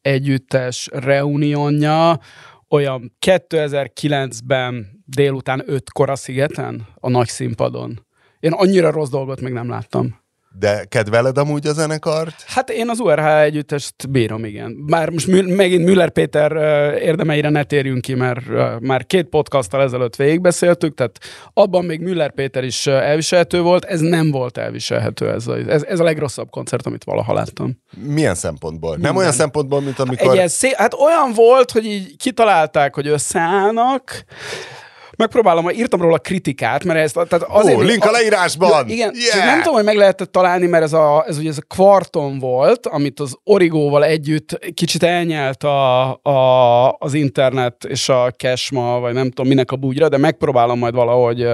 együttes 0.00 0.88
reunionja 0.92 2.20
olyan 2.68 3.16
2009-ben 3.26 5.02
délután 5.06 5.62
5-kor 5.66 6.10
a 6.10 6.16
szigeten, 6.16 6.86
a 6.94 7.08
nagy 7.08 7.28
színpadon. 7.28 8.06
Én 8.40 8.52
annyira 8.52 8.90
rossz 8.90 9.10
dolgot 9.10 9.40
még 9.40 9.52
nem 9.52 9.68
láttam. 9.68 10.23
De 10.58 10.84
kedveled 10.88 11.38
amúgy 11.38 11.66
a 11.66 11.72
zenekart? 11.72 12.44
Hát 12.46 12.70
én 12.70 12.88
az 12.88 12.98
URH 13.00 13.26
együttest 13.26 14.10
bírom, 14.10 14.44
igen. 14.44 14.70
Már 14.86 15.10
most 15.10 15.46
megint 15.46 15.84
Müller 15.84 16.10
Péter 16.10 16.52
érdemeire 17.00 17.48
ne 17.48 17.62
térjünk 17.62 18.00
ki, 18.00 18.14
mert 18.14 18.40
már 18.80 19.06
két 19.06 19.26
podcasttal 19.26 19.82
ezelőtt 19.82 20.16
végigbeszéltük, 20.16 20.94
tehát 20.94 21.18
abban 21.52 21.84
még 21.84 22.00
Müller 22.00 22.32
Péter 22.32 22.64
is 22.64 22.86
elviselhető 22.86 23.60
volt, 23.60 23.84
ez 23.84 24.00
nem 24.00 24.30
volt 24.30 24.58
elviselhető, 24.58 25.30
ez 25.30 25.46
a, 25.46 25.56
ez, 25.56 25.82
ez 25.82 26.00
a 26.00 26.04
legrosszabb 26.04 26.50
koncert, 26.50 26.86
amit 26.86 27.04
valaha 27.04 27.32
láttam. 27.32 27.82
Milyen 27.96 28.34
szempontból? 28.34 28.90
Minden. 28.90 29.12
Nem 29.12 29.20
olyan 29.20 29.32
szempontból, 29.32 29.80
mint 29.80 29.98
amikor... 29.98 30.38
Egy 30.38 30.48
szé- 30.48 30.74
hát 30.74 30.94
olyan 30.94 31.32
volt, 31.34 31.70
hogy 31.70 31.84
így 31.84 32.16
kitalálták, 32.16 32.94
hogy 32.94 33.06
összeállnak, 33.06 34.24
megpróbálom, 35.16 35.70
írtam 35.70 36.00
róla 36.00 36.18
kritikát, 36.18 36.84
mert 36.84 36.98
ez 36.98 37.12
tehát 37.12 37.32
azért... 37.32 37.76
Ó, 37.76 37.80
link 37.80 38.04
a 38.04 38.10
leírásban! 38.10 38.88
Igen, 38.88 39.14
yeah. 39.14 39.46
nem 39.46 39.58
tudom, 39.58 39.74
hogy 39.74 39.84
meg 39.84 39.96
lehetett 39.96 40.32
találni, 40.32 40.66
mert 40.66 40.84
ez, 40.84 40.92
a, 40.92 41.24
ez 41.26 41.38
ugye 41.38 41.48
ez 41.48 41.58
a 41.58 41.74
kvarton 41.74 42.38
volt, 42.38 42.86
amit 42.86 43.20
az 43.20 43.36
Origóval 43.44 44.04
együtt 44.04 44.58
kicsit 44.74 45.02
elnyelt 45.02 45.64
a, 45.64 46.12
a, 46.22 46.96
az 46.98 47.14
internet 47.14 47.84
és 47.84 48.08
a 48.08 48.30
cashma, 48.30 49.00
vagy 49.00 49.12
nem 49.12 49.28
tudom 49.28 49.46
minek 49.46 49.70
a 49.70 49.76
búgyra, 49.76 50.08
de 50.08 50.18
megpróbálom 50.18 50.78
majd 50.78 50.94
valahogy 50.94 51.46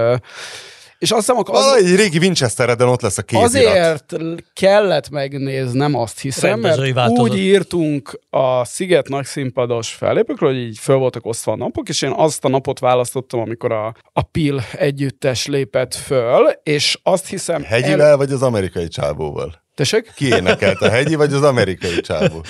És 1.01 1.11
azt 1.11 1.19
hiszem, 1.19 1.37
az, 1.37 1.47
Valahogy 1.47 1.83
egy 1.83 1.95
régi 1.95 2.17
Winchestereden 2.17 2.87
ott 2.87 3.01
lesz 3.01 3.17
a 3.17 3.21
kézirat. 3.21 3.47
azért 3.47 4.15
kellett 4.53 5.09
megnéznem, 5.09 5.95
azt 5.95 6.19
hiszem, 6.19 6.49
Rendezői 6.49 6.91
mert 6.91 6.93
változat. 6.93 7.31
úgy 7.31 7.37
írtunk 7.37 8.19
a 8.29 8.65
Sziget 8.65 9.07
nagy 9.07 9.25
színpados 9.25 9.93
fellépőkről, 9.93 10.49
hogy 10.49 10.59
így 10.59 10.77
föl 10.77 10.95
voltak 10.95 11.25
osztva 11.25 11.51
a 11.51 11.55
napok, 11.55 11.89
és 11.89 12.01
én 12.01 12.11
azt 12.15 12.45
a 12.45 12.49
napot 12.49 12.79
választottam, 12.79 13.39
amikor 13.39 13.71
a, 13.71 13.95
a 14.13 14.21
Pil 14.21 14.61
együttes 14.71 15.47
lépett 15.47 15.95
föl, 15.95 16.47
és 16.63 16.99
azt 17.03 17.27
hiszem... 17.27 17.63
Hegyivel 17.63 18.17
vagy 18.17 18.31
az 18.31 18.41
amerikai 18.41 18.87
csávóval? 18.87 19.61
Tessék? 19.81 20.11
Ki 20.15 20.27
énekelt, 20.27 20.81
a 20.81 20.89
hegyi 20.89 21.15
vagy 21.15 21.33
az 21.33 21.43
amerikai 21.43 22.01
csávó? 22.01 22.43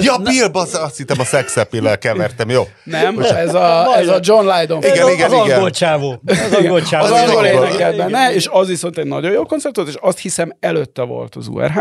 Ja, 0.00 0.16
Bill, 0.16 0.48
basz, 0.48 0.74
azt 0.74 0.96
hittem 0.96 1.20
a 1.20 1.24
sex 1.24 1.56
appeal 1.56 1.98
kevertem, 1.98 2.48
jó. 2.50 2.62
Nem, 2.84 3.18
ez 3.18 3.54
a, 3.54 3.96
ez 3.96 4.08
a 4.08 4.18
John 4.22 4.48
Lydon. 4.48 4.78
Igen, 4.82 4.92
Ez 4.96 5.04
a- 5.04 5.10
igen, 5.10 5.30
az 5.30 5.44
igen. 5.44 5.54
angol 5.56 5.70
csávó. 5.70 6.22
Az 6.26 6.52
angol 6.58 6.82
csávó. 6.82 7.04
Az 7.04 7.10
Az 7.10 7.20
angol 7.20 7.44
angol. 7.44 7.66
énekelt 7.66 7.96
benne, 7.96 8.34
és 8.34 8.48
az 8.50 8.68
viszont 8.68 8.98
egy 8.98 9.06
nagyon 9.06 9.32
jó 9.32 9.44
koncert 9.44 9.76
volt, 9.76 9.88
és 9.88 9.94
azt 10.00 10.18
hiszem 10.18 10.52
előtte 10.60 11.02
volt 11.02 11.34
az 11.34 11.46
URH, 11.48 11.78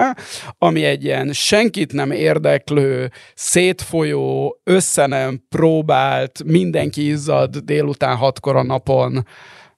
ami 0.58 0.84
egy 0.84 1.04
ilyen 1.04 1.34
senkit 1.34 1.93
nem 1.93 2.12
érdeklő, 2.12 3.12
szétfolyó, 3.36 4.60
össze 4.64 5.06
nem 5.06 5.43
próbált, 5.49 6.43
mindenki 6.45 7.08
izzad 7.10 7.58
délután 7.58 8.16
hatkor 8.16 8.56
a 8.56 8.64
napon, 8.64 9.26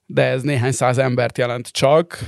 de 0.06 0.22
ez 0.22 0.42
néhány 0.42 0.72
száz 0.72 0.98
embert 0.98 1.38
jelent 1.38 1.68
csak. 1.68 2.18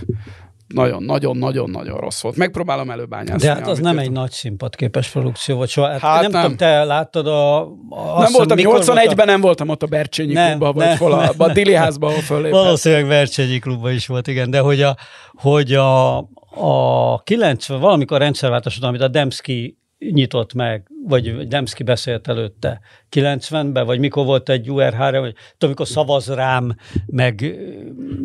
Nagyon-nagyon-nagyon-nagyon 0.75 1.99
rossz 1.99 2.23
volt. 2.23 2.37
Megpróbálom 2.37 2.91
előbányászni. 2.91 3.49
De 3.49 3.55
hát 3.55 3.69
az 3.69 3.79
nem 3.79 3.99
egy 3.99 4.11
nagy 4.11 4.31
színpadképes 4.31 5.11
produkció 5.11 5.57
volt 5.57 5.69
soha. 5.69 5.89
Hát 5.89 6.01
Hát 6.01 6.23
nem, 6.23 6.31
nem. 6.31 6.41
tudom, 6.43 6.57
te 6.57 6.85
láttad 6.85 7.27
a... 7.27 7.61
a 7.91 8.19
Nem 8.19 8.33
voltam, 8.33 8.59
81-ben 8.61 9.27
nem 9.27 9.41
voltam 9.41 9.69
ott 9.69 9.83
a 9.83 9.87
Bercsényi 9.87 10.33
Nem, 10.33 10.49
klubban, 10.49 10.73
vagy 10.75 10.87
nem, 10.87 10.97
hol 10.97 11.13
a, 11.13 11.17
nem. 11.17 11.31
a 11.39 11.53
Dili 11.53 11.75
házban, 11.85 12.11
ahol 12.11 12.23
föllépett. 12.23 12.51
Valószínűleg 12.51 13.07
Vercsényi 13.07 13.59
klubban 13.59 13.93
is 13.93 14.07
volt, 14.07 14.27
igen, 14.27 14.51
de 14.51 14.61
hogy 14.61 14.83
a, 14.83 14.97
hogy 15.33 15.73
a, 15.75 16.17
a 16.55 17.23
90, 17.25 17.81
valamikor 17.81 18.19
rendszerváltás 18.19 18.77
után, 18.77 18.89
amit 18.89 19.01
a 19.01 19.09
Demszki 19.09 19.79
nyitott 19.99 20.55
meg, 20.55 20.91
vagy 21.07 21.49
Demszki 21.49 21.83
beszélt 21.83 22.29
előtte 22.29 22.81
90-ben, 23.11 23.87
vagy 23.87 23.99
mikor 23.99 24.25
volt 24.25 24.49
egy 24.49 24.71
URH-re, 24.71 25.19
vagy 25.19 25.33
tudom, 25.33 25.45
amikor 25.61 25.87
szavaz 25.87 26.29
rám, 26.29 26.77
meg 27.07 27.57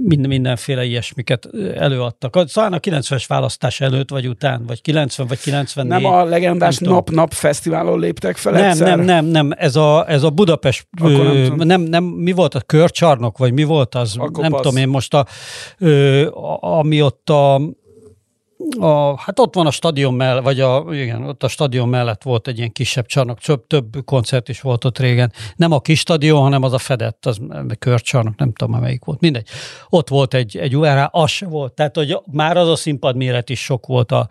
minden, 0.03 0.29
mindenféle 0.29 0.83
ilyesmiket 0.83 1.49
előadtak. 1.75 2.51
Talán 2.51 2.73
a 2.73 2.79
90-es 2.79 3.23
választás 3.27 3.81
előtt, 3.81 4.09
vagy 4.09 4.27
után, 4.27 4.63
vagy 4.67 4.81
90, 4.81 5.27
vagy 5.27 5.39
94. 5.39 6.01
Nem 6.01 6.11
a 6.11 6.23
legendás. 6.23 6.77
Nap-Nap 6.77 7.33
fesztiválon 7.33 7.99
léptek 7.99 8.37
fel 8.37 8.53
Nem, 8.53 8.69
egyszer? 8.69 8.87
nem, 8.87 9.05
nem, 9.05 9.25
nem, 9.25 9.51
ez 9.57 9.75
a, 9.75 10.09
ez 10.09 10.23
a 10.23 10.29
Budapest, 10.29 10.87
Akkor 10.99 11.11
nem 11.11 11.43
tudom. 11.43 11.67
nem, 11.67 11.81
nem, 11.81 12.03
mi 12.03 12.31
volt 12.31 12.55
a 12.55 12.61
körcsarnok, 12.61 13.37
vagy 13.37 13.53
mi 13.53 13.63
volt 13.63 13.95
az? 13.95 14.17
Akkor 14.17 14.43
nem 14.43 14.51
passz. 14.51 14.61
tudom 14.61 14.77
én 14.77 14.87
most, 14.87 15.13
a, 15.13 15.25
ö, 15.77 16.27
ami 16.59 17.01
ott 17.01 17.29
a, 17.29 17.61
a, 18.79 19.19
hát 19.19 19.39
ott 19.39 19.55
van 19.55 19.65
a 19.65 19.71
stadion 19.71 20.13
mellett, 20.13 20.43
vagy 20.43 20.59
a, 20.59 20.85
igen, 20.91 21.23
ott 21.23 21.43
a 21.43 21.47
stadion 21.47 21.89
mellett 21.89 22.23
volt 22.23 22.47
egy 22.47 22.57
ilyen 22.57 22.71
kisebb 22.71 23.05
csarnok, 23.05 23.39
több, 23.39 23.67
több 23.67 23.97
koncert 24.05 24.49
is 24.49 24.61
volt 24.61 24.85
ott 24.85 24.99
régen. 24.99 25.31
Nem 25.55 25.71
a 25.71 25.79
kis 25.79 25.99
stadion, 25.99 26.41
hanem 26.41 26.63
az 26.63 26.73
a 26.73 26.77
fedett, 26.77 27.25
az 27.25 27.39
körcsarnok, 27.79 28.35
nem 28.35 28.53
tudom 28.53 28.73
már 28.73 28.81
melyik 28.81 29.05
volt, 29.05 29.19
mindegy. 29.19 29.47
Ott 29.89 30.07
volt 30.07 30.33
egy, 30.33 30.57
egy 30.57 30.75
URH, 30.75 31.07
az 31.11 31.29
se 31.29 31.47
volt. 31.47 31.73
Tehát, 31.73 31.95
hogy 31.95 32.17
már 32.31 32.57
az 32.57 32.67
a 32.67 32.75
színpad 32.75 33.15
méret 33.15 33.49
is 33.49 33.63
sok 33.63 33.85
volt 33.85 34.11
a, 34.11 34.27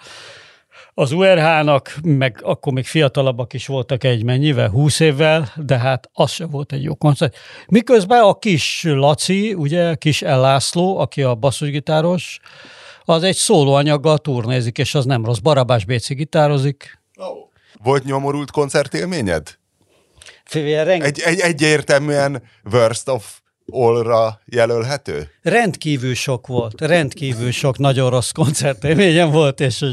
az 0.95 1.12
URH-nak, 1.12 1.95
meg 2.03 2.41
akkor 2.43 2.72
még 2.72 2.87
fiatalabbak 2.87 3.53
is 3.53 3.66
voltak 3.66 4.05
egy 4.05 4.24
mennyivel, 4.24 4.68
20 4.68 5.01
évvel, 5.01 5.53
de 5.57 5.78
hát 5.78 6.11
az 6.12 6.31
se 6.31 6.47
volt 6.47 6.72
egy 6.72 6.83
jó 6.83 6.95
koncert. 6.95 7.37
Miközben 7.68 8.22
a 8.22 8.35
kis 8.35 8.83
Laci, 8.89 9.55
ugye, 9.55 9.95
kis 9.95 10.22
Ellászló, 10.22 10.99
aki 10.99 11.22
a 11.22 11.35
basszusgitáros, 11.35 12.41
az 13.11 13.22
egy 13.22 13.36
szólóanyaggal 13.36 14.18
turnézik, 14.18 14.78
és 14.78 14.94
az 14.94 15.04
nem 15.04 15.24
rossz. 15.24 15.38
Barabás 15.38 15.84
Béci 15.84 16.14
gitározik. 16.14 16.98
Volt 17.82 18.04
nyomorult 18.04 18.50
koncertélményed? 18.50 19.58
Figyelj, 20.44 20.84
reng- 20.84 21.04
Egy, 21.04 21.20
egy 21.20 21.40
egyértelműen 21.40 22.42
worst 22.72 23.08
of 23.08 23.40
all-ra 23.72 24.40
jelölhető? 24.44 25.28
Rendkívül 25.43 26.14
sok 26.14 26.47
volt, 26.47 26.80
rendkívül 26.80 27.51
sok 27.51 27.78
nagyon 27.78 28.11
rossz 28.11 28.30
koncertélményem 28.30 29.30
volt, 29.30 29.61
és 29.61 29.84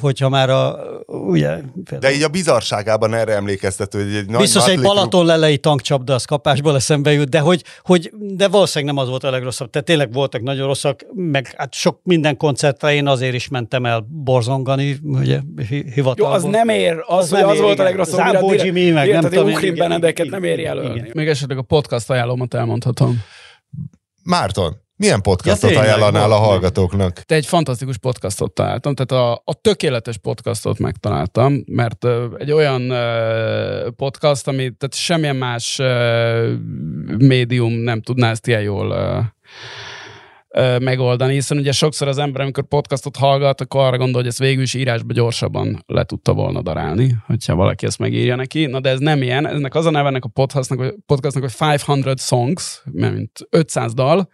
hogyha 0.00 0.28
már 0.28 0.50
a, 0.50 0.78
ugye, 1.06 1.56
De 2.00 2.12
így 2.12 2.22
a 2.22 2.28
bizarságában 2.28 3.14
erre 3.14 3.34
emlékeztető, 3.34 4.04
hogy 4.04 4.14
egy 4.14 4.26
nagy 4.26 4.40
Biztos 4.40 4.66
egy 4.68 4.80
Balaton 4.80 5.26
lelei 5.26 5.58
tankcsapda 5.58 6.14
az 6.14 6.24
kapásból 6.24 6.74
eszembe 6.74 7.12
jut, 7.12 7.28
de 7.28 7.38
hogy, 7.38 7.64
hogy 7.82 8.10
de 8.18 8.48
valószínűleg 8.48 8.94
nem 8.94 9.02
az 9.04 9.08
volt 9.10 9.24
a 9.24 9.30
legrosszabb. 9.30 9.70
Tehát 9.70 9.86
tényleg 9.86 10.12
voltak 10.12 10.42
nagyon 10.42 10.66
rosszak, 10.66 11.06
meg 11.14 11.54
hát 11.56 11.74
sok 11.74 12.00
minden 12.02 12.36
koncertre 12.36 12.92
én 12.94 13.06
azért 13.06 13.34
is 13.34 13.48
mentem 13.48 13.86
el 13.86 14.06
borzongani, 14.08 14.98
ugye, 15.02 15.40
hi- 15.68 15.84
Jó, 15.86 15.92
hivatalból. 15.94 16.34
az 16.36 16.42
nem 16.42 16.68
ér, 16.68 17.04
az, 17.06 17.18
Az 17.18 17.30
nem 17.30 17.48
az 17.48 17.54
ér, 17.54 17.60
volt 17.60 17.70
a 17.78 17.82
igen. 17.82 17.84
legrosszabb. 17.84 18.18
Zámbó 18.18 18.52
Jimmy, 18.52 18.90
meg 18.90 19.10
nem 19.10 19.22
tudom 19.22 19.52
Benedeket 19.76 20.30
nem 20.30 20.44
ér 20.44 20.58
igen, 20.58 20.64
jelölni. 20.74 20.98
igen. 20.98 21.10
Még 21.14 21.28
esetleg 21.28 21.58
a 21.58 21.62
podcast 21.62 22.10
ajánlómat 22.10 22.54
elmondhatom. 22.54 23.22
Márton, 24.30 24.76
milyen 24.96 25.22
podcastot 25.22 25.70
Ja, 25.70 25.80
ajánlanál 25.80 26.32
a 26.32 26.36
hallgatóknak? 26.36 27.12
Te 27.12 27.34
egy 27.34 27.46
fantasztikus 27.46 27.98
podcastot 27.98 28.52
találtam, 28.52 28.94
tehát 28.94 29.24
a, 29.24 29.42
a 29.44 29.54
tökéletes 29.60 30.18
podcastot 30.18 30.78
megtaláltam, 30.78 31.64
mert 31.66 32.06
egy 32.36 32.52
olyan 32.52 32.92
podcast, 33.96 34.48
ami 34.48 34.62
tehát 34.62 34.94
semmilyen 34.94 35.36
más 35.36 35.76
médium 37.18 37.72
nem 37.72 38.02
tudná 38.02 38.30
ezt 38.30 38.46
ilyen 38.46 38.62
jól 38.62 38.94
megoldani, 40.80 41.32
hiszen 41.32 41.58
ugye 41.58 41.72
sokszor 41.72 42.08
az 42.08 42.18
ember, 42.18 42.40
amikor 42.40 42.64
podcastot 42.64 43.16
hallgat, 43.16 43.60
akkor 43.60 43.80
arra 43.80 43.96
gondol, 43.96 44.20
hogy 44.20 44.30
ezt 44.30 44.38
végül 44.38 44.62
is 44.62 44.74
írásba 44.74 45.12
gyorsabban 45.12 45.84
le 45.86 46.04
tudta 46.04 46.32
volna 46.32 46.62
darálni, 46.62 47.16
hogyha 47.26 47.54
valaki 47.54 47.86
ezt 47.86 47.98
megírja 47.98 48.36
neki. 48.36 48.66
Na 48.66 48.80
de 48.80 48.88
ez 48.88 48.98
nem 48.98 49.22
ilyen, 49.22 49.46
ennek 49.48 49.74
az 49.74 49.86
a 49.86 49.90
neve 49.90 50.08
ennek 50.08 50.24
a 50.24 50.28
podcastnak, 50.28 50.94
podcastnak, 51.06 51.42
hogy 51.42 51.52
500 51.52 52.22
songs, 52.22 52.82
mint 52.84 53.46
500 53.50 53.94
dal, 53.94 54.28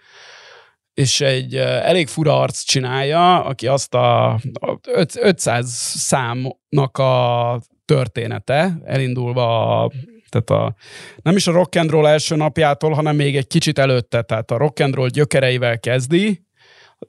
és 0.95 1.21
egy 1.21 1.55
elég 1.57 2.07
fura 2.07 2.41
arc 2.41 2.63
csinálja, 2.63 3.45
aki 3.45 3.67
azt 3.67 3.95
a, 3.95 4.33
a 4.61 4.79
öt- 4.89 5.19
500 5.21 5.69
számnak 5.95 6.99
a 6.99 7.61
története, 7.85 8.79
elindulva 8.85 9.81
a, 9.83 9.91
tehát 10.29 10.51
a, 10.65 10.75
nem 11.23 11.37
is 11.37 11.47
a 11.47 11.53
rock 11.53 11.77
and 11.77 11.91
roll 11.91 12.07
első 12.07 12.37
napjától, 12.37 12.93
hanem 12.93 13.17
még 13.17 13.37
egy 13.37 13.47
kicsit 13.47 13.79
előtte, 13.79 14.23
tehát 14.23 14.51
a 14.51 14.57
rock 14.57 14.81
and 14.81 14.95
roll 14.95 15.09
gyökereivel 15.09 15.81
kezdi. 15.81 16.45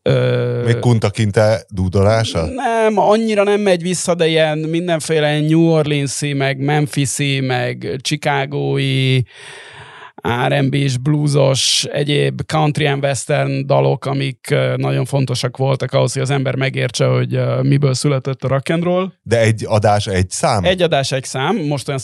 Ö, 0.01 0.63
Még 0.65 0.79
Kunta 0.79 1.09
Kinte 1.09 1.63
dúdolása? 1.69 2.45
nem, 2.45 2.97
annyira 2.97 3.43
nem 3.43 3.61
megy 3.61 3.81
vissza, 3.81 4.15
de 4.15 4.27
ilyen 4.27 4.57
mindenféle 4.57 5.39
New 5.39 5.69
Orleans-i, 5.69 6.33
meg 6.33 6.57
Memphis-i, 6.59 7.39
meg 7.39 7.97
Chicagói, 8.01 9.21
R&B-s, 10.47 10.97
bluesos, 10.97 11.83
egyéb 11.91 12.41
country 12.45 12.85
and 12.85 13.03
western 13.03 13.65
dalok, 13.65 14.05
amik 14.05 14.55
nagyon 14.75 15.05
fontosak 15.05 15.57
voltak 15.57 15.93
ahhoz, 15.93 16.13
hogy 16.13 16.21
az 16.21 16.29
ember 16.29 16.55
megértse, 16.55 17.05
hogy 17.05 17.39
miből 17.61 17.93
született 17.93 18.43
a 18.43 18.47
rock 18.47 18.69
and 18.69 18.83
roll. 18.83 19.11
De 19.23 19.39
egy 19.39 19.65
adás, 19.67 20.07
egy 20.07 20.29
szám? 20.29 20.63
Egy 20.63 20.81
adás, 20.81 21.11
egy 21.11 21.23
szám, 21.23 21.55
most 21.55 21.87
olyan 21.87 21.99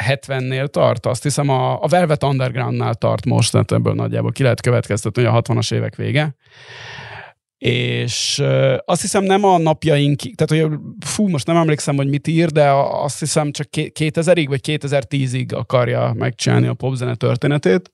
170-nél 0.00 0.66
tart, 0.66 1.06
azt 1.06 1.22
hiszem 1.22 1.48
a, 1.48 1.82
a 1.82 1.86
Velvet 1.88 2.24
Undergroundnál 2.24 2.94
tart 2.94 3.24
most, 3.24 3.52
tehát 3.52 3.72
ebből 3.72 3.94
nagyjából 3.94 4.32
ki 4.32 4.42
lehet 4.42 4.60
következtetni, 4.60 5.24
hogy 5.24 5.36
a 5.36 5.42
60-as 5.42 5.74
évek 5.74 5.96
vége. 5.96 6.34
És 7.58 8.42
azt 8.84 9.00
hiszem 9.00 9.24
nem 9.24 9.44
a 9.44 9.58
napjaink, 9.58 10.20
tehát 10.34 10.64
hogy 10.64 10.78
fú, 11.06 11.28
most 11.28 11.46
nem 11.46 11.56
emlékszem, 11.56 11.96
hogy 11.96 12.08
mit 12.08 12.26
ír, 12.26 12.50
de 12.50 12.70
azt 12.90 13.18
hiszem 13.18 13.50
csak 13.50 13.70
ké- 13.70 13.98
2000-ig 13.98 14.44
vagy 14.48 14.60
2010-ig 14.66 15.54
akarja 15.54 16.12
megcsinálni 16.12 16.66
a 16.66 16.74
popzene 16.74 17.14
történetét. 17.14 17.92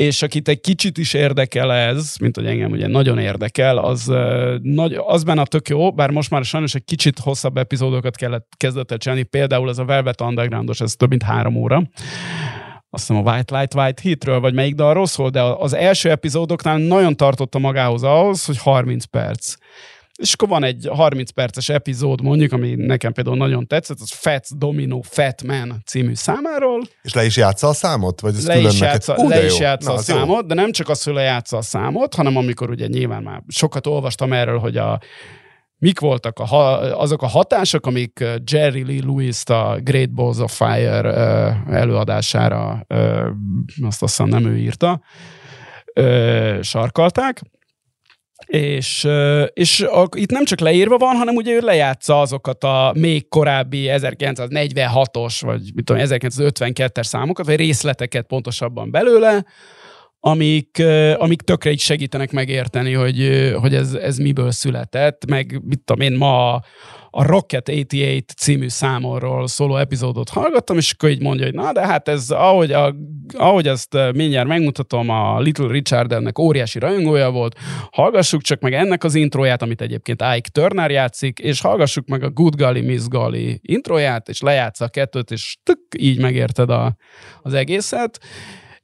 És 0.00 0.22
akit 0.22 0.48
egy 0.48 0.60
kicsit 0.60 0.98
is 0.98 1.14
érdekel 1.14 1.72
ez, 1.72 2.14
mint 2.20 2.36
hogy 2.36 2.46
engem 2.46 2.70
ugye 2.70 2.86
nagyon 2.86 3.18
érdekel, 3.18 3.78
az, 3.78 4.12
nagy, 4.62 4.94
az 5.06 5.24
benne 5.24 5.44
tök 5.44 5.68
jó, 5.68 5.92
bár 5.92 6.10
most 6.10 6.30
már 6.30 6.44
sajnos 6.44 6.74
egy 6.74 6.84
kicsit 6.84 7.18
hosszabb 7.18 7.56
epizódokat 7.56 8.16
kellett 8.16 8.46
kezdett 8.56 8.90
el 8.90 8.98
csinálni, 8.98 9.22
például 9.22 9.68
ez 9.68 9.78
a 9.78 9.84
Velvet 9.84 10.20
Undergroundos, 10.20 10.80
ez 10.80 10.94
több 10.94 11.08
mint 11.08 11.22
három 11.22 11.56
óra. 11.56 11.82
Azt 12.90 13.06
hiszem 13.06 13.26
a 13.26 13.32
White 13.32 13.58
Light 13.58 13.74
White 13.74 14.02
Hitről, 14.02 14.40
vagy 14.40 14.54
melyik 14.54 14.74
dalról 14.74 15.06
szól, 15.06 15.30
de 15.30 15.42
az 15.42 15.72
első 15.72 16.10
epizódoknál 16.10 16.78
nagyon 16.78 17.16
tartotta 17.16 17.58
magához 17.58 18.02
ahhoz, 18.02 18.44
hogy 18.44 18.58
30 18.58 19.04
perc. 19.04 19.54
És 20.16 20.32
akkor 20.32 20.48
van 20.48 20.64
egy 20.64 20.88
30 20.92 21.30
perces 21.30 21.68
epizód 21.68 22.22
mondjuk, 22.22 22.52
ami 22.52 22.74
nekem 22.74 23.12
például 23.12 23.36
nagyon 23.36 23.66
tetszett, 23.66 24.00
az 24.00 24.10
Fats 24.10 24.48
Domino 24.56 25.00
Fat 25.00 25.42
Man 25.42 25.82
című 25.86 26.14
számáról, 26.14 26.82
És 27.02 27.14
le 27.14 27.24
is 27.24 27.36
játsza 27.36 27.68
a 27.68 27.72
számot? 27.72 28.20
Vagy 28.20 28.34
ez 28.34 28.46
le 28.46 28.58
is 28.58 28.80
játsza, 28.80 29.14
de 29.14 29.26
le 29.26 29.44
is 29.44 29.58
játsza 29.58 29.88
Na, 29.88 29.94
a 29.94 29.98
az 29.98 30.08
jó. 30.08 30.14
számot, 30.14 30.46
de 30.46 30.54
nem 30.54 30.72
csak 30.72 30.88
az, 30.88 31.02
hogy 31.02 31.14
lejátsza 31.14 31.56
a 31.56 31.62
számot, 31.62 32.14
hanem 32.14 32.36
amikor 32.36 32.70
ugye 32.70 32.86
nyilván 32.86 33.22
már 33.22 33.42
sokat 33.48 33.86
olvastam 33.86 34.32
erről, 34.32 34.58
hogy 34.58 34.76
a 34.76 35.00
mik 35.78 36.00
voltak 36.00 36.38
a, 36.38 37.00
azok 37.00 37.22
a 37.22 37.26
hatások, 37.26 37.86
amik 37.86 38.18
uh, 38.20 38.34
Jerry 38.44 38.84
Lee 38.84 39.02
Lewis-t 39.04 39.50
a 39.50 39.78
Great 39.82 40.10
Balls 40.10 40.38
of 40.38 40.56
Fire 40.56 41.00
uh, 41.00 41.74
előadására, 41.76 42.86
uh, 42.88 43.26
azt 43.82 44.00
hiszem 44.00 44.28
nem 44.28 44.46
ő 44.46 44.56
írta, 44.56 45.00
sarkalták, 46.60 47.42
és, 48.46 49.08
és 49.52 49.80
a, 49.80 50.08
itt 50.16 50.30
nem 50.30 50.44
csak 50.44 50.60
leírva 50.60 50.96
van, 50.96 51.16
hanem 51.16 51.34
ugye 51.34 51.52
ő 51.52 51.60
lejátsza 51.60 52.20
azokat 52.20 52.64
a 52.64 52.92
még 52.98 53.28
korábbi 53.28 53.86
1946-os, 53.90 55.38
vagy 55.40 55.70
mit 55.74 55.84
tudom, 55.84 56.02
1952-es 56.06 57.02
számokat, 57.02 57.46
vagy 57.46 57.56
részleteket 57.56 58.26
pontosabban 58.26 58.90
belőle, 58.90 59.44
amik, 60.20 60.82
amik 61.16 61.42
tökre 61.42 61.70
így 61.70 61.80
segítenek 61.80 62.32
megérteni, 62.32 62.92
hogy, 62.92 63.50
hogy 63.60 63.74
ez, 63.74 63.92
ez 63.92 64.16
miből 64.16 64.50
született, 64.50 65.26
meg 65.26 65.60
mit 65.64 65.80
tudom 65.84 66.06
én, 66.06 66.12
ma 66.12 66.60
a 67.18 67.22
Rocket 67.22 67.66
88 67.66 68.34
című 68.34 68.68
számomról 68.68 69.46
szóló 69.46 69.76
epizódot 69.76 70.28
hallgattam, 70.28 70.76
és 70.76 70.92
akkor 70.92 71.08
így 71.08 71.22
mondja, 71.22 71.44
hogy 71.44 71.54
na, 71.54 71.72
de 71.72 71.86
hát 71.86 72.08
ez, 72.08 72.30
ahogy, 72.30 72.72
a, 72.72 72.94
ahogy 73.34 73.66
ezt 73.68 73.96
mindjárt 74.14 74.48
megmutatom, 74.48 75.08
a 75.08 75.40
Little 75.40 75.68
Richard 75.68 76.12
ennek 76.12 76.38
óriási 76.38 76.78
rajongója 76.78 77.30
volt, 77.30 77.58
hallgassuk 77.90 78.42
csak 78.42 78.60
meg 78.60 78.72
ennek 78.72 79.04
az 79.04 79.14
introját, 79.14 79.62
amit 79.62 79.80
egyébként 79.80 80.22
Ike 80.36 80.48
Turner 80.52 80.90
játszik, 80.90 81.38
és 81.38 81.60
hallgassuk 81.60 82.06
meg 82.06 82.22
a 82.22 82.30
Good 82.30 82.56
Golly, 82.56 82.80
Miss 82.80 83.06
Golly 83.08 83.58
introját, 83.62 84.28
és 84.28 84.40
lejátsza 84.40 84.84
a 84.84 84.88
kettőt, 84.88 85.30
és 85.30 85.56
tök, 85.62 85.78
így 85.98 86.20
megérted 86.20 86.70
a, 86.70 86.96
az 87.42 87.54
egészet. 87.54 88.20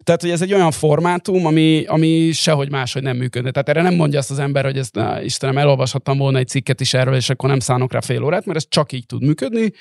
Tehát, 0.03 0.20
hogy 0.20 0.30
ez 0.30 0.42
egy 0.42 0.55
olyan 0.55 0.70
formátum, 0.70 1.46
ami, 1.46 1.84
ami 1.86 2.30
sehogy 2.32 2.70
máshogy 2.70 3.03
nem 3.03 3.16
működne. 3.16 3.50
Tehát 3.50 3.68
erre 3.68 3.82
nem 3.82 3.94
mondja 3.94 4.18
azt 4.18 4.30
az 4.30 4.38
ember, 4.38 4.64
hogy 4.64 4.78
ezt, 4.78 4.94
na, 4.94 5.22
Istenem, 5.22 5.59
elolvashattam 5.59 6.18
volna 6.18 6.38
egy 6.38 6.48
cikket 6.48 6.80
is 6.80 6.94
erről, 6.94 7.14
és 7.14 7.30
akkor 7.30 7.48
nem 7.48 7.59
szánok 7.59 7.92
rá 7.92 8.00
fél 8.00 8.22
órát, 8.22 8.44
mert 8.44 8.59
ez 8.59 8.66
csak 8.68 8.92
így 8.92 9.07
tud 9.07 9.22
működni. 9.22 9.72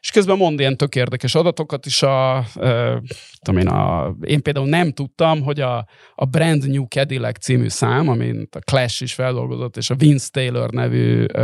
És 0.00 0.10
közben 0.10 0.36
mond 0.36 0.58
ilyen 0.58 0.76
tök 0.76 0.94
érdekes 0.94 1.34
adatokat 1.34 1.86
is. 1.86 2.02
A, 2.02 2.44
e, 2.60 3.02
tudom 3.42 3.60
én, 3.60 3.68
a, 3.68 4.14
én 4.20 4.42
például 4.42 4.68
nem 4.68 4.92
tudtam, 4.92 5.42
hogy 5.42 5.60
a, 5.60 5.86
a 6.14 6.24
Brand 6.24 6.68
New 6.68 6.84
Cadillac 6.84 7.38
című 7.38 7.68
szám, 7.68 8.08
amit 8.08 8.56
a 8.56 8.58
Clash 8.58 9.02
is 9.02 9.14
feldolgozott, 9.14 9.76
és 9.76 9.90
a 9.90 9.94
Vince 9.94 10.28
Taylor 10.30 10.70
nevű 10.70 11.24
e, 11.24 11.42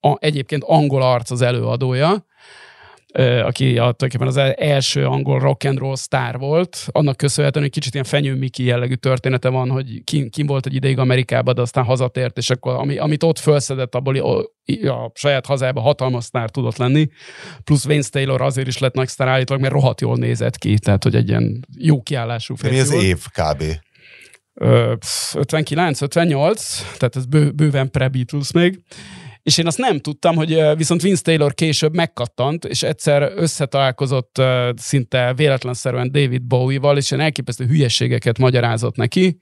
a, 0.00 0.16
egyébként 0.18 0.62
angol 0.66 1.02
arc 1.02 1.30
az 1.30 1.42
előadója, 1.42 2.26
aki 3.22 3.68
a, 3.68 3.92
tulajdonképpen 3.92 4.26
az 4.26 4.36
első 4.56 5.06
angol 5.06 5.38
rock 5.38 5.64
and 5.64 5.78
roll 5.78 5.96
sztár 5.96 6.38
volt, 6.38 6.86
annak 6.90 7.16
köszönhetően, 7.16 7.64
hogy 7.64 7.74
kicsit 7.74 7.92
ilyen 7.92 8.04
fenyő 8.04 8.34
Miki 8.34 8.64
jellegű 8.64 8.94
története 8.94 9.48
van, 9.48 9.70
hogy 9.70 10.04
kim, 10.04 10.28
kim 10.30 10.46
volt 10.46 10.66
egy 10.66 10.74
ideig 10.74 10.98
Amerikában, 10.98 11.54
de 11.54 11.60
aztán 11.60 11.84
hazatért, 11.84 12.38
és 12.38 12.50
akkor 12.50 12.74
ami, 12.74 12.98
amit 12.98 13.22
ott 13.22 13.38
felszedett, 13.38 13.94
abból 13.94 14.16
a, 14.16 14.38
a 14.88 15.10
saját 15.14 15.46
hazába 15.46 15.80
hatalmas 15.80 16.24
sztár 16.24 16.50
tudott 16.50 16.76
lenni, 16.76 17.08
plusz 17.64 17.86
Vince 17.86 18.10
Taylor 18.10 18.40
azért 18.40 18.66
is 18.66 18.78
lett 18.78 18.94
nagy 18.94 19.08
sztár 19.08 19.28
állítólag, 19.28 19.62
mert 19.62 19.74
rohadt 19.74 20.00
jól 20.00 20.16
nézett 20.16 20.58
ki, 20.58 20.78
tehát 20.78 21.02
hogy 21.02 21.14
egy 21.14 21.28
ilyen 21.28 21.66
jó 21.78 22.02
kiállású 22.02 22.54
férfi 22.54 22.76
Mi 22.76 22.82
az 22.82 22.90
volt. 22.90 23.02
év 23.02 23.18
kb? 23.32 23.62
59, 25.34 26.00
58, 26.00 26.78
tehát 26.98 27.16
ez 27.16 27.26
bő, 27.26 27.50
bőven 27.50 27.90
pre-Beatles 27.90 28.52
még, 28.52 28.80
és 29.46 29.58
én 29.58 29.66
azt 29.66 29.78
nem 29.78 29.98
tudtam, 30.00 30.36
hogy 30.36 30.62
viszont 30.76 31.02
Vince 31.02 31.22
Taylor 31.22 31.54
később 31.54 31.94
megkattant, 31.94 32.64
és 32.64 32.82
egyszer 32.82 33.32
összetalálkozott 33.34 34.42
szinte 34.76 35.34
véletlenszerűen 35.34 36.12
David 36.12 36.42
Bowie-val, 36.42 36.96
és 36.96 37.10
ilyen 37.10 37.24
elképesztő 37.24 37.66
hülyeségeket 37.66 38.38
magyarázott 38.38 38.96
neki, 38.96 39.38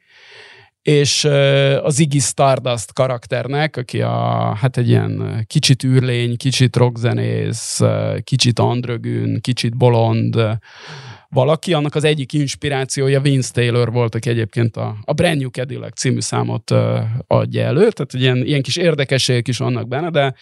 és 0.82 1.24
az 1.82 1.98
Iggy 1.98 2.20
Stardust 2.20 2.92
karakternek, 2.92 3.76
aki 3.76 4.02
a, 4.02 4.54
hát 4.60 4.76
egy 4.76 4.88
ilyen 4.88 5.44
kicsit 5.46 5.84
űrlény, 5.84 6.36
kicsit 6.36 6.76
rockzenész, 6.76 7.80
kicsit 8.24 8.58
androgyn, 8.58 9.40
kicsit 9.40 9.76
bolond, 9.76 10.36
valaki, 11.34 11.72
annak 11.72 11.94
az 11.94 12.04
egyik 12.04 12.32
inspirációja 12.32 13.20
Vince 13.20 13.52
Taylor 13.52 13.92
volt, 13.92 14.14
aki 14.14 14.28
egyébként 14.28 14.76
a, 14.76 14.96
a 15.04 15.12
Brand 15.12 15.40
New 15.40 15.48
Cadillac 15.48 15.98
című 15.98 16.20
számot 16.20 16.70
adja 17.26 17.62
elő, 17.62 17.88
tehát 17.90 18.12
ilyen, 18.12 18.36
ilyen 18.36 18.62
kis 18.62 18.76
érdekességek 18.76 19.48
is 19.48 19.58
vannak 19.58 19.88
benne, 19.88 20.10
de 20.10 20.34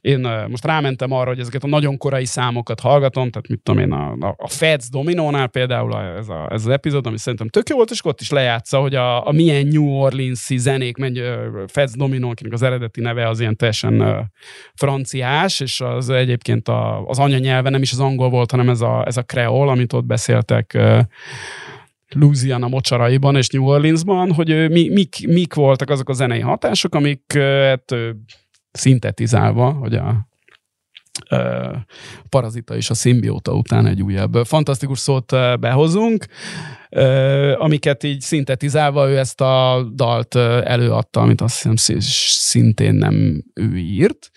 én 0.00 0.20
most 0.48 0.64
rámentem 0.64 1.12
arra, 1.12 1.28
hogy 1.28 1.38
ezeket 1.38 1.64
a 1.64 1.66
nagyon 1.66 1.96
korai 1.96 2.24
számokat 2.24 2.80
hallgatom, 2.80 3.30
tehát 3.30 3.48
mit 3.48 3.60
tudom 3.62 3.80
én, 3.80 3.92
a, 3.92 4.34
a, 4.36 4.48
Feds 4.48 4.90
Dominónál 4.90 5.46
például 5.46 5.96
ez, 5.96 6.28
a, 6.28 6.48
ez 6.50 6.64
az 6.64 6.68
epizód, 6.68 7.06
ami 7.06 7.18
szerintem 7.18 7.48
tök 7.48 7.68
jó 7.68 7.76
volt, 7.76 7.90
és 7.90 8.04
ott 8.04 8.20
is 8.20 8.30
lejátsza, 8.30 8.80
hogy 8.80 8.94
a, 8.94 9.26
a 9.26 9.32
milyen 9.32 9.66
New 9.66 9.86
Orleans-i 9.86 10.58
zenék 10.58 10.96
megy, 10.96 11.22
Feds 11.66 11.92
Domino, 11.92 12.30
akinek 12.30 12.52
az 12.52 12.62
eredeti 12.62 13.00
neve 13.00 13.28
az 13.28 13.40
ilyen 13.40 13.56
teljesen 13.56 14.30
franciás, 14.74 15.60
és 15.60 15.80
az 15.80 16.08
egyébként 16.08 16.68
a, 16.68 17.06
az 17.06 17.18
anyanyelve 17.18 17.70
nem 17.70 17.82
is 17.82 17.92
az 17.92 18.00
angol 18.00 18.28
volt, 18.28 18.50
hanem 18.50 18.68
ez 18.68 18.80
a, 18.80 19.06
ez 19.06 19.16
a 19.16 19.22
kreol, 19.22 19.68
amit 19.68 19.92
ott 19.92 20.04
beszéltek 20.04 20.78
Louisiana 22.08 22.68
mocsaraiban 22.68 23.36
és 23.36 23.48
New 23.48 23.64
Orleansban, 23.64 24.32
hogy 24.32 24.70
mi, 24.70 24.88
mik, 24.88 25.26
mik 25.26 25.54
voltak 25.54 25.90
azok 25.90 26.08
a 26.08 26.12
zenei 26.12 26.40
hatások, 26.40 26.94
amiket 26.94 27.94
szintetizálva, 28.76 29.72
hogy 29.72 29.94
a 29.94 30.26
parazita 32.28 32.76
és 32.76 32.90
a 32.90 32.94
szimbióta 32.94 33.52
után 33.52 33.86
egy 33.86 34.02
újabb 34.02 34.34
fantasztikus 34.44 34.98
szót 34.98 35.32
behozunk, 35.60 36.26
amiket 37.56 38.02
így 38.02 38.20
szintetizálva 38.20 39.08
ő 39.08 39.18
ezt 39.18 39.40
a 39.40 39.86
dalt 39.94 40.34
előadta, 40.64 41.20
amit 41.20 41.40
azt 41.40 41.62
hiszem 41.62 42.00
szintén 42.00 42.94
nem 42.94 43.44
ő 43.54 43.76
írt, 43.76 44.30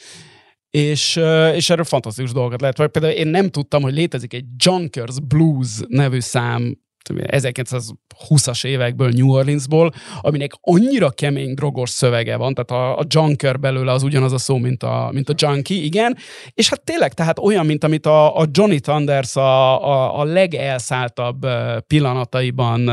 és, 0.70 1.16
és 1.54 1.70
erről 1.70 1.84
fantasztikus 1.84 2.32
dolgokat 2.32 2.62
lehet. 2.62 2.92
Például 2.92 3.14
én 3.14 3.28
nem 3.28 3.50
tudtam, 3.50 3.82
hogy 3.82 3.94
létezik 3.94 4.34
egy 4.34 4.46
Junkers 4.58 5.20
Blues 5.20 5.80
nevű 5.88 6.20
szám 6.20 6.78
1920-as 7.18 8.66
évekből 8.66 9.10
New 9.10 9.30
Orleansból, 9.32 9.92
aminek 10.22 10.52
annyira 10.62 11.10
kemény 11.10 11.54
drogos 11.54 11.90
szövege 11.90 12.36
van, 12.36 12.54
tehát 12.54 12.72
a, 12.72 13.00
a 13.00 13.06
junker 13.08 13.60
belőle 13.60 13.92
az 13.92 14.04
ugyanaz 14.04 14.34
a 14.34 14.38
szó, 14.38 14.58
mint 14.58 14.84
a, 14.84 15.10
mint 15.14 15.30
a 15.30 15.34
junkie, 15.38 15.84
igen, 15.84 16.18
és 16.54 16.70
hát 16.70 16.82
tényleg, 16.84 17.14
tehát 17.14 17.40
olyan, 17.40 17.66
mint 17.66 17.84
amit 17.84 18.06
a, 18.06 18.38
a 18.40 18.46
Johnny 18.52 18.80
Thunders 18.80 19.36
a, 19.36 19.86
a, 19.88 20.20
a 20.20 20.24
legelszálltabb 20.24 21.48
pillanataiban 21.88 22.88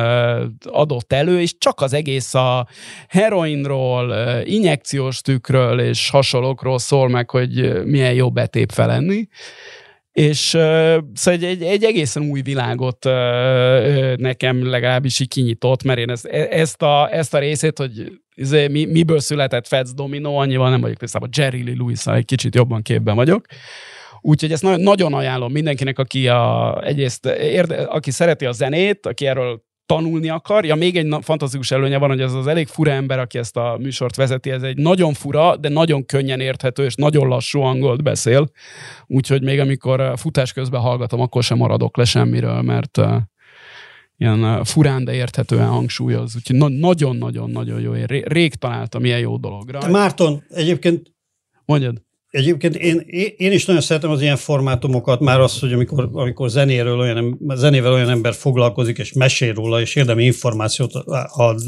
adott 0.65 1.13
elő, 1.13 1.41
és 1.41 1.59
csak 1.59 1.81
az 1.81 1.93
egész 1.93 2.35
a 2.35 2.67
heroinról, 3.09 4.15
injekciós 4.45 5.21
tükről 5.21 5.81
és 5.81 6.11
hasonlókról 6.11 6.79
szól 6.79 7.09
meg, 7.09 7.31
hogy 7.31 7.85
milyen 7.85 8.13
jó 8.13 8.31
betép 8.31 8.73
felenni 8.73 9.29
és 10.17 10.55
uh, 10.55 10.63
szóval 11.15 11.41
egy, 11.41 11.45
egy, 11.45 11.63
egy 11.63 11.85
egészen 11.85 12.23
új 12.23 12.41
világot 12.41 13.05
uh, 13.05 14.17
nekem 14.17 14.69
legalábbis 14.69 15.21
így 15.21 15.29
kinyitott, 15.29 15.83
mert 15.83 15.99
én 15.99 16.11
ezt, 16.11 16.25
e, 16.25 16.47
ezt, 16.51 16.83
a, 16.83 17.09
ezt 17.13 17.35
a 17.35 17.39
részét, 17.39 17.79
hogy 17.79 18.21
izé, 18.35 18.69
mi, 18.69 18.85
miből 18.85 19.21
született 19.21 19.67
Feds 19.67 19.95
Domino, 19.95 20.35
annyival 20.35 20.71
nem 20.71 20.81
vagyok 20.81 20.97
tisztában, 20.97 21.29
Jerry 21.37 21.65
Lee 21.65 21.75
lewis 21.79 22.07
egy 22.07 22.25
kicsit 22.25 22.55
jobban 22.55 22.83
képben 22.83 23.15
vagyok. 23.15 23.47
Úgyhogy 24.21 24.53
ezt 24.53 24.63
na- 24.63 24.77
nagyon 24.77 25.15
ajánlom 25.15 25.53
mindenkinek, 25.53 25.99
aki 25.99 26.29
a, 26.29 26.81
egyrészt 26.85 27.27
érde, 27.27 27.83
aki 27.83 28.11
szereti 28.11 28.47
a 28.47 28.53
zenét, 28.53 29.07
aki 29.07 29.27
erről 29.27 29.63
tanulni 29.87 30.29
akar. 30.29 30.65
Ja, 30.65 30.75
még 30.75 30.97
egy 30.97 31.15
fantasztikus 31.21 31.71
előnye 31.71 31.99
van, 31.99 32.09
hogy 32.09 32.21
ez 32.21 32.33
az 32.33 32.47
elég 32.47 32.67
fura 32.67 32.91
ember, 32.91 33.19
aki 33.19 33.39
ezt 33.39 33.57
a 33.57 33.77
műsort 33.81 34.17
vezeti, 34.17 34.51
ez 34.51 34.63
egy 34.63 34.77
nagyon 34.77 35.13
fura, 35.13 35.57
de 35.57 35.69
nagyon 35.69 36.07
könnyen 36.07 36.41
érthető 36.41 36.85
és 36.85 36.95
nagyon 36.95 37.29
lassú 37.29 37.61
angolt 37.61 38.03
beszél. 38.03 38.51
Úgyhogy 39.07 39.43
még 39.43 39.61
amikor 39.61 40.13
futás 40.17 40.53
közben 40.53 40.81
hallgatom, 40.81 41.21
akkor 41.21 41.43
sem 41.43 41.57
maradok 41.57 41.97
le 41.97 42.05
semmiről, 42.05 42.63
mert 42.63 42.97
uh, 42.97 43.15
ilyen 44.17 44.65
furán, 44.65 45.05
de 45.05 45.15
érthetően 45.15 45.69
hangsúlyoz. 45.69 46.37
Úgyhogy 46.37 46.57
nagyon-nagyon-nagyon 46.79 47.81
jó. 47.81 47.95
Én 47.95 48.07
rég 48.07 48.55
találtam 48.55 49.05
ilyen 49.05 49.19
jó 49.19 49.37
dologra. 49.37 49.89
Márton, 49.89 50.45
egyébként 50.49 51.15
Mondjad. 51.67 52.06
Egyébként 52.37 52.77
én, 52.77 53.03
én 53.37 53.53
is 53.53 53.65
nagyon 53.65 53.83
szeretem 53.83 54.11
az 54.11 54.23
ilyen 54.23 54.37
formátumokat, 54.37 55.21
már 55.21 55.41
az, 55.41 55.59
hogy 55.59 55.73
amikor, 55.73 56.09
amikor 56.13 56.51
zenéről 56.51 56.99
olyan, 56.99 57.39
zenével 57.55 57.93
olyan 57.93 58.09
ember 58.09 58.35
foglalkozik, 58.35 58.99
és 58.99 59.13
mesél 59.13 59.55
róla, 59.55 59.81
és 59.81 59.95
érdemi 59.95 60.25
információt 60.25 60.93
ad 61.29 61.61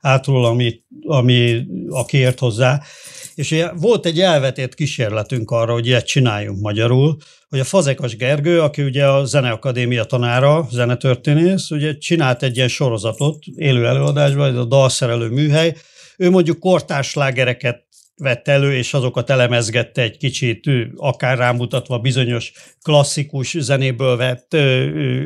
át 0.00 0.26
róla, 0.26 0.48
ami, 0.48 0.80
ami, 1.06 1.66
aki 1.88 2.16
ért 2.16 2.38
hozzá. 2.38 2.82
És 3.34 3.64
volt 3.76 4.06
egy 4.06 4.20
elvetett 4.20 4.74
kísérletünk 4.74 5.50
arra, 5.50 5.72
hogy 5.72 5.86
ilyet 5.86 6.06
csináljunk 6.06 6.60
magyarul, 6.60 7.16
hogy 7.48 7.58
a 7.60 7.64
Fazekas 7.64 8.16
Gergő, 8.16 8.60
aki 8.60 8.82
ugye 8.82 9.06
a 9.06 9.24
Zeneakadémia 9.24 10.04
tanára, 10.04 10.68
zenetörténész, 10.70 11.70
ugye 11.70 11.98
csinált 11.98 12.42
egy 12.42 12.56
ilyen 12.56 12.68
sorozatot 12.68 13.38
élő 13.54 13.86
előadásban, 13.86 14.50
ez 14.50 14.56
a 14.56 14.64
dalszerelő 14.64 15.28
műhely, 15.28 15.76
ő 16.16 16.30
mondjuk 16.30 16.58
kortárslágereket 16.58 17.87
vett 18.18 18.48
elő, 18.48 18.74
és 18.74 18.94
azokat 18.94 19.30
elemezgette 19.30 20.02
egy 20.02 20.16
kicsit, 20.16 20.70
akár 20.96 21.38
rámutatva 21.38 21.98
bizonyos 21.98 22.52
klasszikus 22.82 23.56
zenéből 23.58 24.16
vett 24.16 24.56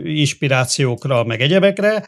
inspirációkra, 0.04 1.24
meg 1.24 1.40
egyebekre, 1.40 2.06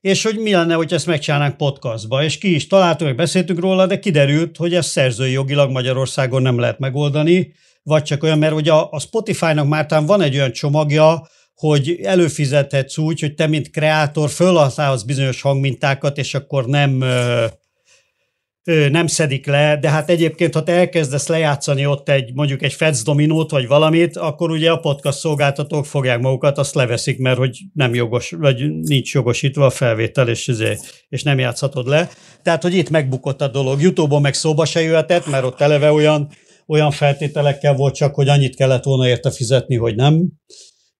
és 0.00 0.22
hogy 0.22 0.38
mi 0.38 0.52
lenne, 0.52 0.74
hogy 0.74 0.92
ezt 0.92 1.06
megcsinálnánk 1.06 1.56
podcastba, 1.56 2.24
és 2.24 2.38
ki 2.38 2.54
is 2.54 2.66
találtunk, 2.66 3.10
meg 3.10 3.18
beszéltünk 3.18 3.60
róla, 3.60 3.86
de 3.86 3.98
kiderült, 3.98 4.56
hogy 4.56 4.74
ezt 4.74 4.88
szerzői 4.88 5.32
jogilag 5.32 5.70
Magyarországon 5.70 6.42
nem 6.42 6.58
lehet 6.58 6.78
megoldani, 6.78 7.54
vagy 7.82 8.02
csak 8.02 8.22
olyan, 8.22 8.38
mert 8.38 8.54
ugye 8.54 8.72
a, 8.72 8.98
Spotify-nak 9.00 9.68
már 9.68 9.86
van 10.06 10.20
egy 10.20 10.34
olyan 10.34 10.52
csomagja, 10.52 11.28
hogy 11.54 12.00
előfizethetsz 12.02 12.98
úgy, 12.98 13.20
hogy 13.20 13.34
te, 13.34 13.46
mint 13.46 13.70
kreátor, 13.70 14.30
fölhasználsz 14.30 15.02
bizonyos 15.02 15.40
hangmintákat, 15.40 16.18
és 16.18 16.34
akkor 16.34 16.66
nem 16.66 17.04
nem 18.64 19.06
szedik 19.06 19.46
le, 19.46 19.78
de 19.80 19.90
hát 19.90 20.10
egyébként, 20.10 20.54
ha 20.54 20.62
te 20.62 20.72
elkezdesz 20.72 21.26
lejátszani 21.26 21.86
ott 21.86 22.08
egy, 22.08 22.34
mondjuk 22.34 22.62
egy 22.62 22.72
Feds 22.72 23.02
dominót, 23.02 23.50
vagy 23.50 23.66
valamit, 23.66 24.16
akkor 24.16 24.50
ugye 24.50 24.70
a 24.70 24.76
podcast 24.76 25.18
szolgáltatók 25.18 25.86
fogják 25.86 26.20
magukat, 26.20 26.58
azt 26.58 26.74
leveszik, 26.74 27.18
mert 27.18 27.38
hogy 27.38 27.58
nem 27.72 27.94
jogos, 27.94 28.30
vagy 28.30 28.70
nincs 28.80 29.14
jogosítva 29.14 29.66
a 29.66 29.70
felvétel, 29.70 30.28
és, 30.28 30.46
izé, 30.46 30.76
és 31.08 31.22
nem 31.22 31.38
játszhatod 31.38 31.86
le. 31.86 32.08
Tehát, 32.42 32.62
hogy 32.62 32.74
itt 32.74 32.90
megbukott 32.90 33.40
a 33.40 33.48
dolog. 33.48 33.80
Youtube-on 33.80 34.20
meg 34.20 34.34
szóba 34.34 34.64
se 34.64 34.80
jöhetett, 34.80 35.26
mert 35.26 35.44
ott 35.44 35.60
eleve 35.60 35.92
olyan, 35.92 36.28
olyan 36.66 36.90
feltételekkel 36.90 37.74
volt 37.74 37.94
csak, 37.94 38.14
hogy 38.14 38.28
annyit 38.28 38.56
kellett 38.56 38.84
volna 38.84 39.08
érte 39.08 39.30
fizetni, 39.30 39.76
hogy 39.76 39.94
nem 39.94 40.28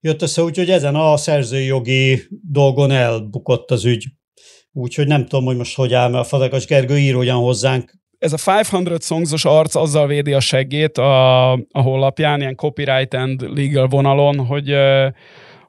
jött 0.01 0.23
össze, 0.23 0.43
úgyhogy 0.43 0.71
ezen 0.71 0.95
a 0.95 1.17
szerzői 1.17 1.65
jogi 1.65 2.23
dolgon 2.51 2.91
elbukott 2.91 3.71
az 3.71 3.85
ügy. 3.85 4.05
Úgyhogy 4.77 5.07
nem 5.07 5.27
tudom, 5.27 5.45
hogy 5.45 5.57
most 5.57 5.77
hogy 5.77 5.93
áll, 5.93 6.11
mert 6.11 6.25
a 6.25 6.29
Fazekas 6.29 6.67
Gergő 6.67 6.99
ír 6.99 7.15
hogyan 7.15 7.37
hozzánk. 7.37 7.93
Ez 8.19 8.33
a 8.33 8.57
500 8.73 9.05
songsos 9.05 9.45
arc 9.45 9.75
azzal 9.75 10.07
védi 10.07 10.33
a 10.33 10.41
seggét 10.41 10.99
a, 10.99 11.53
a 11.53 11.81
honlapján, 11.81 12.41
ilyen 12.41 12.55
copyright 12.55 13.15
and 13.15 13.43
legal 13.55 13.87
vonalon, 13.87 14.47
hogy 14.47 14.75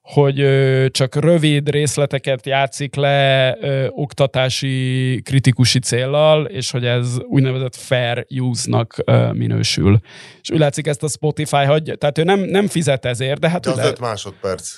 hogy 0.01 0.39
ö, 0.39 0.85
csak 0.91 1.15
rövid 1.15 1.69
részleteket 1.69 2.45
játszik 2.45 2.95
le 2.95 3.57
ö, 3.59 3.87
oktatási 3.89 5.19
kritikusi 5.23 5.79
céllal, 5.79 6.45
és 6.45 6.71
hogy 6.71 6.85
ez 6.85 7.17
úgynevezett 7.27 7.75
fair 7.75 8.25
use-nak 8.29 8.95
ö, 9.05 9.31
minősül. 9.31 9.99
És 10.41 10.51
úgy 10.51 10.59
látszik 10.59 10.87
ezt 10.87 11.03
a 11.03 11.07
Spotify 11.07 11.63
hagyja, 11.63 11.95
tehát 11.95 12.17
ő 12.17 12.23
nem, 12.23 12.39
nem 12.39 12.67
fizet 12.67 13.05
ezért, 13.05 13.39
de 13.39 13.49
hát... 13.49 13.63
De 13.63 13.71
az 13.71 13.85
öt 13.85 13.99
másodperc. 13.99 14.77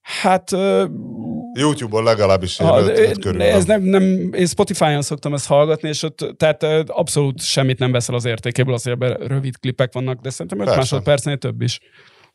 Hát... 0.00 0.50
YouTube-on 1.54 2.04
legalábbis 2.04 2.56
ha, 2.56 2.80
öt, 2.80 2.98
öt 2.98 3.18
körül. 3.18 3.42
Ez 3.42 3.64
nem, 3.64 3.82
nem, 3.82 4.32
én 4.32 4.46
Spotify-on 4.46 5.02
szoktam 5.02 5.34
ezt 5.34 5.46
hallgatni, 5.46 5.88
és 5.88 6.02
ott, 6.02 6.34
tehát 6.36 6.62
abszolút 6.90 7.42
semmit 7.42 7.78
nem 7.78 7.92
veszel 7.92 8.14
az 8.14 8.24
értékéből, 8.24 8.74
azért 8.74 9.02
ebben 9.02 9.26
rövid 9.26 9.58
klipek 9.58 9.92
vannak, 9.92 10.20
de 10.20 10.30
szerintem 10.30 10.60
5 10.60 10.76
másodpercnél 10.76 11.36
több 11.36 11.62
is. 11.62 11.80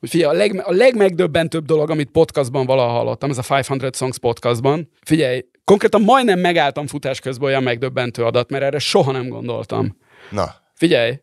Úgy 0.02 0.10
figyelj, 0.10 0.36
a, 0.36 0.38
leg, 0.38 0.62
a 0.66 0.72
legmegdöbbentőbb 0.72 1.66
dolog, 1.66 1.90
amit 1.90 2.12
podcastban 2.12 2.66
valaha 2.66 2.90
hallottam, 2.90 3.30
ez 3.30 3.38
a 3.38 3.56
500 3.70 3.98
Songs 3.98 4.18
podcastban. 4.18 4.90
Figyelj, 5.06 5.46
konkrétan 5.64 6.02
majdnem 6.02 6.40
megálltam 6.40 6.88
futás 6.88 7.20
közben 7.20 7.48
olyan 7.48 7.64
megdöbbentő 7.64 8.24
adat, 8.24 8.50
mert 8.50 8.64
erre 8.64 8.80
soha 8.80 9.12
nem 9.12 9.28
gondoltam. 9.28 9.98
Na. 10.30 10.56
Figyelj, 10.74 11.20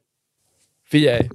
Figyelj. 0.88 1.26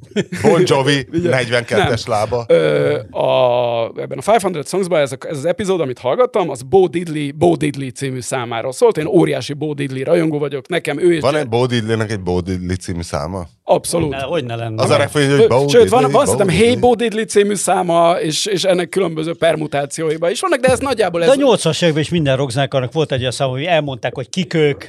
Bon 0.41 0.63
Jovi, 0.65 1.07
42-es 1.11 2.07
lába. 2.07 2.45
Ö, 2.47 2.99
a, 3.09 3.85
ebben 3.95 4.17
a 4.17 4.33
500 4.35 4.67
Songsban 4.67 4.99
ez, 4.99 5.11
a, 5.11 5.17
ez 5.27 5.37
az 5.37 5.45
epizód, 5.45 5.81
amit 5.81 5.99
hallgattam, 5.99 6.49
az 6.49 6.61
Bo 6.61 6.87
Diddley, 6.87 7.31
Bo 7.31 7.55
Diddley 7.55 7.89
című 7.89 8.19
számáról 8.19 8.71
szólt. 8.71 8.97
Én 8.97 9.05
óriási 9.05 9.53
Bo 9.53 9.73
Diddley 9.73 10.03
rajongó 10.03 10.39
vagyok, 10.39 10.67
nekem 10.67 10.99
ő 10.99 11.13
is... 11.13 11.21
Van 11.21 11.35
egy 11.35 11.49
Bo 11.49 11.65
Diddleynek 11.65 12.11
egy 12.11 12.21
Bo 12.21 12.41
Diddley 12.41 12.75
című 12.75 13.01
száma? 13.01 13.47
Abszolút. 13.73 14.09
Ne, 14.09 14.19
hogy 14.19 14.43
ne 14.43 14.55
lenne. 14.55 14.83
Az 14.83 14.89
a 14.89 14.97
refény, 14.97 15.29
hogy 15.29 15.47
Bo 15.47 15.67
Sőt, 15.67 15.89
van, 15.89 16.11
van 16.11 16.25
szerintem 16.25 16.49
Hey 16.49 16.75
Bo 16.75 16.95
Diddley 16.95 17.23
című 17.23 17.55
száma, 17.55 18.11
és, 18.19 18.45
és 18.45 18.63
ennek 18.63 18.89
különböző 18.89 19.33
permutációiba 19.33 20.29
is 20.29 20.39
vannak, 20.39 20.59
de 20.59 20.67
ez 20.67 20.79
nagyjából... 20.79 21.23
Ez... 21.23 21.35
De 21.35 21.43
a 21.43 21.55
80-as 21.55 21.81
években 21.81 22.01
is 22.01 22.09
minden 22.09 22.35
rockzenekarnak 22.37 22.93
volt 22.93 23.11
egy 23.11 23.19
olyan 23.19 23.31
szám, 23.31 23.49
hogy 23.49 23.63
elmondták, 23.63 24.15
hogy 24.15 24.29
kik 24.29 24.53
ők, 24.53 24.85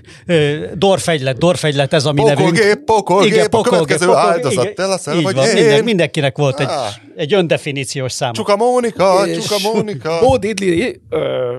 dorfegylet, 0.75 1.39
dorfegylet, 1.39 1.93
ez 1.93 2.05
a 2.05 2.13
mi 2.13 2.23
nevünk. 2.23 2.49
Pokolgép, 2.49 2.85
pokolgép, 2.85 3.33
igen, 3.33 3.51
pokolgép, 3.51 3.73
a 3.73 3.85
következő 3.85 4.13
áldozat, 4.13 4.75
te 4.75 4.87
leszel, 4.87 5.21
vagy 5.21 5.35
van, 5.35 5.49
minden, 5.55 5.85
mindenkinek 5.85 6.37
volt 6.37 6.61
egy, 6.61 6.67
ah. 6.67 6.87
egy 7.17 7.35
öndefiníciós 7.35 8.13
szám. 8.13 8.33
Csuka 8.33 8.57
Mónika, 8.57 9.27
Csuka 9.27 9.73
Mónika. 9.73 10.19
Bo 10.21 10.37
Diddley, 10.37 10.93
ö, 11.11 11.57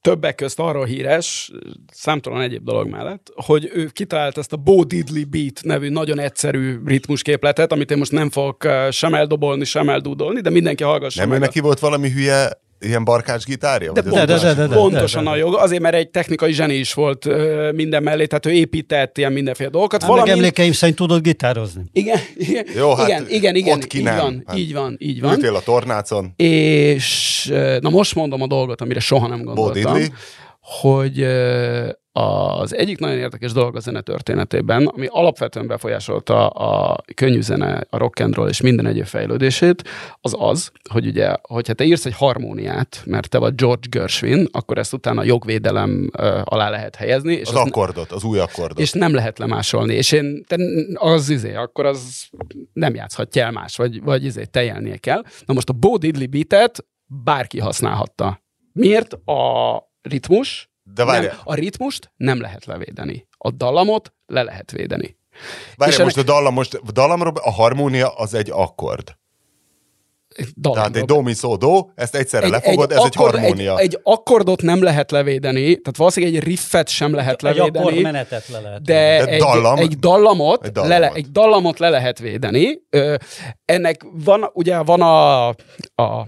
többek 0.00 0.34
közt 0.34 0.60
arról 0.60 0.84
híres, 0.84 1.52
számtalan 1.92 2.40
egyéb 2.40 2.64
dolog 2.64 2.88
mellett, 2.88 3.32
hogy 3.34 3.70
ő 3.74 3.86
kitalált 3.86 4.38
ezt 4.38 4.52
a 4.52 4.56
Bo 4.56 4.84
Diddley 4.84 5.24
Beat 5.24 5.60
nevű 5.62 5.88
nagyon 5.88 6.18
egyszerű 6.18 6.78
ritmusképletet, 6.84 7.72
amit 7.72 7.90
én 7.90 7.98
most 7.98 8.12
nem 8.12 8.30
fogok 8.30 8.66
sem 8.90 9.14
eldobolni, 9.14 9.64
sem 9.64 9.88
eldúdolni, 9.88 10.40
de 10.40 10.50
mindenki 10.50 10.82
hallgassa 10.82 11.20
Nem, 11.20 11.28
meg. 11.28 11.40
neki 11.40 11.60
volt 11.60 11.78
valami 11.78 12.10
hülye 12.10 12.60
ilyen 12.80 13.04
barkács 13.04 13.44
gitárja? 13.44 13.92
De, 13.92 14.02
pontos, 14.02 14.40
de, 14.40 14.48
de, 14.48 14.54
de, 14.54 14.66
de, 14.66 14.74
pontosan 14.74 15.24
de, 15.24 15.30
de, 15.30 15.36
de. 15.36 15.42
a 15.42 15.46
jog. 15.46 15.54
Azért, 15.54 15.82
mert 15.82 15.94
egy 15.94 16.08
technikai 16.08 16.52
zseni 16.52 16.74
is 16.74 16.94
volt 16.94 17.24
uh, 17.24 17.72
minden 17.72 18.02
mellé, 18.02 18.26
tehát 18.26 18.46
ő 18.46 18.50
épített 18.50 19.18
ilyen 19.18 19.32
mindenféle 19.32 19.70
dolgokat. 19.70 20.00
Hát 20.00 20.10
Valami... 20.10 20.30
emlékeim 20.30 20.72
szerint 20.72 20.96
tudod 20.96 21.22
gitározni. 21.22 21.82
Igen, 21.92 22.18
igen, 22.36 22.64
Jó, 22.76 22.94
hát 22.94 23.08
igen, 23.08 23.26
igen, 23.28 23.54
igen, 23.54 23.76
ott 23.76 23.86
ki 23.86 23.98
így 23.98 24.04
nem. 24.04 24.16
van, 24.16 24.42
hát 24.46 24.58
így 24.58 24.72
van, 24.72 24.96
így 24.98 25.20
van. 25.20 25.32
Ültél 25.34 25.54
a 25.54 25.60
tornácon. 25.60 26.32
És 26.36 27.46
na 27.80 27.90
most 27.90 28.14
mondom 28.14 28.42
a 28.42 28.46
dolgot, 28.46 28.80
amire 28.80 29.00
soha 29.00 29.26
nem 29.28 29.42
gondoltam. 29.42 29.96
Hogy 30.80 31.22
az 32.12 32.74
egyik 32.74 32.98
nagyon 32.98 33.18
érdekes 33.18 33.52
dolog 33.52 33.76
a 33.76 33.80
zene 33.80 34.00
történetében, 34.00 34.86
ami 34.86 35.06
alapvetően 35.10 35.66
befolyásolta 35.66 36.48
a 36.48 36.96
könnyű 37.14 37.40
zene, 37.40 37.86
a 37.90 37.96
rock 37.96 38.20
and 38.20 38.34
roll 38.34 38.48
és 38.48 38.60
minden 38.60 38.86
egyéb 38.86 39.04
fejlődését, 39.04 39.88
az 40.20 40.34
az, 40.38 40.70
hogy 40.90 41.06
ugye, 41.06 41.34
hogyha 41.42 41.72
te 41.72 41.84
írsz 41.84 42.06
egy 42.06 42.14
harmóniát, 42.14 43.02
mert 43.04 43.28
te 43.28 43.38
vagy 43.38 43.54
George 43.54 43.86
Gershwin, 43.90 44.48
akkor 44.52 44.78
ezt 44.78 44.92
utána 44.92 45.22
jogvédelem 45.22 46.10
alá 46.44 46.70
lehet 46.70 46.96
helyezni. 46.96 47.34
És 47.34 47.48
az 47.48 47.54
akkordot, 47.54 48.12
az 48.12 48.24
új 48.24 48.38
akkordot. 48.38 48.78
És 48.78 48.92
nem 48.92 49.14
lehet 49.14 49.38
lemásolni. 49.38 49.94
És 49.94 50.12
én, 50.12 50.44
te, 50.46 50.56
az 50.94 51.28
izé, 51.28 51.54
akkor 51.54 51.86
az 51.86 52.28
nem 52.72 52.94
játszhatja 52.94 53.44
el 53.44 53.50
más, 53.50 53.76
vagy, 53.76 54.02
vagy 54.02 54.24
izé, 54.24 54.44
tejelnie 54.44 54.96
kell. 54.96 55.22
Na 55.46 55.54
most 55.54 55.68
a 55.68 55.72
Bo 55.72 55.96
Diddley 55.96 56.26
beatet 56.26 56.84
bárki 57.06 57.58
használhatta. 57.58 58.42
Miért? 58.72 59.12
A 59.12 59.87
ritmus, 60.02 60.70
de 60.94 61.04
nem, 61.04 61.28
a 61.44 61.54
ritmust 61.54 62.12
nem 62.16 62.40
lehet 62.40 62.64
levédeni. 62.64 63.28
A 63.38 63.50
dallamot 63.50 64.12
le 64.26 64.42
lehet 64.42 64.70
védeni. 64.70 65.16
Várj, 65.76 66.02
most 66.02 66.16
ennek... 66.16 66.28
a 66.28 66.32
dallam, 66.32 66.54
most 66.54 66.74
a 66.74 66.92
dallamról 66.92 67.32
a 67.36 67.52
harmónia 67.52 68.08
az 68.08 68.34
egy 68.34 68.50
akkord. 68.50 69.16
Dallamról. 70.56 70.90
Tehát 70.90 70.96
egy 70.96 71.16
do, 71.16 71.22
mi, 71.22 71.32
szó, 71.32 71.56
do, 71.56 71.88
ezt 71.94 72.14
egyszerre 72.14 72.44
egy, 72.44 72.50
lefogod, 72.50 72.90
egy 72.90 72.96
ez 72.96 73.02
akkord, 73.04 73.34
egy 73.34 73.40
harmónia. 73.40 73.78
Egy, 73.78 73.84
egy 73.84 74.00
akkordot 74.02 74.62
nem 74.62 74.82
lehet 74.82 75.10
levédeni, 75.10 75.62
tehát 75.62 75.96
valószínűleg 75.96 76.34
egy 76.34 76.42
riffet 76.42 76.88
sem 76.88 77.14
lehet 77.14 77.42
levédeni. 77.42 77.96
Egy 77.96 78.02
menetet 78.02 78.48
le 78.48 78.60
lehet 78.60 78.82
De, 78.82 78.94
de 78.94 79.26
egy, 79.26 79.40
dallam, 79.40 79.78
egy, 79.78 79.98
dallamot, 79.98 80.64
egy, 80.64 80.72
dallamot. 80.72 81.00
Le, 81.00 81.12
egy 81.12 81.30
dallamot 81.30 81.78
le 81.78 81.88
lehet 81.88 82.18
védeni. 82.18 82.80
Ö, 82.90 83.14
ennek 83.64 84.06
van, 84.24 84.50
ugye 84.52 84.78
van 84.78 85.02
a, 85.02 85.48
a 86.02 86.26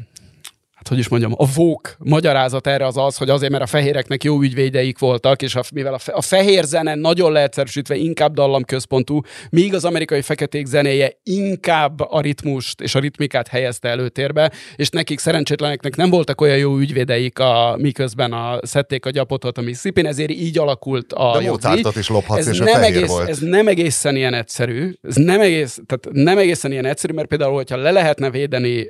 hogy 0.91 0.99
is 0.99 1.09
mondjam, 1.09 1.33
a 1.37 1.47
vók 1.55 1.97
magyarázat 1.99 2.67
erre 2.67 2.87
az 2.87 2.97
az, 2.97 3.17
hogy 3.17 3.31
azért, 3.31 3.53
mert 3.53 3.63
a 3.63 3.67
fehéreknek 3.67 4.25
jó 4.25 4.41
ügyvédeik 4.41 4.99
voltak, 4.99 5.43
és 5.43 5.55
a, 5.55 5.63
mivel 5.75 5.95
a, 5.95 5.99
fe, 5.99 6.13
a 6.13 6.21
fehér 6.21 6.65
zene 6.65 6.95
nagyon 6.95 7.33
leegyszerűsítve 7.33 7.95
inkább 7.95 8.35
dallamközpontú, 8.35 9.21
míg 9.51 9.75
az 9.75 9.85
amerikai 9.85 10.23
feketék 10.23 10.67
zenéje 10.67 11.13
inkább 11.23 12.01
a 12.01 12.21
ritmust 12.21 12.81
és 12.81 12.95
a 12.95 12.99
ritmikát 12.99 13.49
helyezte 13.49 13.89
előtérbe, 13.89 14.51
és 14.77 14.89
nekik 14.89 15.19
szerencsétleneknek 15.19 15.97
nem 15.97 16.11
voltak 16.11 16.41
olyan 16.41 16.57
jó 16.57 16.79
ügyvédeik, 16.79 17.39
a, 17.39 17.77
miközben 17.79 18.33
a, 18.33 18.59
szedték 18.63 19.07
a 19.07 19.11
gyapotot 19.11 19.59
a 19.59 19.61
Mississippi, 19.61 20.07
ezért 20.07 20.31
így 20.31 20.59
alakult 20.59 21.13
a 21.13 21.39
De 21.39 21.51
Mozartot 21.51 21.97
is 21.97 22.09
lophatsz, 22.09 22.39
ez 22.41 22.49
és 22.49 22.59
nem 22.59 22.83
egész, 22.83 23.09
volt. 23.09 23.29
Ez 23.29 23.39
nem 23.39 23.69
egészen 23.69 24.17
ilyen 24.17 24.35
egyszerű, 24.35 24.93
ez 25.03 25.15
nem, 25.15 25.41
egész, 25.41 25.79
tehát 25.87 26.09
nem 26.25 26.39
egészen 26.39 26.73
ilyen 26.73 26.85
egyszerű, 26.85 27.15
mert 27.15 27.29
például, 27.29 27.55
hogyha 27.55 27.77
le 27.77 27.91
lehetne 27.91 28.31
védeni 28.31 28.89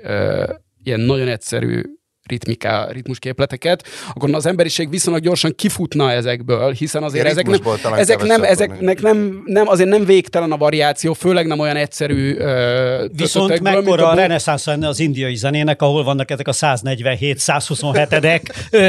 ilyen 0.82 1.00
nagyon 1.00 1.28
egyszerű 1.28 1.82
ritmiká, 2.30 2.88
ritmusképleteket, 2.90 3.84
akkor 4.14 4.34
az 4.34 4.46
emberiség 4.46 4.90
viszonylag 4.90 5.22
gyorsan 5.22 5.54
kifutna 5.54 6.12
ezekből, 6.12 6.72
hiszen 6.72 7.02
azért 7.02 7.26
ezek, 7.26 7.46
nem, 7.46 7.60
ezek 7.96 8.22
nem, 8.22 8.42
ezeknek 8.42 9.00
nem, 9.00 9.42
nem, 9.44 9.68
azért 9.68 9.88
nem 9.88 10.04
végtelen 10.04 10.52
a 10.52 10.56
variáció, 10.56 11.12
főleg 11.12 11.46
nem 11.46 11.58
olyan 11.58 11.76
egyszerű 11.76 12.34
uh, 12.34 13.04
Viszont 13.12 13.60
mekkora 13.60 14.08
a, 14.08 14.10
a 14.10 14.14
reneszánsz 14.14 14.66
az 14.66 14.98
indiai 14.98 15.34
zenének, 15.34 15.82
ahol 15.82 16.04
vannak 16.04 16.30
ezek 16.30 16.48
a 16.48 16.52
147-127-edek, 16.52 18.42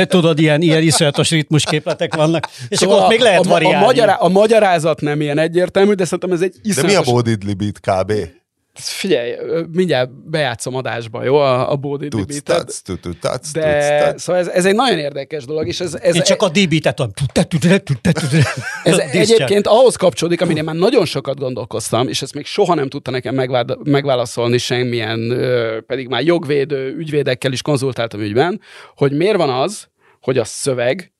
tudod, 0.07 0.39
ilyen, 0.39 0.61
ilyen 0.61 0.81
iszonyatos 0.81 1.29
ritmusképletek 1.29 2.15
vannak, 2.15 2.49
és 2.69 2.77
szóval 2.77 2.95
akkor 2.95 3.07
ott 3.07 3.11
még 3.17 3.21
lehet 3.21 3.45
a, 3.45 3.49
variálni. 3.49 3.77
A, 3.77 3.81
a, 3.81 3.85
magyará, 3.85 4.13
a 4.13 4.27
magyarázat 4.27 5.01
nem 5.01 5.21
ilyen 5.21 5.37
egyértelmű, 5.37 5.93
de 5.93 6.03
szerintem 6.03 6.31
ez 6.31 6.41
egy 6.41 6.55
iszonyatos... 6.61 6.95
De 6.95 7.01
mi 7.01 7.09
a 7.09 7.13
Bodidli 7.13 7.53
beat 7.53 7.79
kb? 7.79 8.13
Figyelj, 8.73 9.35
mindjárt 9.71 10.29
bejátszom 10.29 10.75
adásba, 10.75 11.23
jó, 11.23 11.35
a, 11.35 11.71
a 11.71 11.75
Bódi 11.75 12.07
Dibit-et. 12.07 12.81
De 13.53 14.13
szóval 14.17 14.41
ez, 14.41 14.47
ez 14.47 14.65
egy 14.65 14.75
nagyon 14.75 14.97
érdekes 14.97 15.45
dolog, 15.45 15.67
és 15.67 15.79
ez... 15.79 15.93
ez 15.93 16.15
Én 16.15 16.21
csak 16.21 16.41
a 16.41 16.49
Dibit-et 16.49 16.99
Ez 18.83 18.97
egyébként 18.97 19.67
ahhoz 19.67 19.95
kapcsolódik, 19.95 20.41
amin 20.41 20.57
én 20.57 20.63
már 20.63 20.75
nagyon 20.75 21.05
sokat 21.05 21.39
gondolkoztam, 21.39 22.07
és 22.07 22.21
ezt 22.21 22.33
még 22.33 22.45
soha 22.45 22.73
nem 22.73 22.89
tudta 22.89 23.11
nekem 23.11 23.35
megválaszolni 23.83 24.57
semmilyen, 24.57 25.37
pedig 25.87 26.07
már 26.07 26.23
jogvédő 26.23 26.95
ügyvédekkel 26.97 27.51
is 27.51 27.61
konzultáltam 27.61 28.19
ügyben, 28.19 28.61
hogy 28.95 29.11
miért 29.11 29.37
van 29.37 29.49
az, 29.49 29.87
hogy 30.21 30.37
a 30.37 30.43
szöveg 30.43 31.13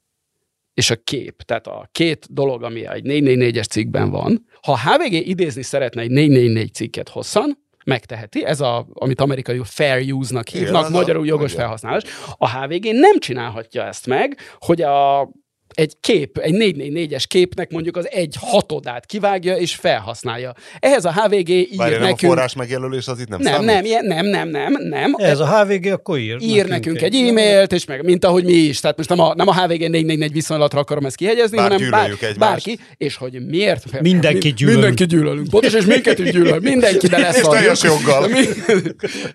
és 0.74 0.90
a 0.90 0.96
kép, 0.96 1.42
tehát 1.42 1.68
a 1.68 1.90
két 1.92 2.34
dolog, 2.34 2.64
ami 2.64 2.88
egy 2.88 3.04
444-es 3.06 3.68
cikkben 3.68 4.10
van, 4.10 4.46
ha 4.62 4.72
a 4.72 4.80
HVG 4.80 5.14
idézni 5.14 5.62
szeretne 5.62 6.02
egy 6.02 6.10
444 6.10 6.74
cikket 6.74 7.10
hosszan, 7.10 7.58
megteheti, 7.86 8.46
ez 8.46 8.62
a, 8.62 8.88
amit 8.94 9.22
amerikai 9.22 9.62
fair 9.64 10.14
use-nak 10.14 10.48
hívnak, 10.48 10.80
Igen, 10.80 10.92
magyarul 10.92 11.26
jogos 11.26 11.52
igen. 11.52 11.64
felhasználás. 11.64 12.04
A 12.38 12.50
HVG 12.50 12.84
nem 12.94 13.20
csinálhatja 13.20 13.84
ezt 13.84 14.08
meg, 14.08 14.38
hogy 14.60 14.82
a 14.82 15.30
egy 15.74 15.94
kép, 16.00 16.38
egy 16.38 16.54
444-es 16.58 17.24
képnek 17.28 17.72
mondjuk 17.72 17.98
az 17.98 18.08
egy 18.12 18.36
hatodát 18.40 19.06
kivágja 19.06 19.56
és 19.56 19.76
felhasználja. 19.76 20.54
Ehhez 20.80 21.06
a 21.06 21.14
HVG 21.14 21.50
ír 21.50 21.68
Várj, 21.76 21.92
nem 21.94 22.02
a 22.02 22.06
nekünk... 22.06 22.32
forrás 22.32 22.54
megjelölés 22.54 23.08
az 23.08 23.20
itt 23.20 23.28
nem, 23.28 23.40
nem, 23.42 23.54
számít? 23.54 23.68
nem, 23.70 23.86
ilyen- 23.86 24.06
nem, 24.06 24.26
nem, 24.26 24.50
nem, 24.50 24.74
nem. 24.90 25.14
Ez 25.18 25.40
a 25.40 25.62
HVG, 25.64 25.86
akkor 25.86 26.18
ír. 26.18 26.38
ír 26.42 26.66
nekünk 26.68 27.02
egy 27.02 27.16
e-mailt, 27.16 27.72
és 27.74 27.86
meg, 27.86 28.04
mint 28.04 28.26
ahogy 28.26 28.44
mi 28.44 28.54
is. 28.54 28.80
Tehát 28.80 28.98
most 28.98 29.10
nem 29.10 29.20
a, 29.20 29.34
nem 29.36 29.48
a 29.48 29.54
HVG 29.54 29.80
444 29.90 30.32
viszonylatra 30.32 30.80
akarom 30.80 31.06
ezt 31.06 31.16
kihegyezni, 31.16 31.58
Bár 31.58 31.72
hanem 31.72 31.90
bár, 31.90 32.10
egymást. 32.10 32.38
bárki, 32.40 32.80
és 32.98 33.16
hogy 33.16 33.46
miért. 33.48 34.02
Mindenki 34.02 34.48
mi- 34.48 34.54
gyűlölünk. 34.54 34.82
Mindenki 34.84 35.06
gyűlölünk. 35.16 35.50
Pontos, 35.50 35.74
és 35.74 35.86
minket 35.86 36.20
is 36.20 36.32
gyűlöl. 36.32 36.60
Mindenki, 36.60 37.08
de 37.08 37.18
lesz 37.18 37.38
És 37.38 37.48
teljes 37.48 37.84
joggal. 37.84 38.28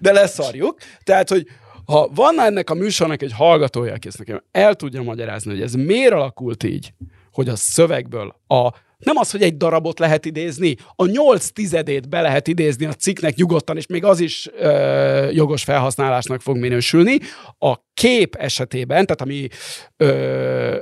De 0.00 0.12
leszarjuk. 0.12 0.78
Tehát, 1.04 1.28
hogy 1.28 1.46
ha 1.86 2.10
van 2.14 2.40
ennek 2.40 2.70
a 2.70 2.74
műsornak 2.74 3.22
egy 3.22 3.32
hallgatója, 3.32 3.94
aki 3.94 4.08
ezt 4.08 4.18
nekem 4.18 4.42
el 4.50 4.74
tudja 4.74 5.02
magyarázni, 5.02 5.50
hogy 5.50 5.62
ez 5.62 5.74
miért 5.74 6.12
alakult 6.12 6.64
így, 6.64 6.92
hogy 7.32 7.48
a 7.48 7.56
szövegből 7.56 8.40
a 8.46 8.70
nem 8.98 9.16
az, 9.16 9.30
hogy 9.30 9.42
egy 9.42 9.56
darabot 9.56 9.98
lehet 9.98 10.24
idézni, 10.24 10.76
a 10.94 11.06
nyolc 11.06 11.48
tizedét 11.48 12.08
be 12.08 12.20
lehet 12.20 12.48
idézni 12.48 12.86
a 12.86 12.92
cikknek 12.92 13.34
nyugodtan, 13.34 13.76
és 13.76 13.86
még 13.86 14.04
az 14.04 14.20
is 14.20 14.48
ö, 14.58 15.30
jogos 15.30 15.64
felhasználásnak 15.64 16.40
fog 16.40 16.56
minősülni. 16.56 17.18
A 17.58 17.74
kép 17.94 18.34
esetében, 18.34 19.06
tehát 19.06 19.20
ami 19.20 19.48
ö, 19.96 20.78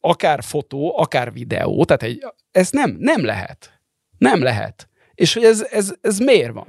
akár 0.00 0.42
fotó, 0.42 0.98
akár 0.98 1.32
videó, 1.32 1.84
tehát 1.84 2.02
egy, 2.02 2.26
ez 2.50 2.70
nem, 2.70 2.96
nem 2.98 3.24
lehet. 3.24 3.80
Nem 4.18 4.42
lehet. 4.42 4.88
És 5.14 5.34
hogy 5.34 5.44
ez, 5.44 5.66
ez, 5.70 5.92
ez 6.00 6.18
miért 6.18 6.52
van? 6.52 6.66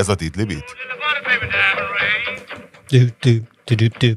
Ez 0.00 0.08
a 0.08 0.14
Tidli 0.14 0.44
Beat? 0.44 0.64
Dü, 2.92 3.08
dü, 3.22 3.40
dü, 3.66 3.74
dü, 3.74 3.88
dü. 4.00 4.14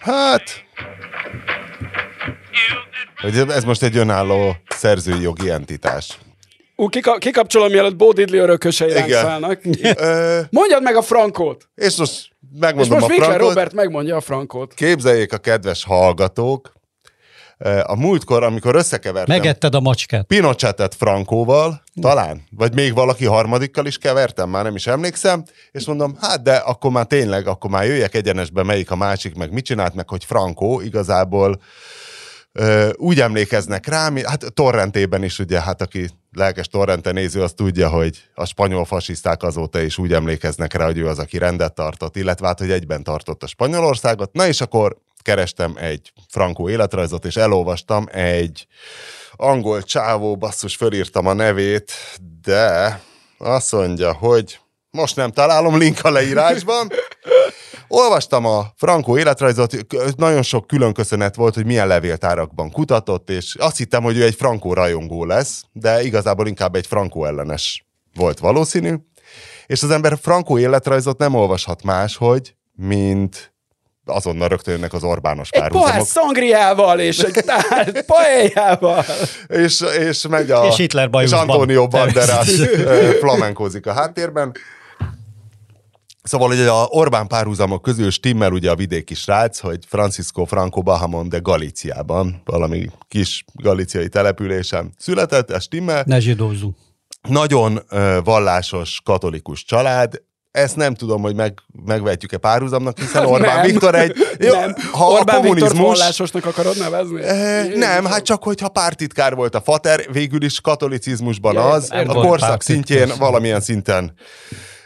Hát... 0.00 0.64
Hogy 3.20 3.36
ez 3.48 3.64
most 3.64 3.82
egy 3.82 3.96
önálló 3.96 4.56
szerzői 4.68 5.20
jogi 5.20 5.50
entitás. 5.50 6.18
Ú, 6.76 6.88
kika, 6.88 7.18
kikapcsolom, 7.18 7.70
mielőtt 7.70 7.96
Bo 7.96 8.12
Diddley 8.12 8.40
örökösei 8.40 8.92
ránk 8.92 9.10
szállnak. 9.10 9.60
Mondjad 10.50 10.82
meg 10.82 10.96
a 10.96 11.02
frankót! 11.02 11.68
és 11.74 11.96
most 11.96 12.12
És 12.12 12.60
megmondom 12.60 12.98
most 12.98 13.04
a 13.04 13.08
Winkler 13.08 13.30
frankot. 13.30 13.48
Robert 13.48 13.72
megmondja 13.72 14.16
a 14.16 14.20
frankót. 14.20 14.74
Képzeljék 14.74 15.32
a 15.32 15.38
kedves 15.38 15.84
hallgatók, 15.84 16.72
a 17.82 17.96
múltkor, 17.96 18.42
amikor 18.42 18.74
összekevertem 18.74 19.36
Megetted 19.36 19.74
a 19.74 19.80
macskát. 19.80 20.26
Pinochetet 20.26 20.94
Frankóval, 20.94 21.82
talán, 22.00 22.42
vagy 22.50 22.74
még 22.74 22.94
valaki 22.94 23.24
harmadikkal 23.24 23.86
is 23.86 23.98
kevertem, 23.98 24.48
már 24.48 24.64
nem 24.64 24.74
is 24.74 24.86
emlékszem, 24.86 25.44
és 25.70 25.86
mondom, 25.86 26.16
hát 26.20 26.42
de 26.42 26.54
akkor 26.54 26.90
már 26.90 27.06
tényleg, 27.06 27.46
akkor 27.46 27.70
már 27.70 27.84
jöjjek 27.84 28.14
egyenesbe, 28.14 28.62
melyik 28.62 28.90
a 28.90 28.96
másik, 28.96 29.34
meg 29.34 29.52
mit 29.52 29.64
csinált, 29.64 29.94
meg 29.94 30.08
hogy 30.08 30.24
Frankó 30.24 30.80
igazából 30.80 31.60
ö, 32.52 32.90
úgy 32.96 33.20
emlékeznek 33.20 33.86
rám, 33.86 34.16
hát 34.16 34.52
torrentében 34.54 35.22
is 35.22 35.38
ugye, 35.38 35.60
hát 35.60 35.82
aki 35.82 36.08
lelkes 36.32 36.68
torrente 36.68 37.12
néző, 37.12 37.42
az 37.42 37.52
tudja, 37.52 37.88
hogy 37.88 38.22
a 38.34 38.44
spanyol 38.46 38.84
fasiszták 38.84 39.42
azóta 39.42 39.80
is 39.80 39.98
úgy 39.98 40.12
emlékeznek 40.12 40.72
rá, 40.72 40.84
hogy 40.84 40.98
ő 40.98 41.06
az, 41.06 41.18
aki 41.18 41.38
rendet 41.38 41.74
tartott, 41.74 42.16
illetve 42.16 42.46
hát, 42.46 42.58
hogy 42.58 42.70
egyben 42.70 43.02
tartotta 43.02 43.46
Spanyolországot. 43.46 44.32
Na 44.32 44.46
és 44.46 44.60
akkor 44.60 44.96
kerestem 45.24 45.74
egy 45.76 46.12
frankó 46.28 46.68
életrajzot, 46.68 47.24
és 47.24 47.36
elolvastam 47.36 48.06
egy 48.12 48.66
angol 49.32 49.82
csávó, 49.82 50.36
basszus, 50.36 50.76
fölírtam 50.76 51.26
a 51.26 51.32
nevét, 51.32 51.92
de 52.42 53.00
azt 53.38 53.72
mondja, 53.72 54.12
hogy 54.12 54.58
most 54.90 55.16
nem 55.16 55.30
találom 55.30 55.78
link 55.78 55.98
a 56.04 56.10
leírásban. 56.10 56.90
Olvastam 57.88 58.46
a 58.46 58.66
Frankó 58.76 59.18
életrajzot, 59.18 59.76
nagyon 60.16 60.42
sok 60.42 60.66
külön 60.66 60.92
köszönet 60.92 61.34
volt, 61.34 61.54
hogy 61.54 61.66
milyen 61.66 61.86
levéltárakban 61.86 62.70
kutatott, 62.70 63.30
és 63.30 63.54
azt 63.54 63.76
hittem, 63.76 64.02
hogy 64.02 64.16
ő 64.16 64.24
egy 64.24 64.34
Frankó 64.34 64.72
rajongó 64.72 65.24
lesz, 65.24 65.62
de 65.72 66.02
igazából 66.02 66.46
inkább 66.46 66.74
egy 66.74 66.86
Frankó 66.86 67.24
ellenes 67.24 67.86
volt 68.14 68.38
valószínű. 68.38 68.94
És 69.66 69.82
az 69.82 69.90
ember 69.90 70.18
Frankó 70.20 70.58
életrajzot 70.58 71.18
nem 71.18 71.34
olvashat 71.34 71.82
máshogy, 71.82 72.54
mint 72.72 73.53
azonnal 74.04 74.48
rögtön 74.48 74.74
jönnek 74.74 74.92
az 74.92 75.02
Orbános 75.04 75.48
Egy 75.50 75.60
pohár 75.60 75.72
párhuzamok. 75.72 76.06
szangriával 76.06 77.00
és 77.00 77.18
egy 77.18 77.44
tál 77.46 77.92
paelljával. 78.06 79.04
És, 79.46 79.84
és 79.98 80.26
megy 80.26 80.50
a... 80.50 80.66
És 80.66 80.76
Hitler 80.76 81.04
és 81.04 81.10
bajuszban. 81.10 81.48
Antonio 81.48 81.88
Banderas 81.88 82.48
flamenkózik 83.22 83.86
a 83.86 83.92
háttérben. 83.92 84.52
Szóval, 86.22 86.48
hogy 86.48 86.60
a 86.60 86.86
Orbán 86.88 87.26
párhuzamok 87.26 87.82
közül 87.82 88.10
stimmel 88.10 88.52
ugye 88.52 88.70
a 88.70 88.76
vidéki 88.76 89.14
srác, 89.14 89.58
hogy 89.58 89.78
Francisco 89.88 90.44
Franco 90.44 90.82
Bahamon 90.82 91.28
de 91.28 91.38
Galíciában, 91.38 92.42
valami 92.44 92.90
kis 93.08 93.44
galiciai 93.52 94.08
településen 94.08 94.92
született, 94.98 95.50
ez 95.50 95.62
stimmel. 95.62 96.02
Ne 96.06 96.20
zsidózzunk. 96.20 96.76
Nagyon 97.28 97.80
vallásos 98.24 99.00
katolikus 99.04 99.64
család, 99.64 100.22
ezt 100.54 100.76
nem 100.76 100.94
tudom, 100.94 101.22
hogy 101.22 101.34
meg, 101.34 101.58
megvetjük-e 101.84 102.36
párhuzamnak, 102.36 102.98
hiszen 102.98 103.26
Orbán 103.26 103.56
Nem. 103.56 103.66
Viktor 103.66 103.94
egy... 103.94 104.16
Jó, 104.38 104.52
nem. 104.52 104.74
ha 104.92 105.06
Orbán 105.06 105.36
a 105.36 105.38
kommunizmus... 105.38 105.78
vallásosnak 105.78 106.46
akarod 106.46 106.78
nevezni? 106.78 107.22
Eh, 107.22 107.66
Nem, 107.74 108.04
hát 108.04 108.22
csak 108.22 108.42
hogyha 108.42 108.68
pártitkár 108.68 109.34
volt 109.34 109.54
a 109.54 109.60
fater, 109.60 110.12
végül 110.12 110.42
is 110.42 110.60
katolicizmusban 110.60 111.54
Ja, 111.54 111.68
az, 111.68 111.90
a 111.90 112.04
korszak 112.04 112.62
szintjén 112.62 113.12
valamilyen 113.18 113.60
szinten 113.60 114.14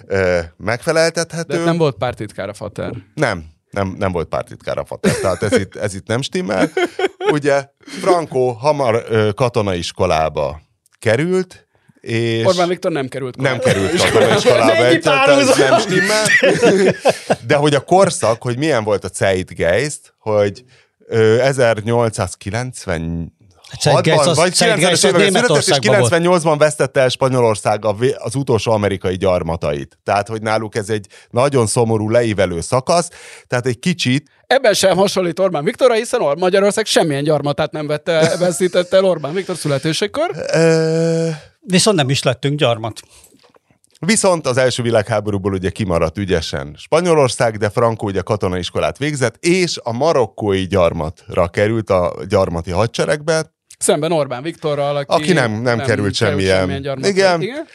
eh, 0.06 0.44
megfeleltethető. 0.56 1.56
De 1.56 1.64
nem 1.64 1.76
volt 1.76 1.96
pártitkár 1.96 2.48
a 2.48 2.54
fater. 2.54 2.92
nem, 3.14 3.44
nem, 3.70 3.94
nem 3.98 4.12
volt 4.12 4.28
pártitkár 4.28 4.78
a 4.78 4.84
fater, 4.84 5.14
tehát 5.14 5.42
ez 5.42 5.52
itt, 5.52 5.76
ez 5.76 5.94
itt 5.94 6.06
nem 6.06 6.22
stimmel. 6.22 6.70
Ugye 7.32 7.68
Franco 7.78 8.52
hamar 8.52 9.04
ö, 9.08 9.30
katonaiskolába 9.34 10.60
került, 10.98 11.67
és 12.01 12.44
Orbán 12.44 12.68
Viktor 12.68 12.92
nem 12.92 13.09
került 13.09 13.36
nem 13.36 13.59
került 13.59 14.03
katonaiskolába, 14.11 14.86
egy- 14.86 15.07
ez 15.28 15.57
nem 15.57 15.78
stimmel. 15.80 16.24
De 17.46 17.55
hogy 17.57 17.74
a 17.74 17.80
korszak, 17.80 18.42
hogy 18.42 18.59
milyen 18.59 18.84
volt 18.84 19.05
a 19.05 19.09
Zeitgeist, 19.14 20.14
hogy 20.18 20.64
ö, 21.07 21.38
1890 21.38 23.36
Zeitgeist 23.80 24.20
6-ban, 24.22 24.28
az- 24.28 24.36
vagy 24.36 24.53
90-es 24.53 24.57
Zeitgeist 24.57 25.05
az 25.05 25.11
években 25.11 25.42
született, 25.42 25.57
és 25.57 25.66
Németországban 25.78 25.99
volt. 26.01 26.42
98-ban 26.55 26.59
vesztette 26.59 27.01
el 27.01 27.09
Spanyolország 27.09 27.84
az 28.18 28.34
utolsó 28.34 28.72
amerikai 28.72 29.16
gyarmatait. 29.16 29.99
Tehát, 30.05 30.28
hogy 30.28 30.42
náluk 30.42 30.74
ez 30.74 30.88
egy 30.90 31.07
nagyon 31.30 31.66
szomorú, 31.66 32.11
leívelő 32.11 32.61
szakasz, 32.61 33.09
tehát 33.46 33.66
egy 33.66 33.78
kicsit 33.78 34.30
Ebben 34.49 34.74
sem 34.74 34.96
hasonlít 34.96 35.38
Orbán 35.38 35.64
Viktorra, 35.64 35.94
hiszen 35.94 36.20
Or- 36.20 36.38
Magyarország 36.38 36.86
semmilyen 36.86 37.22
gyarmatát 37.24 37.72
nem 37.72 37.86
vette, 37.86 38.36
veszítette 38.38 38.96
el 38.96 39.05
Orbán 39.05 39.34
Viktor 39.34 39.57
születésekor. 39.57 40.30
Viszont 41.61 41.96
nem 41.96 42.11
is 42.11 42.22
lettünk 42.22 42.59
gyarmat. 42.59 43.01
Viszont 44.07 44.46
az 44.46 44.57
első 44.57 44.82
világháborúból 44.82 45.53
ugye 45.53 45.70
kimaradt 45.70 46.18
ügyesen 46.18 46.74
Spanyolország, 46.78 47.57
de 47.57 47.70
Franco 47.70 48.07
ugye 48.07 48.20
katonaiskolát 48.20 48.99
végzett, 48.99 49.36
és 49.44 49.78
a 49.82 49.92
marokkói 49.92 50.66
gyarmatra 50.66 51.49
került 51.49 51.90
a 51.90 52.14
gyarmati 52.28 52.70
hadseregbe, 52.70 53.57
Szemben 53.78 54.12
Orbán 54.12 54.42
Viktorral, 54.42 54.96
aki, 54.96 55.14
Aki 55.22 55.32
nem- 55.32 55.62
nem 55.62 55.78
került 55.78 56.14
semmilyen- 56.14 56.82
gyarmatra. 56.82 57.09
Igen. 57.11 57.40
Igen. 57.42 57.66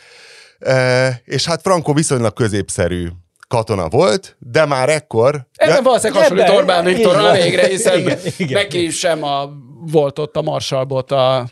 e, 0.60 1.22
és 1.26 1.46
hát 1.46 1.62
Franco 1.62 1.94
viszonylag 1.94 2.34
középszerű 2.34 3.08
katona 3.54 3.90
volt, 3.90 4.36
de 4.40 4.66
már 4.66 4.90
ekkor... 4.90 5.48
Ebben 5.56 5.76
Ja, 5.76 5.82
valószínűleg 5.82 6.22
hasonlít 6.22 6.46
Ebben- 6.46 6.58
Orbán 6.58 6.84
Viktorra 6.84 7.32
végre, 7.32 7.68
hiszen 7.68 8.00
Igen, 8.00 8.20
igen. 8.38 8.62
neki 8.62 8.90
sem 8.90 9.24
a, 9.24 9.50
volt 9.92 10.20
ott 10.20 10.36
a 10.36 10.42
marsalbot 10.42 11.12
a... 11.12 11.48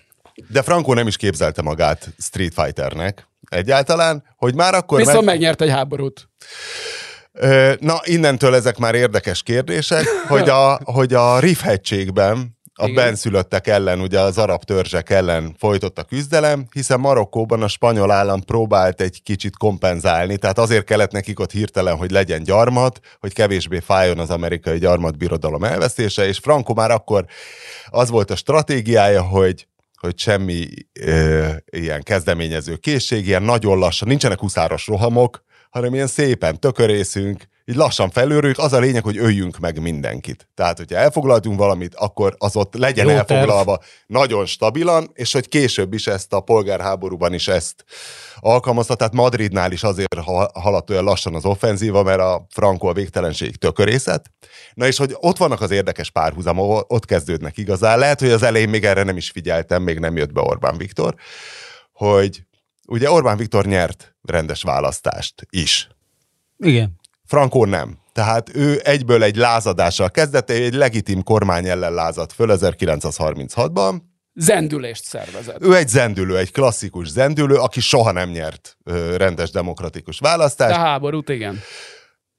de 0.47 0.61
Franco 0.61 0.93
nem 0.93 1.07
is 1.07 1.17
képzelte 1.17 1.61
magát 1.61 2.09
Street 2.17 2.53
Fighternek 2.53 3.27
egyáltalán, 3.49 4.23
hogy 4.37 4.55
már 4.55 4.73
akkor... 4.73 4.97
Viszont 4.97 5.25
megnyert 5.25 5.61
egy 5.61 5.69
háborút. 5.69 6.29
Na, 7.79 7.99
innentől 8.03 8.55
ezek 8.55 8.77
már 8.77 8.95
érdekes 8.95 9.43
kérdések, 9.43 10.05
hogy 10.27 10.49
a, 10.49 10.79
hogy 10.83 11.13
a 11.13 11.39
Rif 11.39 11.61
hegységben 11.61 12.57
a 12.81 12.87
Igen. 12.87 12.95
benszülöttek 12.95 13.67
ellen, 13.67 13.99
ugye 13.99 14.19
az 14.19 14.37
arab 14.37 14.63
törzsek 14.63 15.09
ellen 15.09 15.55
folytott 15.57 15.99
a 15.99 16.03
küzdelem, 16.03 16.65
hiszen 16.73 16.99
Marokkóban 16.99 17.61
a 17.61 17.67
spanyol 17.67 18.11
állam 18.11 18.41
próbált 18.41 19.01
egy 19.01 19.23
kicsit 19.23 19.57
kompenzálni, 19.57 20.37
tehát 20.37 20.59
azért 20.59 20.85
kellett 20.85 21.11
nekik 21.11 21.39
ott 21.39 21.51
hirtelen, 21.51 21.95
hogy 21.95 22.11
legyen 22.11 22.43
gyarmat, 22.43 22.99
hogy 23.19 23.33
kevésbé 23.33 23.79
fájjon 23.79 24.19
az 24.19 24.29
amerikai 24.29 24.77
gyarmatbirodalom 24.77 25.63
elvesztése, 25.63 26.27
és 26.27 26.37
Franco 26.37 26.73
már 26.73 26.91
akkor 26.91 27.25
az 27.85 28.09
volt 28.09 28.31
a 28.31 28.35
stratégiája, 28.35 29.21
hogy 29.21 29.65
hogy 29.95 30.19
semmi 30.19 30.67
ö, 30.99 31.47
ilyen 31.69 32.03
kezdeményező 32.03 32.75
készség, 32.75 33.27
ilyen 33.27 33.43
nagyon 33.43 33.77
lassan, 33.77 34.07
nincsenek 34.07 34.39
huszáros 34.39 34.87
rohamok, 34.87 35.43
hanem 35.69 35.93
ilyen 35.93 36.07
szépen 36.07 36.59
tökörészünk, 36.59 37.47
így 37.65 37.75
lassan 37.75 38.09
felőrük, 38.09 38.57
az 38.57 38.73
a 38.73 38.79
lényeg, 38.79 39.03
hogy 39.03 39.17
öljünk 39.17 39.57
meg 39.59 39.81
mindenkit. 39.81 40.47
Tehát, 40.53 40.77
hogyha 40.77 40.95
elfoglaltunk 40.95 41.59
valamit, 41.59 41.95
akkor 41.95 42.35
az 42.37 42.55
ott 42.55 42.73
legyen 42.75 43.05
Jó 43.05 43.11
elfoglalva 43.11 43.77
terv. 43.77 43.89
nagyon 44.07 44.45
stabilan, 44.45 45.11
és 45.13 45.33
hogy 45.33 45.47
később 45.47 45.93
is 45.93 46.07
ezt 46.07 46.33
a 46.33 46.39
polgárháborúban 46.39 47.33
is 47.33 47.47
ezt 47.47 47.83
alkalmazta. 48.39 48.95
Tehát 48.95 49.13
Madridnál 49.13 49.71
is 49.71 49.83
azért 49.83 50.19
haladt 50.53 50.89
olyan 50.89 51.03
lassan 51.03 51.35
az 51.35 51.45
offenzíva, 51.45 52.03
mert 52.03 52.19
a 52.19 52.45
Franco 52.49 52.87
a 52.87 52.93
végtelenség 52.93 53.55
tökörészet. 53.55 54.31
Na 54.73 54.87
és 54.87 54.97
hogy 54.97 55.15
ott 55.19 55.37
vannak 55.37 55.61
az 55.61 55.71
érdekes 55.71 56.09
párhuzamok, 56.09 56.93
ott 56.93 57.05
kezdődnek 57.05 57.57
igazán. 57.57 57.99
Lehet, 57.99 58.19
hogy 58.19 58.31
az 58.31 58.43
elején 58.43 58.69
még 58.69 58.85
erre 58.85 59.03
nem 59.03 59.17
is 59.17 59.29
figyeltem, 59.29 59.83
még 59.83 59.99
nem 59.99 60.17
jött 60.17 60.31
be 60.31 60.41
Orbán 60.41 60.77
Viktor, 60.77 61.15
hogy 61.93 62.43
ugye 62.87 63.11
Orbán 63.11 63.37
Viktor 63.37 63.65
nyert 63.65 64.15
rendes 64.21 64.63
választást 64.63 65.47
is. 65.49 65.89
Igen. 66.57 66.99
Frankó 67.31 67.65
nem. 67.65 67.97
Tehát 68.13 68.55
ő 68.55 68.79
egyből 68.83 69.23
egy 69.23 69.35
lázadással 69.35 70.09
kezdett, 70.09 70.49
egy 70.49 70.73
legitim 70.73 71.23
kormány 71.23 71.67
ellen 71.67 71.93
lázadt 71.93 72.33
föl 72.33 72.47
1936-ban. 72.51 74.01
Zendülést 74.33 75.03
szervezett. 75.03 75.61
Ő 75.61 75.75
egy 75.75 75.87
zendülő, 75.87 76.37
egy 76.37 76.51
klasszikus 76.51 77.09
zendülő, 77.09 77.55
aki 77.55 77.79
soha 77.79 78.11
nem 78.11 78.29
nyert 78.29 78.77
ö, 78.83 79.17
rendes 79.17 79.51
demokratikus 79.51 80.19
választást. 80.19 80.75
De 80.75 80.79
háborút 80.79 81.29
igen. 81.29 81.59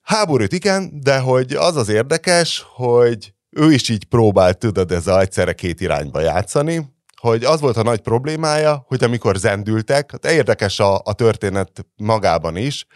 Háborút 0.02 0.52
igen, 0.52 1.00
de 1.02 1.18
hogy 1.18 1.52
az 1.52 1.76
az 1.76 1.88
érdekes, 1.88 2.64
hogy 2.74 3.32
ő 3.50 3.72
is 3.72 3.88
így 3.88 4.04
próbált, 4.04 4.58
tudod, 4.58 4.92
ez 4.92 5.06
a 5.06 5.20
egyszerre 5.20 5.52
két 5.52 5.80
irányba 5.80 6.20
játszani, 6.20 6.84
hogy 7.20 7.44
az 7.44 7.60
volt 7.60 7.76
a 7.76 7.82
nagy 7.82 8.00
problémája, 8.00 8.84
hogy 8.86 9.04
amikor 9.04 9.36
zendültek, 9.36 10.10
hát 10.10 10.32
érdekes 10.32 10.80
a, 10.80 11.00
a 11.04 11.12
történet 11.12 11.86
magában 11.96 12.56
is, 12.56 12.86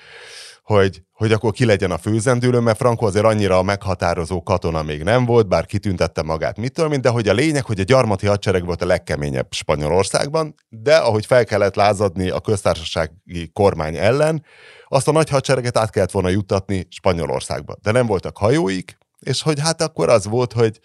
hogy, 0.63 1.03
hogy 1.17 1.33
akkor 1.33 1.53
ki 1.53 1.65
legyen 1.65 1.91
a 1.91 1.99
főzendülő, 1.99 2.59
mert 2.59 2.77
Franco 2.77 3.07
azért 3.07 3.25
annyira 3.25 3.63
meghatározó 3.63 4.43
katona 4.43 4.83
még 4.83 5.03
nem 5.03 5.25
volt, 5.25 5.49
bár 5.49 5.67
kitüntette 5.67 6.23
magát 6.23 6.57
mitől, 6.57 6.89
mint, 6.89 7.03
de 7.03 7.09
hogy 7.09 7.29
a 7.29 7.33
lényeg, 7.33 7.65
hogy 7.65 7.81
a 7.81 7.83
gyarmati 7.83 8.27
hadsereg 8.27 8.65
volt 8.65 8.83
a 8.83 8.87
legkeményebb 8.87 9.47
Spanyolországban, 9.51 10.55
de 10.69 10.97
ahogy 10.97 11.27
fel 11.27 11.45
kellett 11.45 11.75
lázadni 11.75 12.31
a 12.31 12.41
köztársasági 12.41 13.51
kormány 13.53 13.97
ellen, 13.97 14.45
azt 14.89 15.09
a 15.09 15.13
nagy 15.13 15.29
hadsereget 15.29 15.77
át 15.77 15.91
kellett 15.91 16.11
volna 16.11 16.29
juttatni 16.29 16.87
Spanyolországba. 16.91 17.75
De 17.83 17.91
nem 17.91 18.07
voltak 18.07 18.37
hajóik, 18.37 18.99
és 19.21 19.43
hogy 19.43 19.61
hát 19.61 19.83
akkor 19.83 20.09
az 20.09 20.27
volt, 20.27 20.53
hogy 20.53 20.81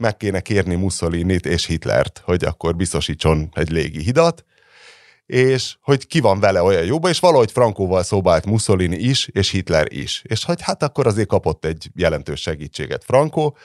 meg 0.00 0.16
kéne 0.16 0.40
kérni 0.40 0.74
Mussolinit 0.74 1.46
és 1.46 1.66
Hitlert, 1.66 2.22
hogy 2.24 2.44
akkor 2.44 2.76
biztosítson 2.76 3.48
egy 3.52 3.70
légi 3.70 4.02
hidat, 4.02 4.44
és 5.26 5.76
hogy 5.80 6.06
ki 6.06 6.20
van 6.20 6.40
vele 6.40 6.62
olyan 6.62 6.84
jóba, 6.84 7.08
és 7.08 7.18
valahogy 7.18 7.52
Frankóval 7.52 8.02
szobált 8.02 8.44
Mussolini 8.44 8.96
is, 8.96 9.28
és 9.32 9.50
Hitler 9.50 9.86
is. 9.92 10.22
És 10.26 10.44
hogy 10.44 10.60
hát 10.62 10.82
akkor 10.82 11.06
azért 11.06 11.28
kapott 11.28 11.64
egy 11.64 11.90
jelentős 11.94 12.40
segítséget 12.40 13.04
Frankó, 13.04 13.56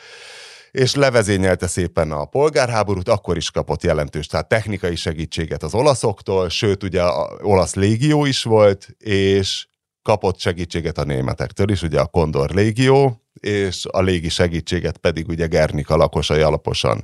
és 0.72 0.96
levezényelte 0.96 1.68
szépen 1.68 2.12
a 2.12 2.26
polgárháborút, 2.26 3.10
akkor 3.10 3.38
is 3.38 3.52
kapott 3.52 3.84
jelentős, 3.84 4.28
tehát 4.28 4.48
technikai 4.48 4.96
segítséget 4.96 5.64
az 5.64 5.74
olaszoktól, 5.74 6.50
sőt 6.50 6.84
ugye 6.84 7.02
a 7.02 7.38
olasz 7.42 7.76
légió 7.76 8.26
is 8.26 8.44
volt, 8.44 8.88
és 8.98 9.68
kapott 10.02 10.40
segítséget 10.40 10.98
a 10.98 11.04
németektől 11.04 11.70
is, 11.70 11.82
ugye 11.82 12.00
a 12.00 12.06
Kondor 12.06 12.50
légió, 12.50 13.24
és 13.34 13.86
a 13.92 14.02
légi 14.02 14.30
segítséget 14.30 14.98
pedig 14.98 15.28
ugye 15.28 15.48
Gernika 15.48 15.96
lakosai 15.96 16.42
alaposan 16.42 17.04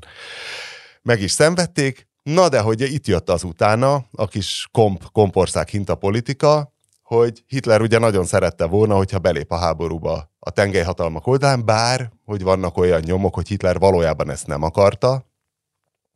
meg 1.01 1.21
is 1.21 1.31
szenvedték, 1.31 2.07
Na 2.30 2.49
de 2.49 2.59
hogy 2.59 2.82
itt 2.82 3.07
jött 3.07 3.30
az 3.30 3.43
utána, 3.43 4.05
a 4.11 4.28
kis 4.28 4.67
komp, 4.71 5.03
kompország 5.11 5.67
hinta 5.67 5.95
politika, 5.95 6.73
hogy 7.03 7.43
Hitler 7.47 7.82
ugye 7.82 7.99
nagyon 7.99 8.26
szerette 8.26 8.65
volna, 8.65 8.95
hogyha 8.95 9.19
belép 9.19 9.51
a 9.51 9.57
háborúba 9.57 10.32
a 10.39 10.49
tengelyhatalmak 10.49 11.28
oldalán, 11.28 11.65
bár, 11.65 12.11
hogy 12.23 12.43
vannak 12.43 12.78
olyan 12.78 13.01
nyomok, 13.05 13.36
hogy 13.36 13.47
Hitler 13.47 13.80
valójában 13.80 14.30
ezt 14.30 14.47
nem 14.47 14.63
akarta, 14.63 15.26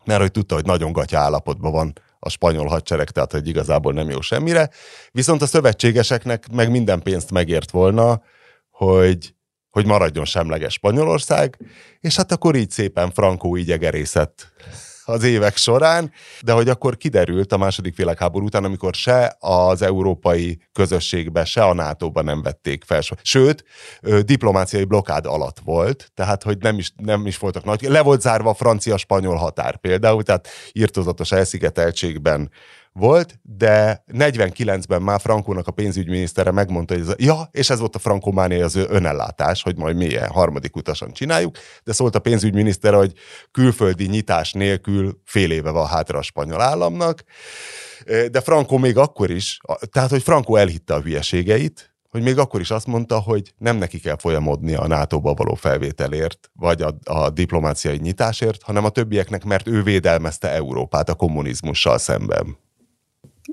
mert 0.05 0.21
hogy 0.21 0.31
tudta, 0.31 0.55
hogy 0.55 0.65
nagyon 0.65 0.91
gatya 0.91 1.19
állapotban 1.19 1.71
van 1.71 1.93
a 2.19 2.29
spanyol 2.29 2.67
hadsereg, 2.67 3.09
tehát 3.09 3.31
hogy 3.31 3.47
igazából 3.47 3.93
nem 3.93 4.09
jó 4.09 4.21
semmire. 4.21 4.69
Viszont 5.11 5.41
a 5.41 5.47
szövetségeseknek 5.47 6.51
meg 6.51 6.71
minden 6.71 7.01
pénzt 7.01 7.31
megért 7.31 7.71
volna, 7.71 8.21
hogy, 8.69 9.33
hogy 9.69 9.85
maradjon 9.85 10.25
semleges 10.25 10.73
Spanyolország, 10.73 11.57
és 11.99 12.15
hát 12.15 12.31
akkor 12.31 12.55
így 12.55 12.71
szépen 12.71 13.11
Frankó 13.11 13.57
így 13.57 13.71
egerészett 13.71 14.51
az 15.09 15.23
évek 15.23 15.57
során, 15.57 16.11
de 16.41 16.51
hogy 16.51 16.69
akkor 16.69 16.97
kiderült 16.97 17.53
a 17.53 17.57
második 17.57 17.95
világháború 17.95 18.45
után, 18.45 18.63
amikor 18.63 18.93
se 18.93 19.35
az 19.39 19.81
európai 19.81 20.61
közösségbe, 20.71 21.45
se 21.45 21.63
a 21.63 21.73
NATO-ba 21.73 22.21
nem 22.21 22.41
vették 22.41 22.83
fel. 22.83 23.01
Sőt, 23.21 23.63
diplomáciai 24.21 24.83
blokád 24.83 25.25
alatt 25.25 25.57
volt, 25.63 26.11
tehát 26.13 26.43
hogy 26.43 26.57
nem 26.57 26.77
is, 26.77 26.91
nem 26.95 27.25
is 27.25 27.37
voltak 27.37 27.63
nagy. 27.63 27.81
Le 27.81 28.01
volt 28.01 28.21
zárva 28.21 28.49
a 28.49 28.53
francia-spanyol 28.53 29.35
határ 29.35 29.77
például, 29.77 30.23
tehát 30.23 30.47
írtozatos 30.71 31.31
elszigeteltségben 31.31 32.51
volt, 32.93 33.39
de 33.41 34.03
49-ben 34.13 35.01
már 35.01 35.19
Frankónak 35.19 35.67
a 35.67 35.71
pénzügyminisztere 35.71 36.51
megmondta, 36.51 36.93
hogy 36.93 37.03
ez 37.07 37.13
ja, 37.17 37.49
és 37.51 37.69
ez 37.69 37.79
volt 37.79 37.95
a 37.95 37.99
frankománia 37.99 38.65
az 38.65 38.75
önellátás, 38.75 39.63
hogy 39.63 39.77
majd 39.77 39.95
milyen 39.95 40.29
harmadik 40.29 40.75
utasan 40.75 41.11
csináljuk, 41.11 41.57
de 41.83 41.93
szólt 41.93 42.15
a 42.15 42.19
pénzügyminiszter, 42.19 42.93
hogy 42.93 43.13
külföldi 43.51 44.05
nyitás 44.05 44.53
nélkül 44.53 45.21
fél 45.25 45.51
éve 45.51 45.69
van 45.69 45.87
hátra 45.87 46.17
a 46.17 46.21
spanyol 46.21 46.61
államnak, 46.61 47.23
de 48.31 48.41
Franco 48.41 48.77
még 48.77 48.97
akkor 48.97 49.29
is, 49.29 49.59
tehát 49.91 50.09
hogy 50.09 50.23
Franco 50.23 50.55
elhitte 50.55 50.93
a 50.93 51.01
hülyeségeit, 51.01 51.93
hogy 52.09 52.21
még 52.21 52.37
akkor 52.37 52.59
is 52.59 52.71
azt 52.71 52.87
mondta, 52.87 53.19
hogy 53.19 53.53
nem 53.57 53.77
neki 53.77 53.99
kell 53.99 54.17
folyamodni 54.17 54.73
a 54.73 54.87
NATO-ba 54.87 55.33
való 55.33 55.53
felvételért, 55.53 56.49
vagy 56.53 56.81
a, 56.81 56.97
a 57.03 57.29
diplomáciai 57.29 57.97
nyitásért, 57.97 58.63
hanem 58.63 58.85
a 58.85 58.89
többieknek, 58.89 59.43
mert 59.43 59.67
ő 59.67 59.83
védelmezte 59.83 60.51
Európát 60.51 61.09
a 61.09 61.13
kommunizmussal 61.13 61.97
szemben. 61.97 62.57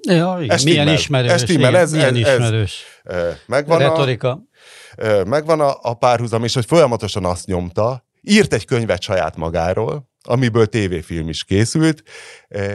Ja, 0.02 0.38
igen. 0.40 0.58
milyen 0.64 0.88
ismerős. 0.88 1.30
Ez, 1.30 1.50
igen, 1.50 1.74
ez, 1.74 1.92
milyen 1.92 2.14
ez, 2.14 2.16
ismerős. 2.16 2.84
Ez, 3.04 3.34
megvan 3.46 3.78
Retorika. 3.78 4.30
A, 4.30 5.24
megvan 5.24 5.60
a, 5.60 5.78
a 5.82 5.94
párhuzam 5.94 6.44
is, 6.44 6.54
hogy 6.54 6.64
folyamatosan 6.64 7.24
azt 7.24 7.46
nyomta, 7.46 8.04
írt 8.22 8.52
egy 8.52 8.64
könyvet 8.64 9.02
saját 9.02 9.36
magáról, 9.36 10.10
amiből 10.22 10.66
tévéfilm 10.66 11.28
is 11.28 11.44
készült, 11.44 12.02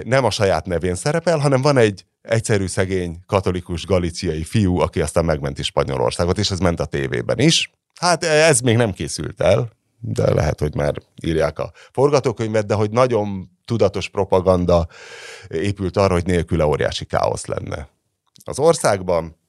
nem 0.03 0.25
a 0.25 0.29
saját 0.29 0.65
nevén 0.65 0.95
szerepel, 0.95 1.37
hanem 1.37 1.61
van 1.61 1.77
egy 1.77 2.05
egyszerű 2.21 2.67
szegény 2.67 3.19
katolikus 3.25 3.85
galiciai 3.85 4.43
fiú, 4.43 4.79
aki 4.79 5.01
aztán 5.01 5.25
megmenti 5.25 5.63
Spanyolországot, 5.63 6.37
és 6.37 6.51
ez 6.51 6.59
ment 6.59 6.79
a 6.79 6.85
tévében 6.85 7.39
is. 7.39 7.71
Hát 7.99 8.23
ez 8.23 8.59
még 8.59 8.75
nem 8.75 8.91
készült 8.91 9.41
el, 9.41 9.69
de 9.99 10.33
lehet, 10.33 10.59
hogy 10.59 10.75
már 10.75 10.93
írják 11.23 11.59
a 11.59 11.71
forgatókönyvet, 11.91 12.65
de 12.65 12.73
hogy 12.73 12.91
nagyon 12.91 13.49
tudatos 13.71 14.09
propaganda 14.09 14.87
épült 15.47 15.97
arra, 15.97 16.13
hogy 16.13 16.25
nélküle 16.25 16.65
óriási 16.65 17.05
káosz 17.05 17.45
lenne. 17.45 17.87
Az 18.43 18.59
országban 18.59 19.39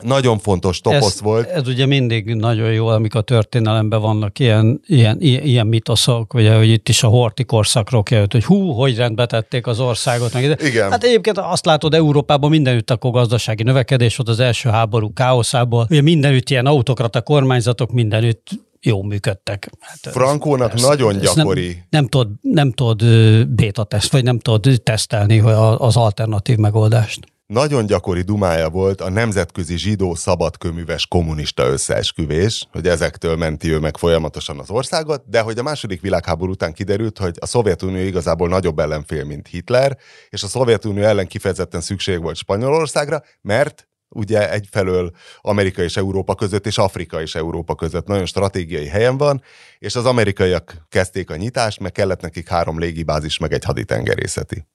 nagyon 0.00 0.38
fontos 0.38 0.80
toposz 0.80 1.14
ez, 1.14 1.20
volt. 1.20 1.48
Ez 1.48 1.68
ugye 1.68 1.86
mindig 1.86 2.34
nagyon 2.34 2.72
jó, 2.72 2.86
amikor 2.86 3.20
a 3.20 3.24
történelemben 3.24 4.00
vannak 4.00 4.38
ilyen, 4.38 4.80
ilyen, 4.86 5.16
ilyen, 5.20 5.42
ilyen 5.42 5.66
mitoszok, 5.66 6.34
ugye, 6.34 6.56
hogy 6.56 6.68
itt 6.68 6.88
is 6.88 7.02
a 7.02 7.06
horti 7.06 7.44
korszakról 7.44 8.02
került, 8.02 8.32
hogy 8.32 8.44
hú, 8.44 8.70
hogy 8.70 8.96
rendbe 8.96 9.26
tették 9.26 9.66
az 9.66 9.80
országot. 9.80 10.32
Meg. 10.32 10.60
Igen. 10.62 10.90
Hát 10.90 11.04
egyébként 11.04 11.38
azt 11.38 11.64
látod, 11.64 11.94
Európában 11.94 12.50
mindenütt 12.50 12.90
akkor 12.90 13.10
gazdasági 13.10 13.62
növekedés 13.62 14.16
volt 14.16 14.28
az 14.28 14.40
első 14.40 14.68
háború 14.68 15.12
káoszából. 15.12 15.86
Ugye 15.90 16.02
mindenütt 16.02 16.50
ilyen 16.50 16.66
autokrata 16.66 17.22
kormányzatok 17.22 17.92
mindenütt 17.92 18.48
jó 18.82 19.02
működtek. 19.02 19.70
Hát, 19.80 20.12
Frankónak 20.12 20.74
nagyon 20.74 21.18
gyakori. 21.18 21.66
Nem, 21.66 21.84
nem, 21.90 22.06
tudod, 22.06 22.28
nem 22.40 22.72
tudod 22.72 23.04
beta 23.48 23.84
teszt, 23.84 24.12
vagy 24.12 24.24
nem 24.24 24.38
tudod 24.38 24.82
tesztelni 24.82 25.38
az 25.78 25.96
alternatív 25.96 26.56
megoldást. 26.56 27.20
Nagyon 27.50 27.86
gyakori 27.86 28.22
dumája 28.22 28.68
volt 28.68 29.00
a 29.00 29.10
nemzetközi 29.10 29.78
zsidó 29.78 30.14
szabadköműves 30.14 31.06
kommunista 31.06 31.66
összeesküvés, 31.66 32.66
hogy 32.72 32.86
ezektől 32.86 33.36
menti 33.36 33.72
ő 33.72 33.78
meg 33.78 33.96
folyamatosan 33.96 34.58
az 34.58 34.70
országot, 34.70 35.22
de 35.28 35.40
hogy 35.40 35.58
a 35.58 35.62
második 35.62 36.00
világháború 36.00 36.50
után 36.50 36.72
kiderült, 36.72 37.18
hogy 37.18 37.36
a 37.40 37.46
Szovjetunió 37.46 38.02
igazából 38.04 38.48
nagyobb 38.48 38.78
ellenfél, 38.78 39.24
mint 39.24 39.46
Hitler, 39.46 39.96
és 40.28 40.42
a 40.42 40.46
Szovjetunió 40.46 41.02
ellen 41.02 41.26
kifejezetten 41.26 41.80
szükség 41.80 42.22
volt 42.22 42.36
Spanyolországra, 42.36 43.22
mert 43.40 43.88
ugye 44.10 44.50
egyfelől 44.50 45.10
Amerika 45.40 45.82
és 45.82 45.96
Európa 45.96 46.34
között, 46.34 46.66
és 46.66 46.78
Afrika 46.78 47.20
és 47.20 47.34
Európa 47.34 47.74
között 47.74 48.06
nagyon 48.06 48.26
stratégiai 48.26 48.86
helyen 48.86 49.16
van, 49.16 49.42
és 49.78 49.96
az 49.96 50.04
amerikaiak 50.04 50.86
kezdték 50.88 51.30
a 51.30 51.36
nyitást, 51.36 51.80
meg 51.80 51.92
kellett 51.92 52.20
nekik 52.20 52.48
három 52.48 52.78
légibázis, 52.78 53.38
meg 53.38 53.52
egy 53.52 53.64
haditengerészeti. 53.64 54.66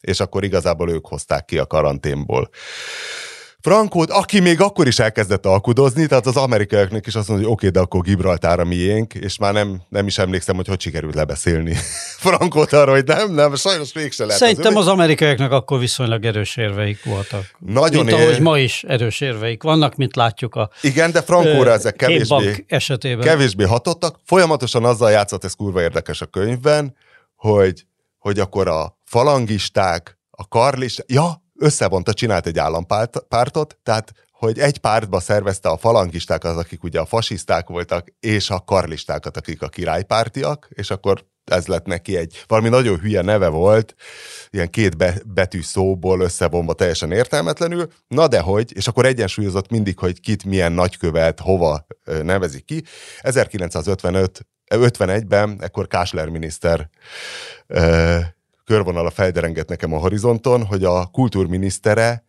És 0.00 0.20
akkor 0.20 0.44
igazából 0.44 0.90
ők 0.90 1.06
hozták 1.06 1.44
ki 1.44 1.58
a 1.58 1.66
karanténból 1.66 2.50
Frankót, 3.60 4.10
aki 4.10 4.40
még 4.40 4.60
akkor 4.60 4.86
is 4.86 4.98
elkezdett 4.98 5.46
alkudozni, 5.46 6.06
tehát 6.06 6.26
az 6.26 6.36
amerikaiaknak 6.36 7.06
is 7.06 7.14
azt 7.14 7.28
mondja, 7.28 7.46
hogy 7.46 7.56
oké, 7.56 7.66
okay, 7.66 7.78
de 7.78 7.86
akkor 7.86 8.00
Gibraltár 8.00 8.60
a 8.60 8.64
miénk, 8.64 9.14
és 9.14 9.38
már 9.38 9.52
nem, 9.52 9.82
nem 9.88 10.06
is 10.06 10.18
emlékszem, 10.18 10.56
hogy 10.56 10.66
hogy 10.66 10.80
sikerült 10.80 11.14
lebeszélni 11.14 11.74
Frankót 12.26 12.72
arra, 12.72 12.90
hogy 12.90 13.04
nem, 13.04 13.34
nem, 13.34 13.54
sajnos 13.54 13.92
mégse 13.92 14.24
lehet. 14.24 14.40
Szerintem 14.40 14.76
az, 14.76 14.86
az 14.86 14.92
amerikaiaknak 14.92 15.52
akkor 15.52 15.78
viszonylag 15.78 16.24
erős 16.24 16.56
érveik 16.56 17.04
voltak. 17.04 17.44
Nagyon 17.58 18.04
mint 18.04 18.18
ér... 18.18 18.24
ahogy 18.24 18.40
ma 18.40 18.58
is 18.58 18.84
erős 18.88 19.20
érveik 19.20 19.62
vannak, 19.62 19.94
mint 19.94 20.16
látjuk 20.16 20.54
a 20.54 20.70
Igen, 20.80 21.10
de 21.10 21.22
Frankóra 21.22 21.72
ezek 21.72 21.96
kevésbé, 21.96 22.64
esetében. 22.68 23.26
kevésbé 23.26 23.64
hatottak. 23.64 24.18
Folyamatosan 24.24 24.84
azzal 24.84 25.10
játszott, 25.10 25.44
ez 25.44 25.52
kurva 25.52 25.80
érdekes 25.80 26.20
a 26.20 26.26
könyvben, 26.26 26.96
hogy, 27.36 27.86
hogy 28.18 28.38
akkor 28.38 28.68
a 28.68 28.98
falangisták, 29.04 30.18
a 30.30 30.48
karlisták, 30.48 31.06
ja, 31.08 31.46
összevonta, 31.58 32.12
csinált 32.12 32.46
egy 32.46 32.58
állampártot, 32.58 33.78
tehát 33.82 34.12
hogy 34.30 34.58
egy 34.58 34.78
pártba 34.78 35.20
szervezte 35.20 35.68
a 35.68 35.76
falangistákat, 35.76 36.56
akik 36.56 36.82
ugye 36.82 37.00
a 37.00 37.06
fasiszták 37.06 37.68
voltak, 37.68 38.08
és 38.20 38.50
a 38.50 38.60
karlistákat, 38.60 39.36
akik 39.36 39.62
a 39.62 39.68
királypártiak, 39.68 40.68
és 40.70 40.90
akkor 40.90 41.24
ez 41.44 41.66
lett 41.66 41.86
neki 41.86 42.16
egy, 42.16 42.44
valami 42.46 42.68
nagyon 42.68 42.98
hülye 42.98 43.22
neve 43.22 43.48
volt, 43.48 43.94
ilyen 44.50 44.70
két 44.70 44.96
be, 44.96 45.14
betű 45.26 45.62
szóból 45.62 46.20
összevonva 46.20 46.72
teljesen 46.72 47.12
értelmetlenül, 47.12 47.88
na 48.08 48.28
de 48.28 48.40
hogy, 48.40 48.76
és 48.76 48.88
akkor 48.88 49.06
egyensúlyozott 49.06 49.70
mindig, 49.70 49.98
hogy 49.98 50.20
kit 50.20 50.44
milyen 50.44 50.72
nagykövet, 50.72 51.40
hova 51.40 51.86
nevezik 52.22 52.64
ki. 52.64 52.82
1955 53.18 54.46
51-ben, 54.74 55.58
ekkor 55.62 55.86
Kásler 55.86 56.28
miniszter 56.28 56.90
körvonala 58.68 59.10
fejderengett 59.10 59.68
nekem 59.68 59.92
a 59.92 59.98
horizonton, 59.98 60.64
hogy 60.64 60.84
a 60.84 61.06
kultúrminisztere 61.06 62.24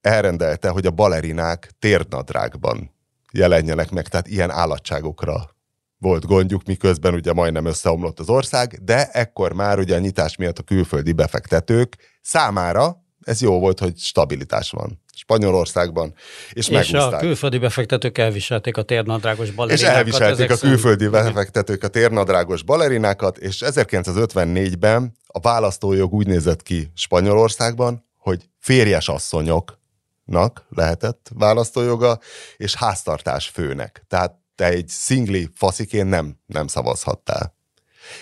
elrendelte, 0.00 0.68
hogy 0.68 0.86
a 0.86 0.90
balerinák 0.90 1.70
térnadrágban 1.78 2.90
jelenjenek 3.32 3.90
meg, 3.90 4.08
tehát 4.08 4.28
ilyen 4.28 4.50
állatságokra 4.50 5.50
volt 5.98 6.26
gondjuk, 6.26 6.64
miközben 6.64 7.14
ugye 7.14 7.32
majdnem 7.32 7.64
összeomlott 7.64 8.18
az 8.20 8.28
ország, 8.28 8.78
de 8.82 9.06
ekkor 9.10 9.52
már 9.52 9.78
ugye 9.78 9.94
a 9.94 9.98
nyitás 9.98 10.36
miatt 10.36 10.58
a 10.58 10.62
külföldi 10.62 11.12
befektetők 11.12 11.96
számára 12.22 13.04
ez 13.20 13.40
jó 13.40 13.58
volt, 13.58 13.78
hogy 13.78 13.98
stabilitás 13.98 14.70
van. 14.70 15.02
Spanyolországban, 15.16 16.14
és, 16.50 16.68
és 16.68 16.92
a 16.92 17.16
külföldi 17.16 17.58
befektetők 17.58 18.18
elviselték 18.18 18.76
a 18.76 18.82
térnadrágos 18.82 19.50
balerinákat. 19.50 20.06
És 20.06 20.18
elviselték 20.18 20.50
a 20.50 20.56
külföldi 20.56 21.04
szerint. 21.04 21.24
befektetők 21.24 21.82
a 21.82 21.88
térnadrágos 21.88 22.62
balerinákat, 22.62 23.38
és 23.38 23.62
1954-ben 23.66 25.16
a 25.26 25.40
választójog 25.40 26.12
úgy 26.12 26.26
nézett 26.26 26.62
ki 26.62 26.90
Spanyolországban, 26.94 28.04
hogy 28.16 28.48
férjes 28.58 29.08
asszonyoknak 29.08 30.66
lehetett 30.68 31.30
választójoga, 31.34 32.18
és 32.56 32.74
háztartás 32.74 33.48
főnek. 33.48 34.04
Tehát 34.08 34.34
te 34.54 34.64
egy 34.64 34.88
szingli 34.88 35.48
fasziként 35.54 36.08
nem, 36.08 36.38
nem 36.46 36.66
szavazhattál. 36.66 37.54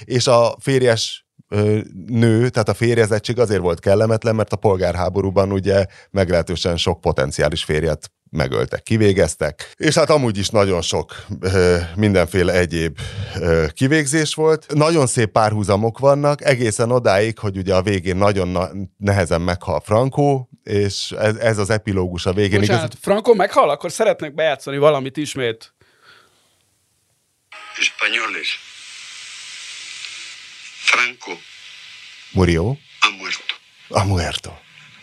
És 0.04 0.26
a 0.26 0.56
férjes 0.60 1.23
nő, 2.06 2.48
tehát 2.48 2.68
a 2.68 2.74
férjezettség 2.74 3.38
azért 3.38 3.60
volt 3.60 3.80
kellemetlen, 3.80 4.34
mert 4.34 4.52
a 4.52 4.56
polgárháborúban 4.56 5.52
ugye 5.52 5.86
meglehetősen 6.10 6.76
sok 6.76 7.00
potenciális 7.00 7.64
férjet 7.64 8.10
megöltek, 8.30 8.82
kivégeztek, 8.82 9.72
és 9.76 9.94
hát 9.94 10.10
amúgy 10.10 10.38
is 10.38 10.48
nagyon 10.48 10.82
sok 10.82 11.26
ö, 11.40 11.76
mindenféle 11.96 12.52
egyéb 12.52 12.98
ö, 13.40 13.66
kivégzés 13.72 14.34
volt. 14.34 14.66
Nagyon 14.74 15.06
szép 15.06 15.30
párhuzamok 15.30 15.98
vannak, 15.98 16.44
egészen 16.44 16.90
odáig, 16.90 17.38
hogy 17.38 17.56
ugye 17.56 17.74
a 17.74 17.82
végén 17.82 18.16
nagyon 18.16 18.48
na- 18.48 18.70
nehezen 18.98 19.40
meghal 19.40 19.80
Franco, 19.80 20.46
és 20.62 21.10
ez, 21.18 21.36
ez 21.36 21.58
az 21.58 21.70
epilógus 21.70 22.26
a 22.26 22.32
végén. 22.32 22.60
Bocsánat, 22.60 22.84
igaz... 22.84 22.98
Franco 23.00 23.34
meghal, 23.34 23.70
akkor 23.70 23.92
szeretnék 23.92 24.34
bejátszani 24.34 24.78
valamit 24.78 25.16
ismét. 25.16 25.74
Españoles. 27.78 28.73
Franco. 30.84 31.32
Murió. 32.32 32.78
Ha 33.00 33.10
muerto. 33.18 33.54
Ha 33.88 34.04
muerto. 34.04 34.50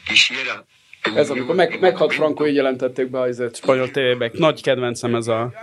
Quisiera 0.05 0.65
ez 1.15 1.29
amikor 1.29 1.55
meg, 1.55 1.79
meghalt 1.79 2.13
Franco, 2.13 2.47
így 2.47 2.55
jelentették 2.55 3.09
be 3.09 3.19
az 3.19 3.43
spanyol 3.53 3.91
tévébe. 3.91 4.31
Nagy 4.33 4.61
kedvencem 4.61 5.15
ez 5.15 5.27
a... 5.27 5.53